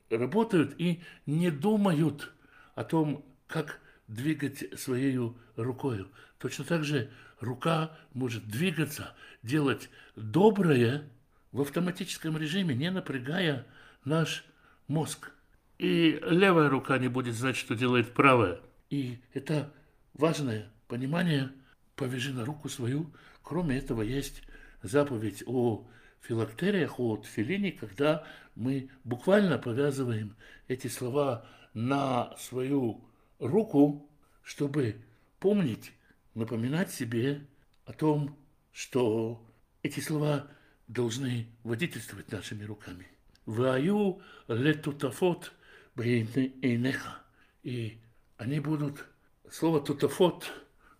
[0.09, 2.31] работают и не думают
[2.75, 5.17] о том, как двигать своей
[5.55, 6.05] рукой.
[6.39, 7.09] Точно так же
[7.39, 11.09] рука может двигаться, делать доброе
[11.51, 13.65] в автоматическом режиме, не напрягая
[14.03, 14.45] наш
[14.87, 15.31] мозг.
[15.77, 18.59] И левая рука не будет знать, что делает правая.
[18.89, 19.71] И это
[20.13, 21.51] важное понимание.
[21.95, 23.11] Повяжи на руку свою.
[23.41, 24.43] Кроме этого, есть
[24.83, 25.87] заповедь о
[26.21, 28.23] филактериях, о тфилине, когда
[28.55, 30.35] мы буквально повязываем
[30.67, 33.03] эти слова на свою
[33.39, 34.09] руку,
[34.43, 35.01] чтобы
[35.39, 35.91] помнить,
[36.37, 37.45] напоминать себе
[37.85, 38.37] о том,
[38.71, 39.43] что
[39.81, 40.47] эти слова
[40.87, 43.07] должны водительствовать нашими руками.
[43.45, 45.51] Ваю летутафот
[45.95, 47.17] бейнеха.
[47.63, 47.99] И
[48.37, 49.05] они будут...
[49.49, 50.51] Слово тутафот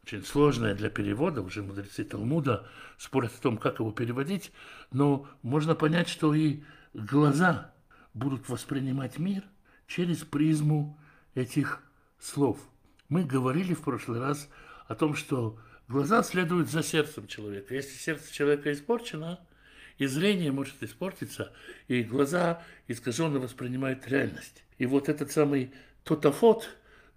[0.03, 2.65] очень сложное для перевода, уже мудрецы Талмуда
[2.97, 4.53] спорят о том, как его переводить,
[4.89, 7.73] но можно понять, что и глаза
[8.13, 9.43] будут воспринимать мир
[9.85, 10.97] через призму
[11.35, 11.83] этих
[12.19, 12.57] слов.
[13.09, 14.49] Мы говорили в прошлый раз
[14.87, 17.73] о том, что глаза следуют за сердцем человека.
[17.73, 19.39] Если сердце человека испорчено,
[19.97, 21.51] и зрение может испортиться,
[21.87, 24.63] и глаза искаженно воспринимают реальность.
[24.77, 25.73] И вот этот самый
[26.03, 26.69] тотофот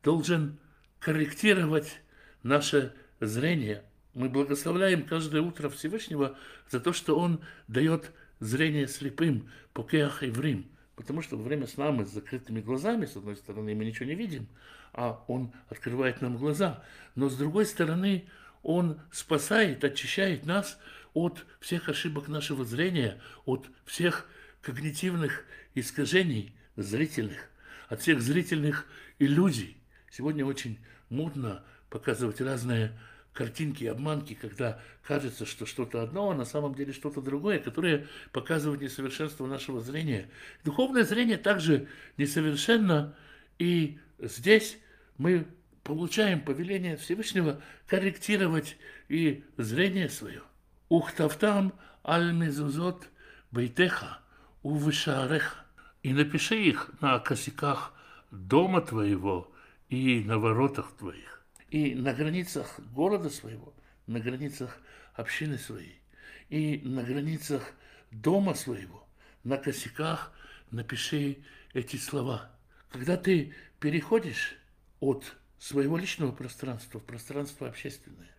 [0.03, 0.59] должен
[0.99, 2.01] корректировать
[2.43, 3.85] наше зрение.
[4.15, 6.37] Мы благословляем каждое утро Всевышнего
[6.69, 10.67] за то, что Он дает зрение слепым, покеах и врим.
[11.01, 14.15] Потому что во время сна мы с закрытыми глазами, с одной стороны, мы ничего не
[14.15, 14.47] видим,
[14.93, 16.85] а Он открывает нам глаза.
[17.15, 18.29] Но с другой стороны,
[18.63, 20.79] Он спасает, очищает нас
[21.15, 24.29] от всех ошибок нашего зрения, от всех
[24.61, 27.49] когнитивных искажений зрительных,
[27.89, 28.87] от всех зрительных
[29.19, 29.79] иллюзий.
[30.11, 30.79] Сегодня очень
[31.09, 32.93] модно показывать разные
[33.41, 38.83] картинки, обманки, когда кажется, что что-то одно, а на самом деле что-то другое, которое показывает
[38.83, 40.29] несовершенство нашего зрения.
[40.63, 41.89] Духовное зрение также
[42.19, 43.17] несовершенно,
[43.59, 44.77] и здесь
[45.17, 45.47] мы
[45.85, 48.77] получаем повеление Всевышнего корректировать
[49.09, 50.43] и зрение свое.
[50.91, 51.73] Ухтавтам
[52.05, 53.09] аль-мезузот
[53.51, 54.19] бейтеха
[54.63, 55.65] увышареха.
[56.03, 57.95] И напиши их на косяках
[58.31, 59.51] дома твоего
[59.89, 61.40] и на воротах твоих,
[61.71, 63.75] и на границах города своего,
[64.07, 64.79] на границах
[65.15, 66.01] общины своей,
[66.49, 67.73] и на границах
[68.11, 69.07] дома своего,
[69.45, 70.33] на косяках
[70.71, 71.39] напиши
[71.73, 72.51] эти слова.
[72.91, 74.57] Когда ты переходишь
[74.99, 78.31] от своего личного пространства в пространство общественное,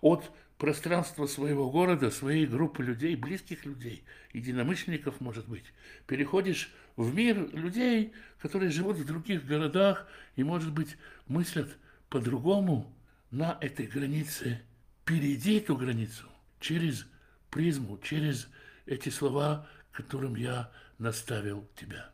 [0.00, 5.64] от пространства своего города, своей группы людей, близких людей, единомышленников, может быть.
[6.06, 10.06] Переходишь в мир людей, которые живут в других городах
[10.36, 10.96] и, может быть,
[11.28, 11.70] мыслят
[12.10, 12.94] по-другому
[13.30, 14.60] на этой границе.
[15.06, 16.26] Перейди эту границу
[16.60, 17.06] через
[17.50, 18.48] призму, через
[18.84, 22.10] эти слова, которым я наставил тебя.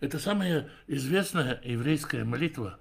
[0.00, 2.78] Это самая известная еврейская молитва,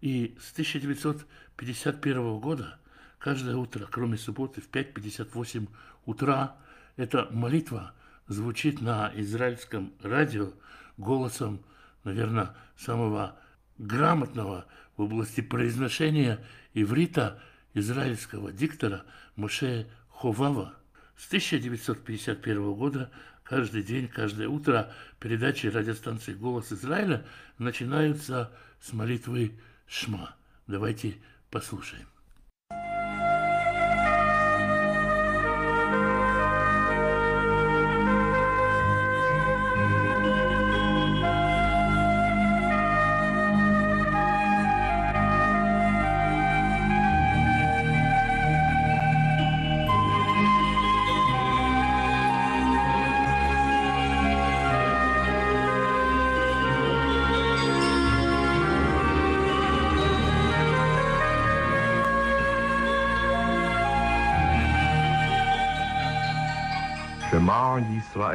[0.00, 2.80] и с 1951 года–
[3.20, 5.68] Каждое утро, кроме субботы, в 5.58
[6.06, 6.56] утра,
[6.96, 7.92] эта молитва
[8.28, 10.54] звучит на израильском радио
[10.96, 11.62] голосом,
[12.02, 13.38] наверное, самого
[13.80, 14.66] грамотного
[14.96, 16.44] в области произношения
[16.74, 17.42] иврита
[17.74, 19.04] израильского диктора
[19.36, 20.74] Моше Ховава.
[21.16, 23.10] С 1951 года
[23.42, 27.24] каждый день, каждое утро передачи радиостанции «Голос Израиля»
[27.58, 30.34] начинаются с молитвы «Шма».
[30.66, 31.16] Давайте
[31.50, 32.09] послушаем.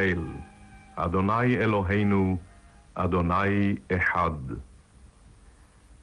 [0.05, 0.23] ישראל,
[0.95, 2.37] אדוני אלוהינו,
[2.93, 4.31] אדוני אחד.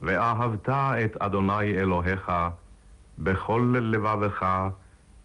[0.03, 2.33] ואהבת את אדוני אלוהיך
[3.19, 4.69] בכל לבבך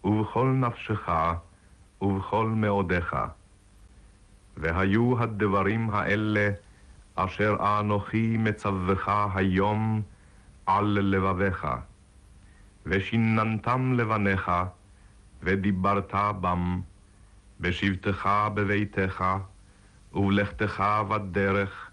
[0.04, 1.08] ובכל נפשך
[2.02, 3.16] ובכל מאודיך.
[4.56, 6.50] והיו הדברים האלה
[7.14, 10.02] אשר אנוכי מצווך היום
[10.66, 11.66] על לבביך,
[12.86, 14.50] ושיננתם לבניך,
[15.42, 16.80] ודיברת בם,
[17.60, 19.24] בשבתך בביתך,
[20.14, 21.90] ובלכתך בדרך,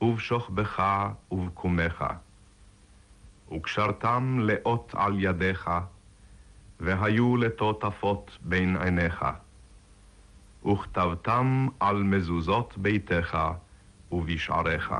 [0.00, 0.82] ובשוכבך
[1.30, 2.04] ובקומך.
[3.52, 5.70] וקשרתם לאות על ידיך,
[6.80, 9.24] והיו לטוטפות בין עיניך.
[10.66, 13.38] וכתבתם על מזוזות ביתך
[14.12, 14.92] ובשעריך.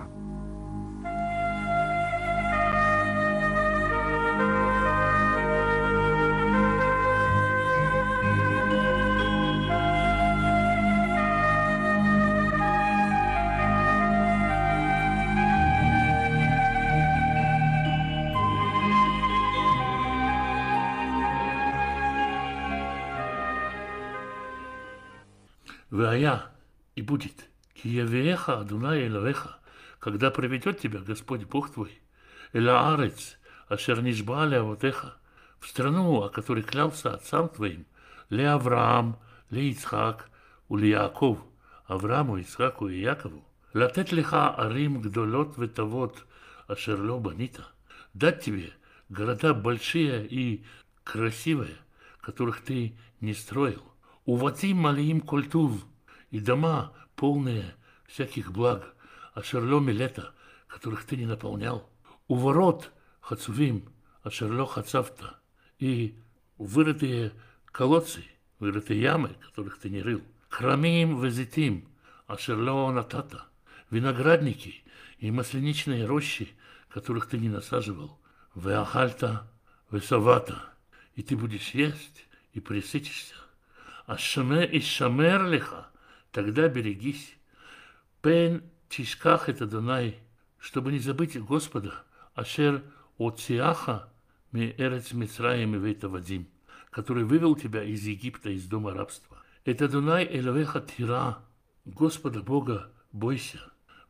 [26.20, 26.42] Вая
[26.96, 29.56] и будет, Киевеха Адунай Элавеха,
[29.98, 31.98] когда проведет тебя Господь Бог твой,
[32.52, 33.38] Элаарец,
[33.68, 35.14] Ашернишбаля Авотеха,
[35.60, 37.86] в страну, о которой клялся отцам твоим,
[38.28, 39.18] Ле Авраам,
[39.48, 40.28] Ле Ицхак,
[40.68, 41.38] Ули Яков,
[41.86, 43.42] Аврааму, Ицхаку и Якову,
[43.72, 46.26] Латет лиха арим гдолот ветавот
[46.66, 47.66] ашерло банита,
[48.12, 48.74] дать тебе
[49.08, 50.66] города большие и
[51.02, 51.78] красивые,
[52.20, 53.82] которых ты не строил,
[54.26, 55.82] Увати малиим культув
[56.30, 57.74] и дома, полные
[58.06, 58.94] всяких благ,
[59.34, 60.32] а шерломи лета,
[60.66, 61.88] которых ты не наполнял.
[62.28, 63.92] у ворот хацувим,
[64.22, 65.40] ашерло хацавта,
[65.78, 66.14] и
[66.58, 67.32] вырытые
[67.66, 68.24] колодцы,
[68.58, 71.88] вырытые ямы, которых ты не рыл, храмим везитим,
[72.26, 73.46] ашерло натата,
[73.90, 74.84] виноградники
[75.18, 76.54] и масляничные рощи,
[76.88, 78.20] которых ты не насаживал,
[78.54, 79.50] веахальта,
[79.90, 80.62] весавата,
[81.14, 83.34] и ты будешь есть и присытишься.
[84.06, 85.89] А шаме и шамер лиха,
[86.32, 87.36] тогда берегись.
[88.22, 90.18] Пен тишках это Дунай,
[90.58, 92.04] чтобы не забыть Господа,
[92.34, 92.82] ашер
[93.18, 94.08] оциаха
[94.52, 96.48] ми эрец Мицраем и вейта Вадим,
[96.90, 99.42] который вывел тебя из Египта, из дома рабства.
[99.64, 101.38] Это Дунай Элавеха Тира,
[101.84, 103.60] Господа Бога, бойся.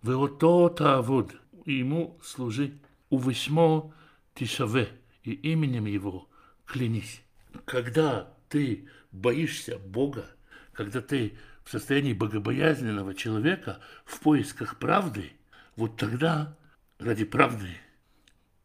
[0.03, 1.35] Веото Таавод,
[1.67, 2.79] и ему служи.
[3.11, 3.93] Увесьмо
[4.35, 4.89] Тишаве,
[5.25, 6.29] и именем его
[6.65, 7.23] клянись.
[7.65, 10.27] Когда ты боишься Бога,
[10.73, 11.37] когда ты
[11.71, 15.33] состоянии богобоязненного человека в поисках правды,
[15.77, 16.57] вот тогда
[16.99, 17.77] ради правды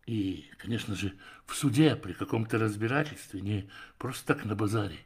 [0.05, 1.13] и, конечно же,
[1.45, 4.99] в суде при каком-то разбирательстве, не просто так на базаре,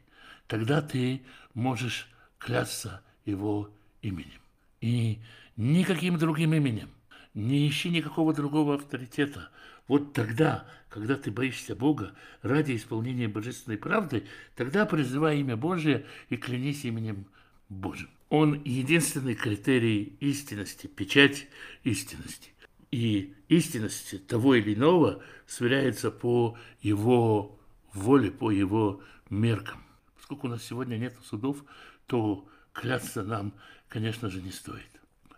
[0.46, 1.22] тогда ты
[1.54, 2.08] можешь
[2.38, 3.70] клясться его
[4.02, 4.40] именем.
[4.80, 5.20] И
[5.56, 6.90] никаким другим именем.
[7.34, 9.50] Не ищи никакого другого авторитета.
[9.86, 16.36] Вот тогда, когда ты боишься Бога ради исполнения божественной правды, тогда призывай имя Божие и
[16.36, 17.26] клянись именем
[17.70, 18.10] Божьим.
[18.28, 21.48] Он единственный критерий истинности, печать
[21.82, 22.50] истинности.
[22.90, 27.58] И истинность того или иного сверяется по его
[27.94, 29.82] воле, по его меркам.
[30.16, 31.64] Поскольку у нас сегодня нет судов,
[32.06, 33.52] то клясться нам,
[33.88, 34.90] конечно же, не стоит.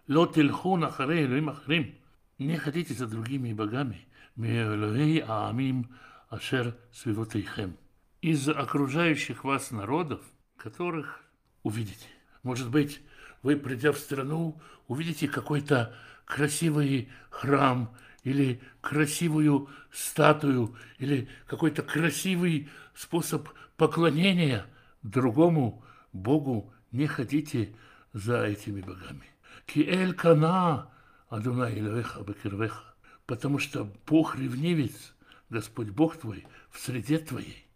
[0.09, 1.95] Лотельху нахарей ахрим.
[2.39, 4.07] Не ходите за другими богами,
[4.37, 5.91] Меэлоэй Аамим
[6.29, 7.77] Ашер Свивотейхем.
[8.21, 10.21] Из окружающих вас народов,
[10.57, 11.23] которых
[11.63, 12.07] увидите.
[12.43, 13.01] Может быть,
[13.43, 15.95] вы, придя в страну, увидите какой-то
[16.25, 17.95] красивый храм
[18.25, 24.67] или красивую статую или какой-то красивый способ поклонения
[25.03, 27.75] другому Богу, не ходите
[28.13, 29.27] за этими богами.
[29.67, 30.91] Киэль кана
[31.29, 32.93] Адунай Илвеха Бекирвеха
[33.27, 35.15] потому что Бог ревнивец,
[35.49, 37.67] Господь Бог твой, в среде твоей.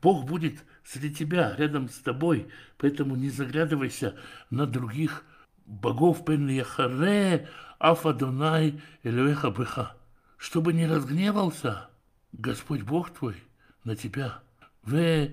[0.00, 2.48] Бог будет среди тебя, рядом с тобой,
[2.78, 4.16] поэтому не заглядывайся
[4.50, 5.24] на других
[5.66, 7.48] богов, пен яхаре,
[7.78, 9.96] афадонай, элюэха быха,
[10.36, 11.88] чтобы не разгневался
[12.32, 13.36] Господь Бог твой
[13.84, 14.42] на тебя.
[14.82, 15.30] В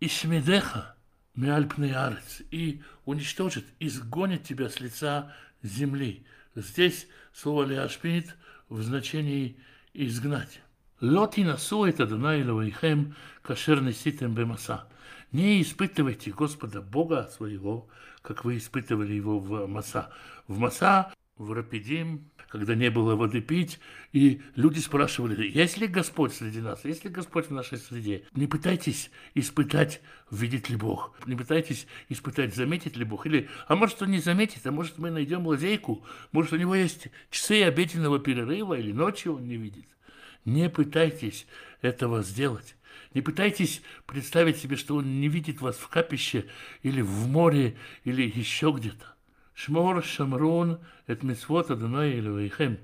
[0.00, 0.94] ишмедеха,
[1.34, 6.26] меальпный арец, и уничтожит, изгонит тебя с лица земли.
[6.54, 8.36] Здесь слово леашпит
[8.68, 9.58] в значении
[9.94, 10.60] изгнать.
[11.02, 14.86] Лоти насу это Дунайловайхем, кашер неситем бемаса.
[15.32, 17.88] Не испытывайте Господа Бога своего,
[18.22, 20.12] как вы испытывали его в Маса.
[20.46, 23.80] В Маса, в Рапидим, когда не было воды пить,
[24.12, 28.22] и люди спрашивали, есть ли Господь среди нас, есть ли Господь в нашей среде.
[28.36, 31.16] Не пытайтесь испытать, видит ли Бог.
[31.26, 33.26] Не пытайтесь испытать, заметит ли Бог.
[33.26, 36.04] Или, а может, он не заметит, а может, мы найдем лазейку.
[36.30, 39.86] Может, у него есть часы обеденного перерыва, или ночью он не видит.
[40.44, 41.46] Не пытайтесь
[41.80, 42.76] этого сделать.
[43.14, 46.46] Не пытайтесь представить себе, что он не видит вас в капище
[46.82, 49.14] или в море, или еще где-то.
[49.54, 52.78] Шмор Шамрон– это митцвот Адонай Элевейхем.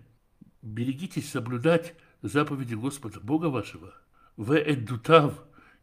[0.60, 3.94] Берегитесь соблюдать заповеди Господа Бога вашего.
[4.36, 5.35] В Эддутав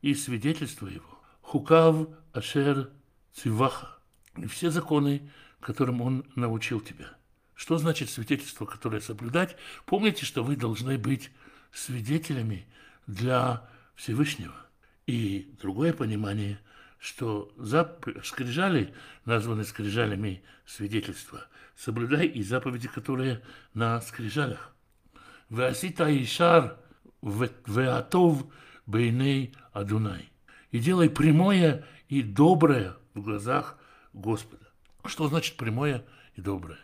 [0.01, 1.19] и свидетельство его.
[1.41, 2.91] Хукав Ашер
[3.33, 3.97] Циваха.
[4.37, 5.29] И все законы,
[5.59, 7.17] которым он научил тебя.
[7.55, 9.55] Что значит свидетельство, которое соблюдать?
[9.85, 11.31] Помните, что вы должны быть
[11.75, 12.65] свидетелями
[13.05, 14.55] для Всевышнего.
[15.05, 16.59] И другое понимание–
[17.05, 18.07] что зап...
[18.23, 18.93] скрижали,
[19.25, 21.45] названы скрижалями свидетельства,
[21.75, 23.43] соблюдай и заповеди, которые
[23.75, 24.73] на скрижалях.
[25.51, 26.77] Веасита Ишар
[27.21, 28.47] Веатов
[28.87, 30.31] Бейней Адунай.
[30.71, 33.77] И делай прямое и доброе в глазах
[34.13, 34.65] Господа.
[35.05, 36.03] Что значит прямое
[36.35, 36.79] и доброе?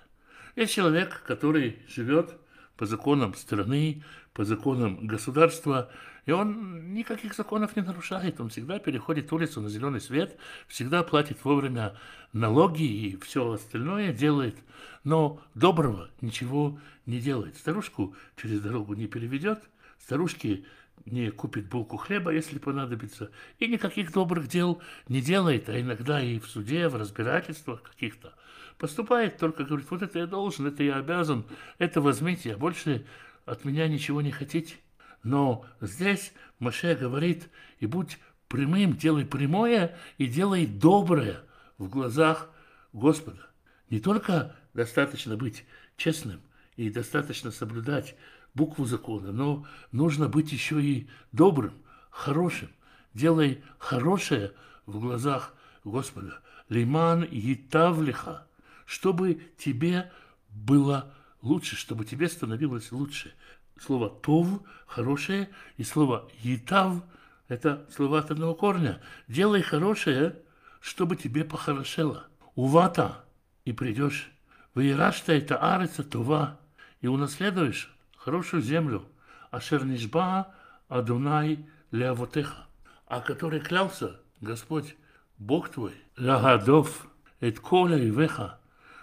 [0.56, 2.38] Есть человек, который живет
[2.78, 4.04] по законам страны,
[4.34, 5.92] по законам государства,
[6.26, 8.40] и он никаких законов не нарушает.
[8.40, 10.38] Он всегда переходит улицу на зеленый свет,
[10.68, 11.96] всегда платит вовремя
[12.34, 14.56] налоги и все остальное делает.
[15.04, 17.58] Но доброго ничего не делает.
[17.58, 19.62] Старушку через дорогу не переведет,
[20.00, 20.64] старушке
[21.06, 26.40] не купит булку хлеба, если понадобится, и никаких добрых дел не делает, а иногда и
[26.40, 28.34] в суде, в разбирательствах каких-то.
[28.82, 31.46] Поступает только, говорит, вот это я должен, это я обязан,
[31.78, 33.06] это возьмите, а больше
[33.46, 34.74] от меня ничего не хотите.
[35.22, 37.48] Но здесь Маше говорит,
[37.80, 38.18] и будь
[38.48, 41.44] прямым, делай прямое и делай доброе
[41.78, 42.50] в глазах
[42.92, 43.52] Господа.
[43.92, 45.64] Не только достаточно быть
[45.96, 46.42] честным
[46.76, 48.16] и достаточно соблюдать
[48.56, 51.76] букву закона, но нужно быть еще и добрым,
[52.10, 52.70] хорошим.
[53.14, 54.54] Делай хорошее
[54.88, 55.54] в глазах
[55.84, 56.42] Господа.
[56.68, 58.48] Лиман Етавлиха,
[58.86, 60.12] чтобы тебе
[60.50, 63.34] было лучше, чтобы тебе становилось лучше.
[63.80, 64.48] Слово «тов»–
[64.86, 67.04] хорошее, и слово «етав»–
[67.48, 69.02] это слова от одного корня.
[69.28, 70.38] Делай хорошее,
[70.80, 72.28] чтобы тебе похорошело.
[72.56, 73.24] Увата,
[73.66, 74.32] и придешь.
[74.74, 76.60] Выирашта это ареца това,
[77.02, 79.06] и унаследуешь хорошую землю.
[79.50, 80.54] Ашер нишба
[80.88, 82.68] Адунай леавотеха,
[83.06, 84.96] о которой клялся Господь,
[85.38, 87.08] Бог твой, лягадов,
[87.40, 88.60] эт коля и веха,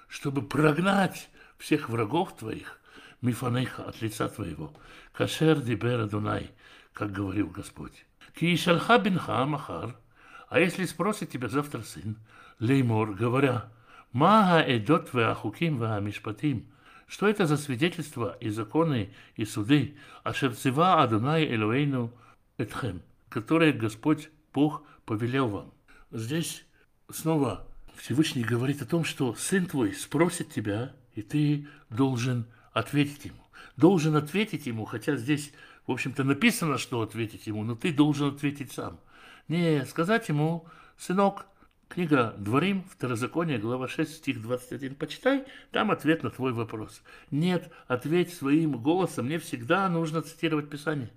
[0.09, 1.29] чтобы прогнать
[1.59, 2.81] всех врагов твоих,
[3.21, 4.73] мифанеха, от лица твоего.
[5.13, 6.51] Кашер дибер Адунай,
[6.93, 8.05] как говорил Господь.
[8.35, 9.97] Ки шальха бинха махар,
[10.49, 12.17] а если спросит тебя завтра сын,
[12.59, 13.71] леймор, говоря,
[14.13, 16.67] Мага эдот веахуким веамишпатим,
[17.07, 22.13] что это за свидетельства и законы и суды, а шерцева Адонай Элоэйну
[22.57, 25.75] Этхем, которые Господь Бог повелел вам.
[26.11, 26.65] Здесь
[27.11, 27.68] снова
[27.99, 33.43] Всевышний говорит о том, что сын твой спросит тебя, и ты должен ответить ему.
[33.77, 35.53] Должен ответить ему, хотя здесь,
[35.87, 39.01] в общем-то, написано, что ответить ему, но ты должен ответить сам.
[39.49, 40.67] Не сказать ему,
[40.97, 41.47] сынок,
[41.89, 44.95] Книга Дворим, Второзаконие, глава 6, стих 21.
[44.95, 47.03] Почитай, там ответ на твой вопрос.
[47.31, 49.27] Нет, ответь своим голосом.
[49.27, 51.11] Мне всегда нужно цитировать Писание.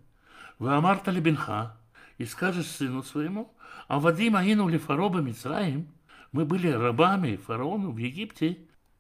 [0.59, 1.77] Вы амарта лебенха,
[2.17, 3.53] и скажешь сыну своему,
[3.87, 5.87] а Вадим Аину ли фароба Мицраим,
[6.31, 8.57] мы были рабами фараону в Египте.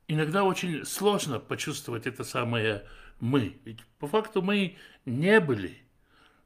[0.07, 2.85] Иногда очень сложно почувствовать это самое
[3.19, 3.59] «мы».
[3.63, 5.77] Ведь по факту мы не были.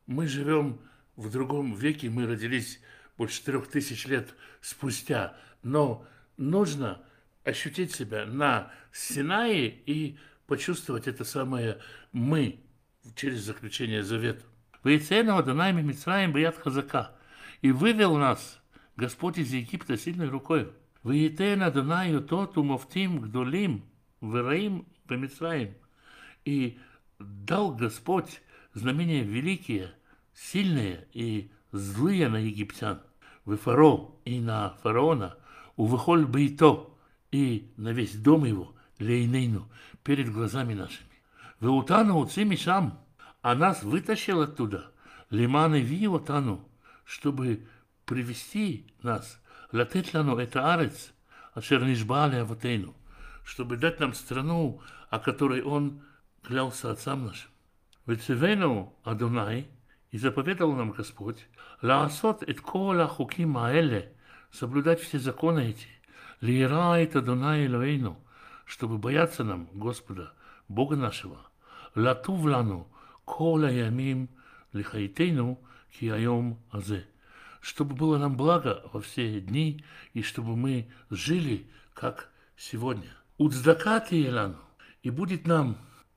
[0.06, 0.80] Мы живем
[1.16, 2.80] в другом веке, мы родились
[3.18, 5.36] больше трех тысяч лет спустя.
[5.64, 6.06] Но
[6.38, 7.02] нужно
[7.44, 11.80] ощутить себя на Синае и почувствовать это самое
[12.12, 12.60] «мы»
[13.16, 14.44] через заключение завета.
[14.84, 17.16] «Воицейного Данайми Мицраем Баят Хазака»
[17.62, 18.62] и вывел нас
[18.96, 20.72] Господь из Египта сильной рукой.
[21.04, 23.84] «Воитейна Данаю тот умовтим гдолим
[24.22, 25.76] вераим Бамицраим»
[26.46, 26.80] и
[27.20, 28.42] дал Господь
[28.74, 29.94] знамения великие,
[30.34, 33.02] сильные и злые на египтян,
[33.44, 35.36] в фаро и на фараона,
[35.76, 36.90] у выхоль бейто
[37.32, 39.70] и на весь дом его, лейнейну,
[40.04, 41.10] перед глазами нашими.
[41.60, 43.00] Вы утану уцими сам,
[43.42, 44.92] а нас вытащил оттуда,
[45.30, 46.68] лиманы ви утану,
[47.04, 47.66] чтобы
[48.06, 49.42] привести нас,
[49.72, 51.14] латетлану это арец,
[51.54, 52.94] а чернишбале аватейну,
[53.44, 56.02] чтобы дать нам страну, о которой он
[56.44, 57.50] клялся отцам нашим.
[58.06, 59.68] Вецевену Адонай
[60.12, 61.48] и заповедал нам Господь,
[61.82, 64.14] лаасот эт кола хуки маэле,
[64.52, 65.88] соблюдать все законы эти,
[66.42, 68.18] лира это Адунай Элоэйну,
[68.66, 70.34] чтобы бояться нам Господа,
[70.68, 71.40] Бога нашего,
[71.96, 72.88] латувлану
[73.26, 74.30] кола ямим
[74.74, 75.60] лихаитейну
[75.92, 77.08] кияйом азе
[77.66, 79.84] чтобы было нам благо во все дни,
[80.14, 83.10] и чтобы мы жили, как сегодня.
[83.40, 84.60] Уцдакати елану,
[85.02, 85.76] и будет нам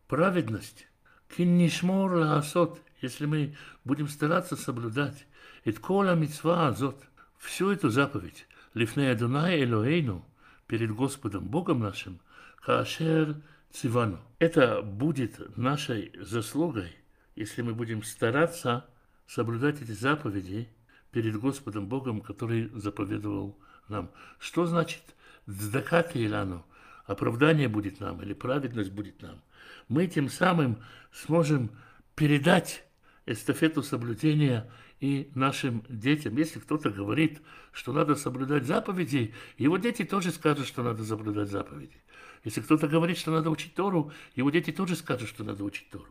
[0.08, 0.86] праведность,
[1.34, 5.26] киннишмор лаасот, если мы будем стараться соблюдать
[5.64, 7.02] Иткола мецва азот,
[7.38, 10.22] всю эту заповедь, лифней Адонай Элоэйну,
[10.66, 12.20] перед Господом Богом нашим,
[12.60, 13.36] Каашер
[13.72, 14.20] Цивану.
[14.38, 16.94] Это будет нашей заслугой,
[17.36, 18.84] если мы будем стараться
[19.26, 20.68] соблюдать эти заповеди
[21.10, 23.59] перед Господом Богом, который заповедовал
[23.89, 24.10] нам.
[24.39, 25.02] Что значит
[25.48, 26.64] «Дздакат Илану»?
[27.06, 29.40] Оправдание будет нам или праведность будет нам.
[29.89, 30.78] Мы тем самым
[31.10, 31.70] сможем
[32.14, 32.85] передать
[33.24, 34.70] эстафету соблюдения
[35.01, 36.36] и нашим детям.
[36.36, 37.40] Если кто-то говорит,
[37.72, 41.97] что надо соблюдать заповеди, его дети тоже скажут, что надо соблюдать заповеди.
[42.44, 46.09] Если кто-то говорит, что надо учить Тору, его дети тоже скажут, что надо учить Тору.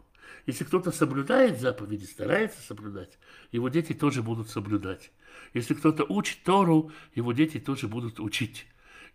[0.47, 3.19] Если кто-то соблюдает заповеди, старается соблюдать,
[3.51, 5.11] его дети тоже будут соблюдать.
[5.53, 8.65] Если кто-то учит Тору, его дети тоже будут учить.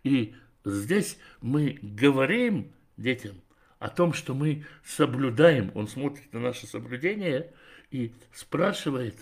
[0.03, 0.33] И
[0.63, 3.41] здесь мы говорим детям
[3.79, 5.71] о том, что мы соблюдаем.
[5.75, 7.51] Он смотрит на наше соблюдение–
[7.93, 9.15] и спрашивает,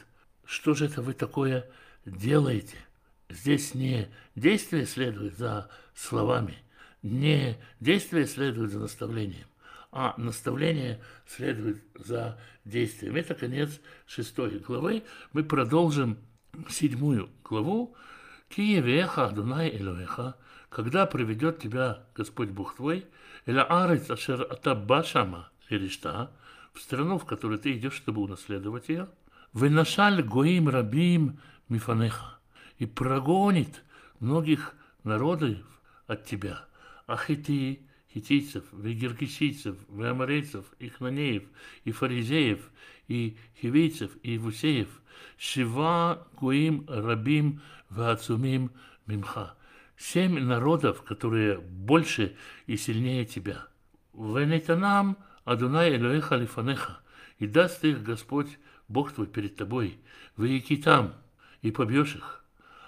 [0.46, 1.70] что же это вы такое
[2.06, 2.78] делаете.
[3.30, 6.58] Здесь не действие следует за словами,
[7.04, 9.48] не действие следует за наставлением,
[9.92, 13.16] а наставление следует за действием.
[13.16, 15.04] Это конец шестой главы.
[15.34, 16.18] Мы продолжим
[16.70, 17.96] седьмую главу.
[18.50, 20.36] Киевеха Адунай Элоэха,
[20.70, 23.06] когда приведет тебя Господь Бог твой,
[23.46, 26.32] Эля Арец Ашер Атабашама Лиришта,
[26.74, 29.08] в страну, в которую ты идешь, чтобы унаследовать ее.
[29.54, 31.40] Выношаль гоим рабим
[31.70, 32.38] мифанеха.
[32.78, 33.84] И прогонит
[34.20, 34.74] многих
[35.04, 35.58] народов
[36.08, 36.66] от тебя.
[37.08, 42.70] Ахити, хитийцев, и геркесийцев, и аморейцев, и фаризеев,
[43.08, 45.02] и хивийцев, и вусеев,
[45.38, 48.72] шива гуим рабим ваацумим
[49.08, 49.56] мимха.
[49.98, 52.36] Семь народов, которые больше
[52.66, 53.68] и сильнее тебя.
[54.14, 57.00] Венетанам Адунай Элоэха Лифанеха,
[57.40, 58.58] и даст их Господь,
[58.88, 59.98] Бог твой, перед тобой,
[60.38, 61.14] выяки там,
[61.62, 62.44] и побьешь их.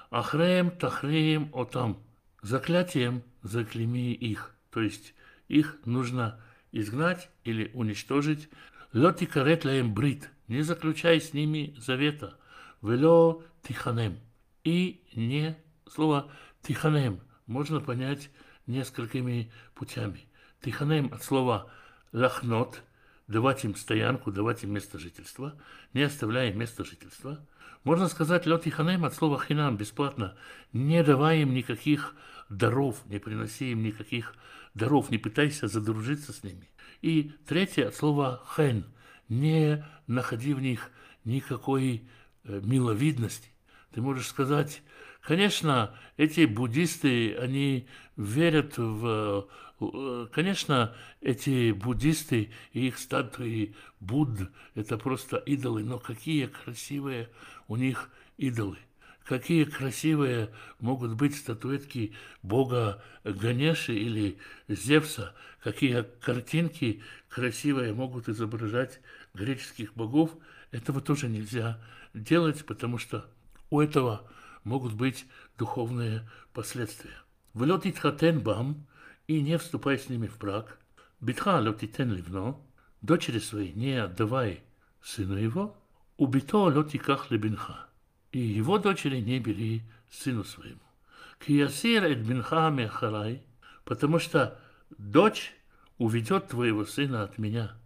[0.10, 1.98] Ахреем тахреем отам,
[2.42, 5.14] заклятием заклеми их, то есть
[5.48, 6.42] их нужно
[6.72, 8.50] изгнать или уничтожить.
[8.92, 12.38] Лоти карет брит, не заключай с ними завета.
[12.82, 14.20] Вело тиханем.
[14.64, 15.56] И не
[15.88, 16.32] слово
[16.62, 18.30] тиханем можно понять
[18.66, 20.28] несколькими путями.
[20.62, 21.72] Тиханем от слова
[22.12, 22.82] лахнот,
[23.28, 25.60] давать им стоянку, давать им место жительства,
[25.94, 27.46] не оставляя место жительства.
[27.84, 30.36] Можно сказать лед тиханем от слова хинам, бесплатно,
[30.72, 32.16] не давая им никаких
[32.50, 34.36] даров, не приноси им никаких
[34.74, 36.70] даров, не пытайся задружиться с ними.
[37.02, 38.86] И третье от слова хен,
[39.30, 40.92] не находи в них
[41.24, 42.08] никакой
[42.44, 43.50] э, миловидности.
[43.92, 44.82] Ты можешь сказать,
[45.22, 47.88] конечно, эти буддисты, они
[48.18, 49.48] верят в...
[49.80, 57.30] Э, конечно, эти буддисты и их статуи Будд– это просто идолы, но какие красивые
[57.68, 58.78] у них идолы–
[59.26, 64.38] какие красивые могут быть статуэтки бога Ганеши или
[64.68, 65.34] Зевса,
[65.64, 69.00] какие картинки красивые могут изображать
[69.34, 70.32] греческих богов,
[70.72, 71.80] этого тоже нельзя
[72.14, 73.26] делать, потому что
[73.70, 74.30] у этого
[74.64, 75.26] могут быть
[75.58, 77.18] духовные последствия.
[77.54, 78.88] Влет итхатен бам,
[79.28, 80.80] и не вступай с ними в брак,
[81.22, 82.58] битха лотитен ливно,
[83.02, 84.64] дочери своей не отдавай
[85.02, 85.78] сыну его,
[86.18, 87.88] убито лотиках лебинха
[88.34, 90.82] и его дочери не бери сыну своему.
[91.40, 93.44] Киясир эд бинха мехарай,
[93.86, 94.60] потому что
[94.98, 95.54] дочь
[96.00, 97.78] уведет твоего сына от меня.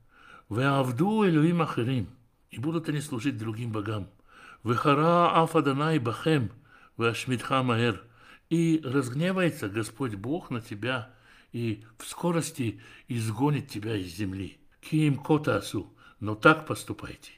[0.47, 2.07] Вы авду элюим ахирим,
[2.49, 4.09] и будут они служить другим богам.
[4.63, 6.51] Вехара афаданай бахем,
[6.95, 8.01] вы ашмидха маэр,
[8.49, 11.13] и разгневается Господь Бог на тебя,
[11.51, 12.79] и в скорости
[13.09, 14.57] изгонит тебя из земли.
[14.79, 17.33] Киим котасу, но так поступайте.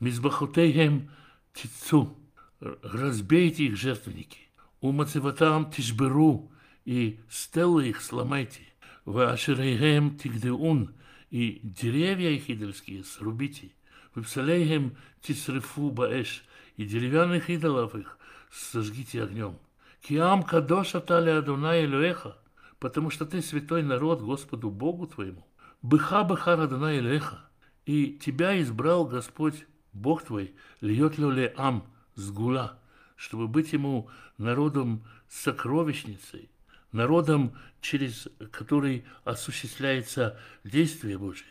[0.00, 1.10] Мизбахутейхем
[1.52, 2.16] тицу,
[2.60, 4.38] разбейте их жертвенники,
[4.80, 6.50] у Мацеватам тишберу,
[6.84, 8.60] и стелы их сломайте,
[9.04, 10.94] в Ашерейгем тигдеун,
[11.30, 13.72] и деревья их идольские срубите,
[14.14, 16.44] в Псалейгем тисрефу баэш,
[16.76, 18.18] и деревянных идолов их
[18.50, 19.58] сожгите огнем.
[20.02, 22.36] Киам кадош атали Адуна Элюэха,
[22.78, 25.46] потому что ты святой народ Господу Богу твоему.
[25.82, 27.40] Быха быха Адуна Элюэха,
[27.86, 31.84] и тебя избрал Господь Бог твой, льет ле ам,
[32.16, 32.78] сгула,
[33.14, 36.50] чтобы быть ему народом сокровищницей,
[36.92, 41.48] народом, через который осуществляется действие Божие.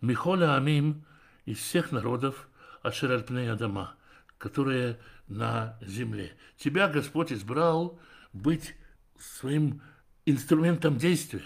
[0.00, 1.04] Михоля Амим
[1.44, 2.48] из всех народов
[2.82, 3.94] Ашеральпней Адама,
[4.38, 6.36] которые на земле.
[6.56, 7.98] Тебя Господь избрал
[8.32, 8.74] быть
[9.18, 9.80] своим
[10.26, 11.44] инструментом действия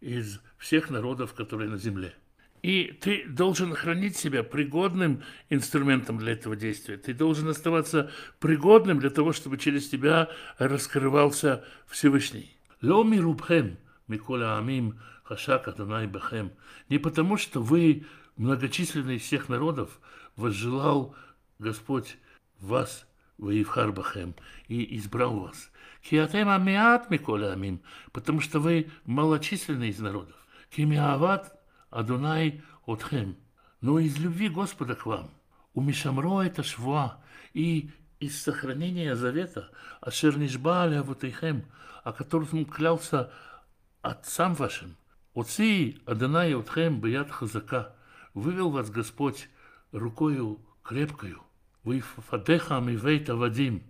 [0.00, 2.14] из всех народов, которые на земле.
[2.62, 6.96] И ты должен хранить себя пригодным инструментом для этого действия.
[6.96, 8.10] Ты должен оставаться
[8.40, 10.28] пригодным для того, чтобы через тебя
[10.58, 12.56] раскрывался Всевышний.
[16.88, 18.06] Не потому, что вы,
[18.36, 20.00] многочисленные из всех народов,
[20.36, 21.14] возжелал
[21.58, 22.16] Господь
[22.60, 23.06] вас,
[23.36, 24.34] Ваивхар Бахем,
[24.68, 25.70] и избрал вас.
[26.02, 27.80] Киатем Амиат Микола Амим,
[28.12, 30.36] потому что вы малочисленные из народов.
[30.70, 31.57] Кимиават
[31.90, 33.36] Адунай отхем,
[33.80, 35.30] но из любви Господа к вам,
[35.74, 37.22] у Мишамро это шва,
[37.54, 37.90] и
[38.20, 39.70] из сохранения завета,
[40.00, 41.64] ашер нишба аля вутейхем,
[42.04, 43.32] о котором клялся
[44.02, 44.96] отцам вашим,
[45.34, 47.94] Отцы Адонай отхем бият хазака,
[48.34, 49.48] вывел вас Господь
[49.92, 51.44] рукою крепкою,
[51.84, 53.84] вы фадеха мивейта вадим,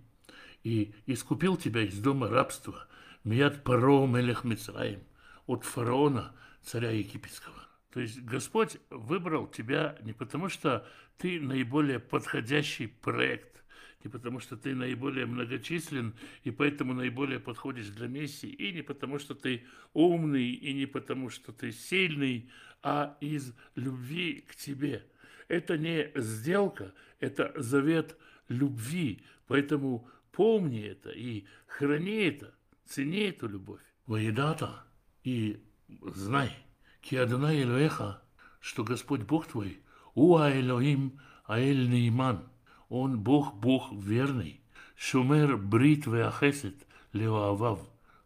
[0.63, 2.85] и искупил тебя из дома рабства,
[3.23, 5.01] мият паро мелех Мицраим,
[5.47, 7.68] от фараона, царя египетского.
[7.91, 10.87] То есть Господь выбрал тебя не потому, что
[11.17, 13.63] ты наиболее подходящий проект,
[14.03, 19.17] не потому, что ты наиболее многочислен и поэтому наиболее подходишь для миссии, и не потому,
[19.17, 22.49] что ты умный, и не потому, что ты сильный,
[22.81, 25.05] а из любви к тебе.
[25.47, 28.17] Это не сделка, это завет
[28.47, 32.53] любви, поэтому помни это и храни это,
[32.85, 33.81] цени эту любовь.
[34.05, 34.85] Воедата
[35.23, 35.59] и
[36.01, 36.55] знай–
[37.01, 38.21] Ки Адонай Элоэха,
[38.59, 39.79] что Господь Бог твой,
[40.15, 42.43] Уа Элоим Аэль Нейман,
[42.89, 44.61] Он Бог, Бог верный,
[44.95, 46.75] Шумер Брит Веахесет
[47.13, 47.79] Леоавав,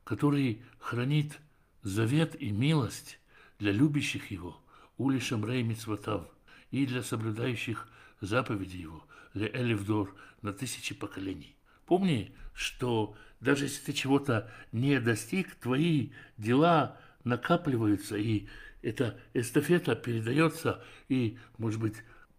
[0.03, 1.39] который хранит
[1.83, 3.19] завет и милость
[3.59, 4.57] для любящих его,
[4.97, 6.27] улишем рей митцвотав,
[6.71, 7.87] и для соблюдающих
[8.21, 11.55] заповеди его, для элевдор, на тысячи поколений.
[11.85, 18.47] Помни, что даже если ты чего-то не достиг, твои дела накапливаются, и
[18.81, 21.95] эта эстафета передается, и, может быть,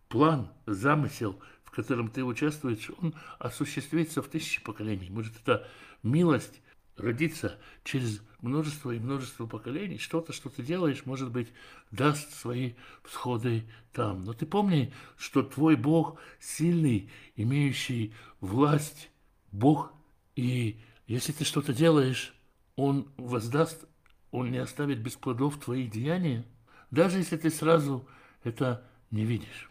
[0.09, 5.11] план, замысел, в котором ты участвуешь, он осуществится в тысячи поколений.
[5.11, 5.66] Может, это
[6.02, 6.61] милость
[6.97, 9.98] родиться через множество и множество поколений.
[9.98, 11.48] Что-то, что ты делаешь, может быть,
[11.90, 14.24] даст свои всходы там.
[14.24, 19.11] Но ты помни, что твой Бог сильный, имеющий власть,
[19.51, 19.93] Бог,
[20.36, 22.35] и если ты что-то делаешь,
[22.77, 23.86] Он воздаст,
[24.35, 26.44] Он не оставит без плодов твои деяния,
[26.90, 28.05] даже если ты сразу
[28.43, 28.82] это
[29.12, 29.70] не видишь.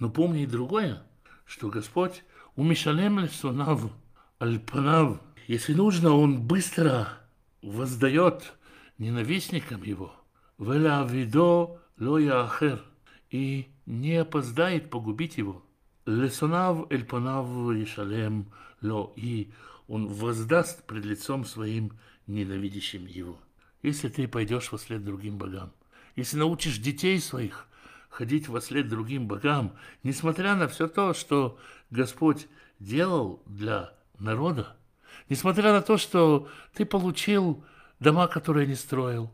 [0.00, 1.04] Но помни и другое,
[1.44, 2.24] что Господь
[2.56, 3.92] умешалем лесонав,
[4.40, 7.06] альпанав, если нужно, Он быстро
[7.62, 8.54] воздает
[8.98, 10.12] ненавистникам его,
[10.58, 12.82] веля видо лоя ахер,
[13.30, 15.64] и не опоздает погубить его.
[16.04, 17.46] Лесонав эльпанав
[17.76, 18.50] ешалем
[18.82, 19.52] ло, и
[19.86, 21.92] он воздаст пред лицом своим
[22.26, 23.38] ненавидящим его.
[23.84, 25.70] Если ты пойдешь во след другим богам,
[26.16, 27.66] если научишь детей своих
[28.08, 31.58] ходить во след другим богам, несмотря на все то, что
[31.90, 32.46] Господь
[32.80, 34.74] делал для народа,
[35.28, 37.62] несмотря на то, что ты получил
[38.00, 39.30] дома, которые не строил,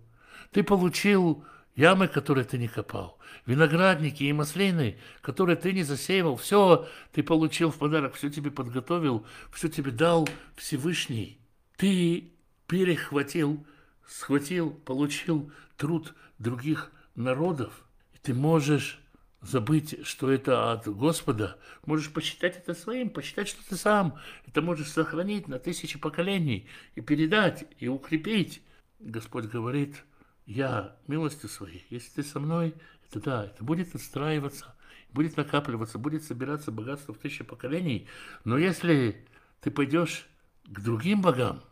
[0.51, 1.45] ты получил
[1.77, 7.71] ямы, которые ты не копал, виноградники и маслины, которые ты не засеивал, все ты получил
[7.71, 11.39] в подарок, все тебе подготовил, все тебе дал Всевышний.
[11.77, 12.33] Ты
[12.67, 13.65] перехватил,
[14.11, 17.85] схватил, получил труд других народов.
[18.15, 19.01] И ты можешь
[19.41, 24.91] забыть, что это от Господа, можешь посчитать это своим, посчитать, что ты сам это можешь
[24.91, 28.63] сохранить на тысячи поколений и передать, и укрепить.
[28.99, 30.05] Господь говорит–
[30.51, 32.75] я милостью своей, если ты со мной,
[33.09, 34.75] это да, это будет отстраиваться,
[35.13, 38.09] будет накапливаться, будет собираться богатство в тысячи поколений.
[38.43, 39.25] Но если
[39.61, 40.27] ты пойдешь
[40.65, 41.63] к другим богам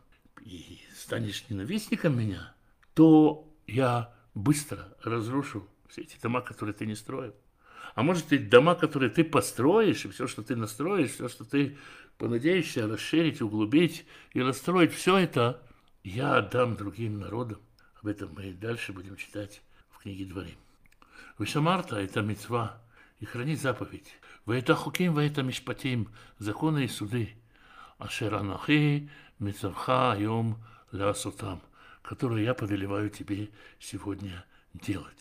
[0.41, 2.53] и станешь ненавистником меня,
[2.93, 7.33] то я быстро разрушу все эти дома, которые ты не строил.
[7.95, 11.77] А может, и дома, которые ты построишь, и все, что ты настроишь, все, что ты
[12.17, 15.61] понадеешься расширить, углубить и расстроить, все это
[16.03, 17.59] я отдам другим народам.
[18.01, 20.57] Об этом мы дальше будем читать в книге Дворим.
[21.37, 22.81] Вишамарта– это мецва,
[23.19, 24.17] и хранить заповедь.
[24.45, 27.35] Вы это хуким, вы это мишпатим, законы и суды.
[27.97, 29.09] Ашеранахи
[29.39, 30.57] мецавха йом
[30.91, 31.61] лясутам,
[32.01, 33.49] которые я повелеваю тебе
[33.79, 35.17] сегодня делать.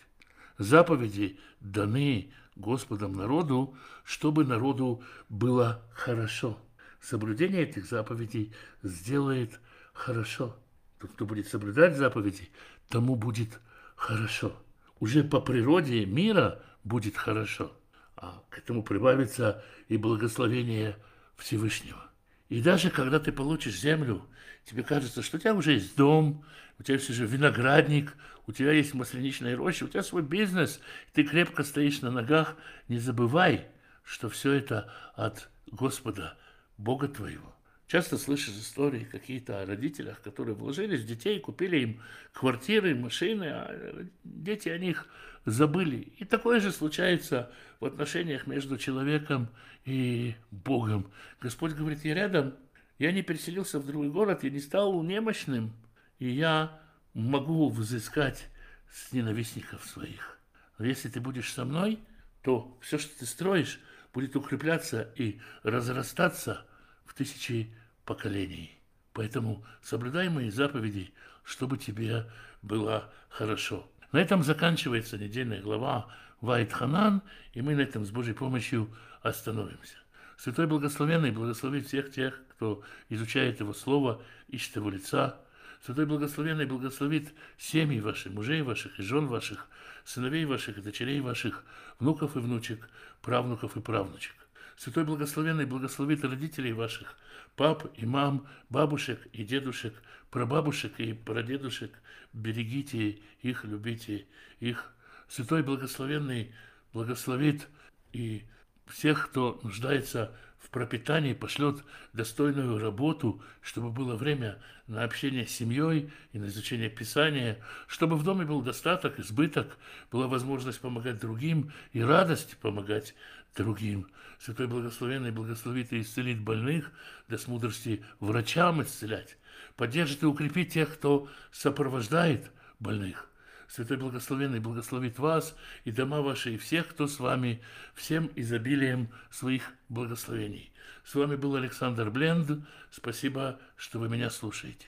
[0.58, 6.58] Заповеди даны Господом народу, чтобы народу было хорошо.
[7.00, 9.60] Соблюдение этих заповедей сделает
[9.92, 10.56] хорошо–
[10.98, 12.50] тот, кто будет соблюдать заповеди,
[12.88, 13.60] тому будет
[13.96, 14.52] хорошо.
[15.00, 17.72] Уже по природе мира будет хорошо.
[18.16, 20.96] А к этому прибавится и благословение
[21.36, 22.07] Всевышнего.
[22.48, 24.26] И даже когда ты получишь землю,
[24.64, 26.44] тебе кажется, что у тебя уже есть дом,
[26.78, 28.14] у тебя все же виноградник,
[28.46, 30.80] у тебя есть масляничная роща, у тебя свой бизнес,
[31.12, 32.56] ты крепко стоишь на ногах,
[32.88, 33.66] не забывай,
[34.02, 36.38] что все это от Господа,
[36.78, 37.54] Бога твоего.
[37.86, 42.02] Часто слышишь истории какие-то о родителях, которые вложились в детей, купили им
[42.32, 45.06] квартиры, машины, а дети о них
[45.46, 46.12] забыли.
[46.18, 47.50] И такое же случается
[47.80, 49.48] в отношениях между человеком
[49.88, 51.10] и Богом.
[51.40, 52.54] Господь говорит, я рядом,
[52.98, 55.72] я не переселился в другой город, я не стал немощным,
[56.18, 56.78] и я
[57.14, 58.48] могу взыскать
[58.92, 60.38] с ненавистников своих.
[60.76, 61.98] Но если ты будешь со мной,
[62.42, 63.80] то все, что ты строишь,
[64.12, 66.66] будет укрепляться и разрастаться
[67.06, 67.74] в тысячи
[68.04, 68.78] поколений.
[69.14, 73.90] Поэтому соблюдай мои заповеди, чтобы тебе было хорошо.
[74.12, 77.22] На этом заканчивается недельная глава Вайт Ханан,
[77.54, 78.90] и мы на этом с Божьей помощью
[79.22, 79.96] остановимся.
[80.36, 85.40] Святой Благословенный благословит всех тех, кто изучает Его Слово, ищет Его лица.
[85.84, 89.68] Святой Благословенный благословит семьи ваших, мужей ваших и жен ваших,
[90.04, 91.64] сыновей ваших и дочерей ваших,
[91.98, 92.88] внуков и внучек,
[93.20, 94.34] правнуков и правнучек.
[94.76, 97.16] Святой Благословенный благословит родителей ваших,
[97.56, 99.94] пап и мам, бабушек и дедушек,
[100.30, 101.92] прабабушек и прадедушек.
[102.32, 104.26] Берегите их, любите
[104.60, 104.92] их.
[105.28, 106.54] Святой Благословенный
[106.92, 107.66] благословит
[108.12, 108.44] и
[108.90, 116.10] всех, кто нуждается в пропитании, пошлет достойную работу, чтобы было время на общение с семьей
[116.32, 119.78] и на изучение Писания, чтобы в доме был достаток, избыток,
[120.10, 123.14] была возможность помогать другим и радость помогать
[123.56, 124.08] другим.
[124.38, 126.90] Святой Благословенный благословит и исцелит больных,
[127.28, 129.36] да с мудрости врачам исцелять,
[129.76, 133.28] поддержит и укрепит тех, кто сопровождает больных.
[133.68, 135.54] Святой Благословенный благословит вас
[135.84, 137.60] и дома ваши, и всех, кто с вами,
[137.94, 140.72] всем изобилием своих благословений.
[141.04, 142.64] С вами был Александр Бленд.
[142.90, 144.86] Спасибо, что вы меня слушаете.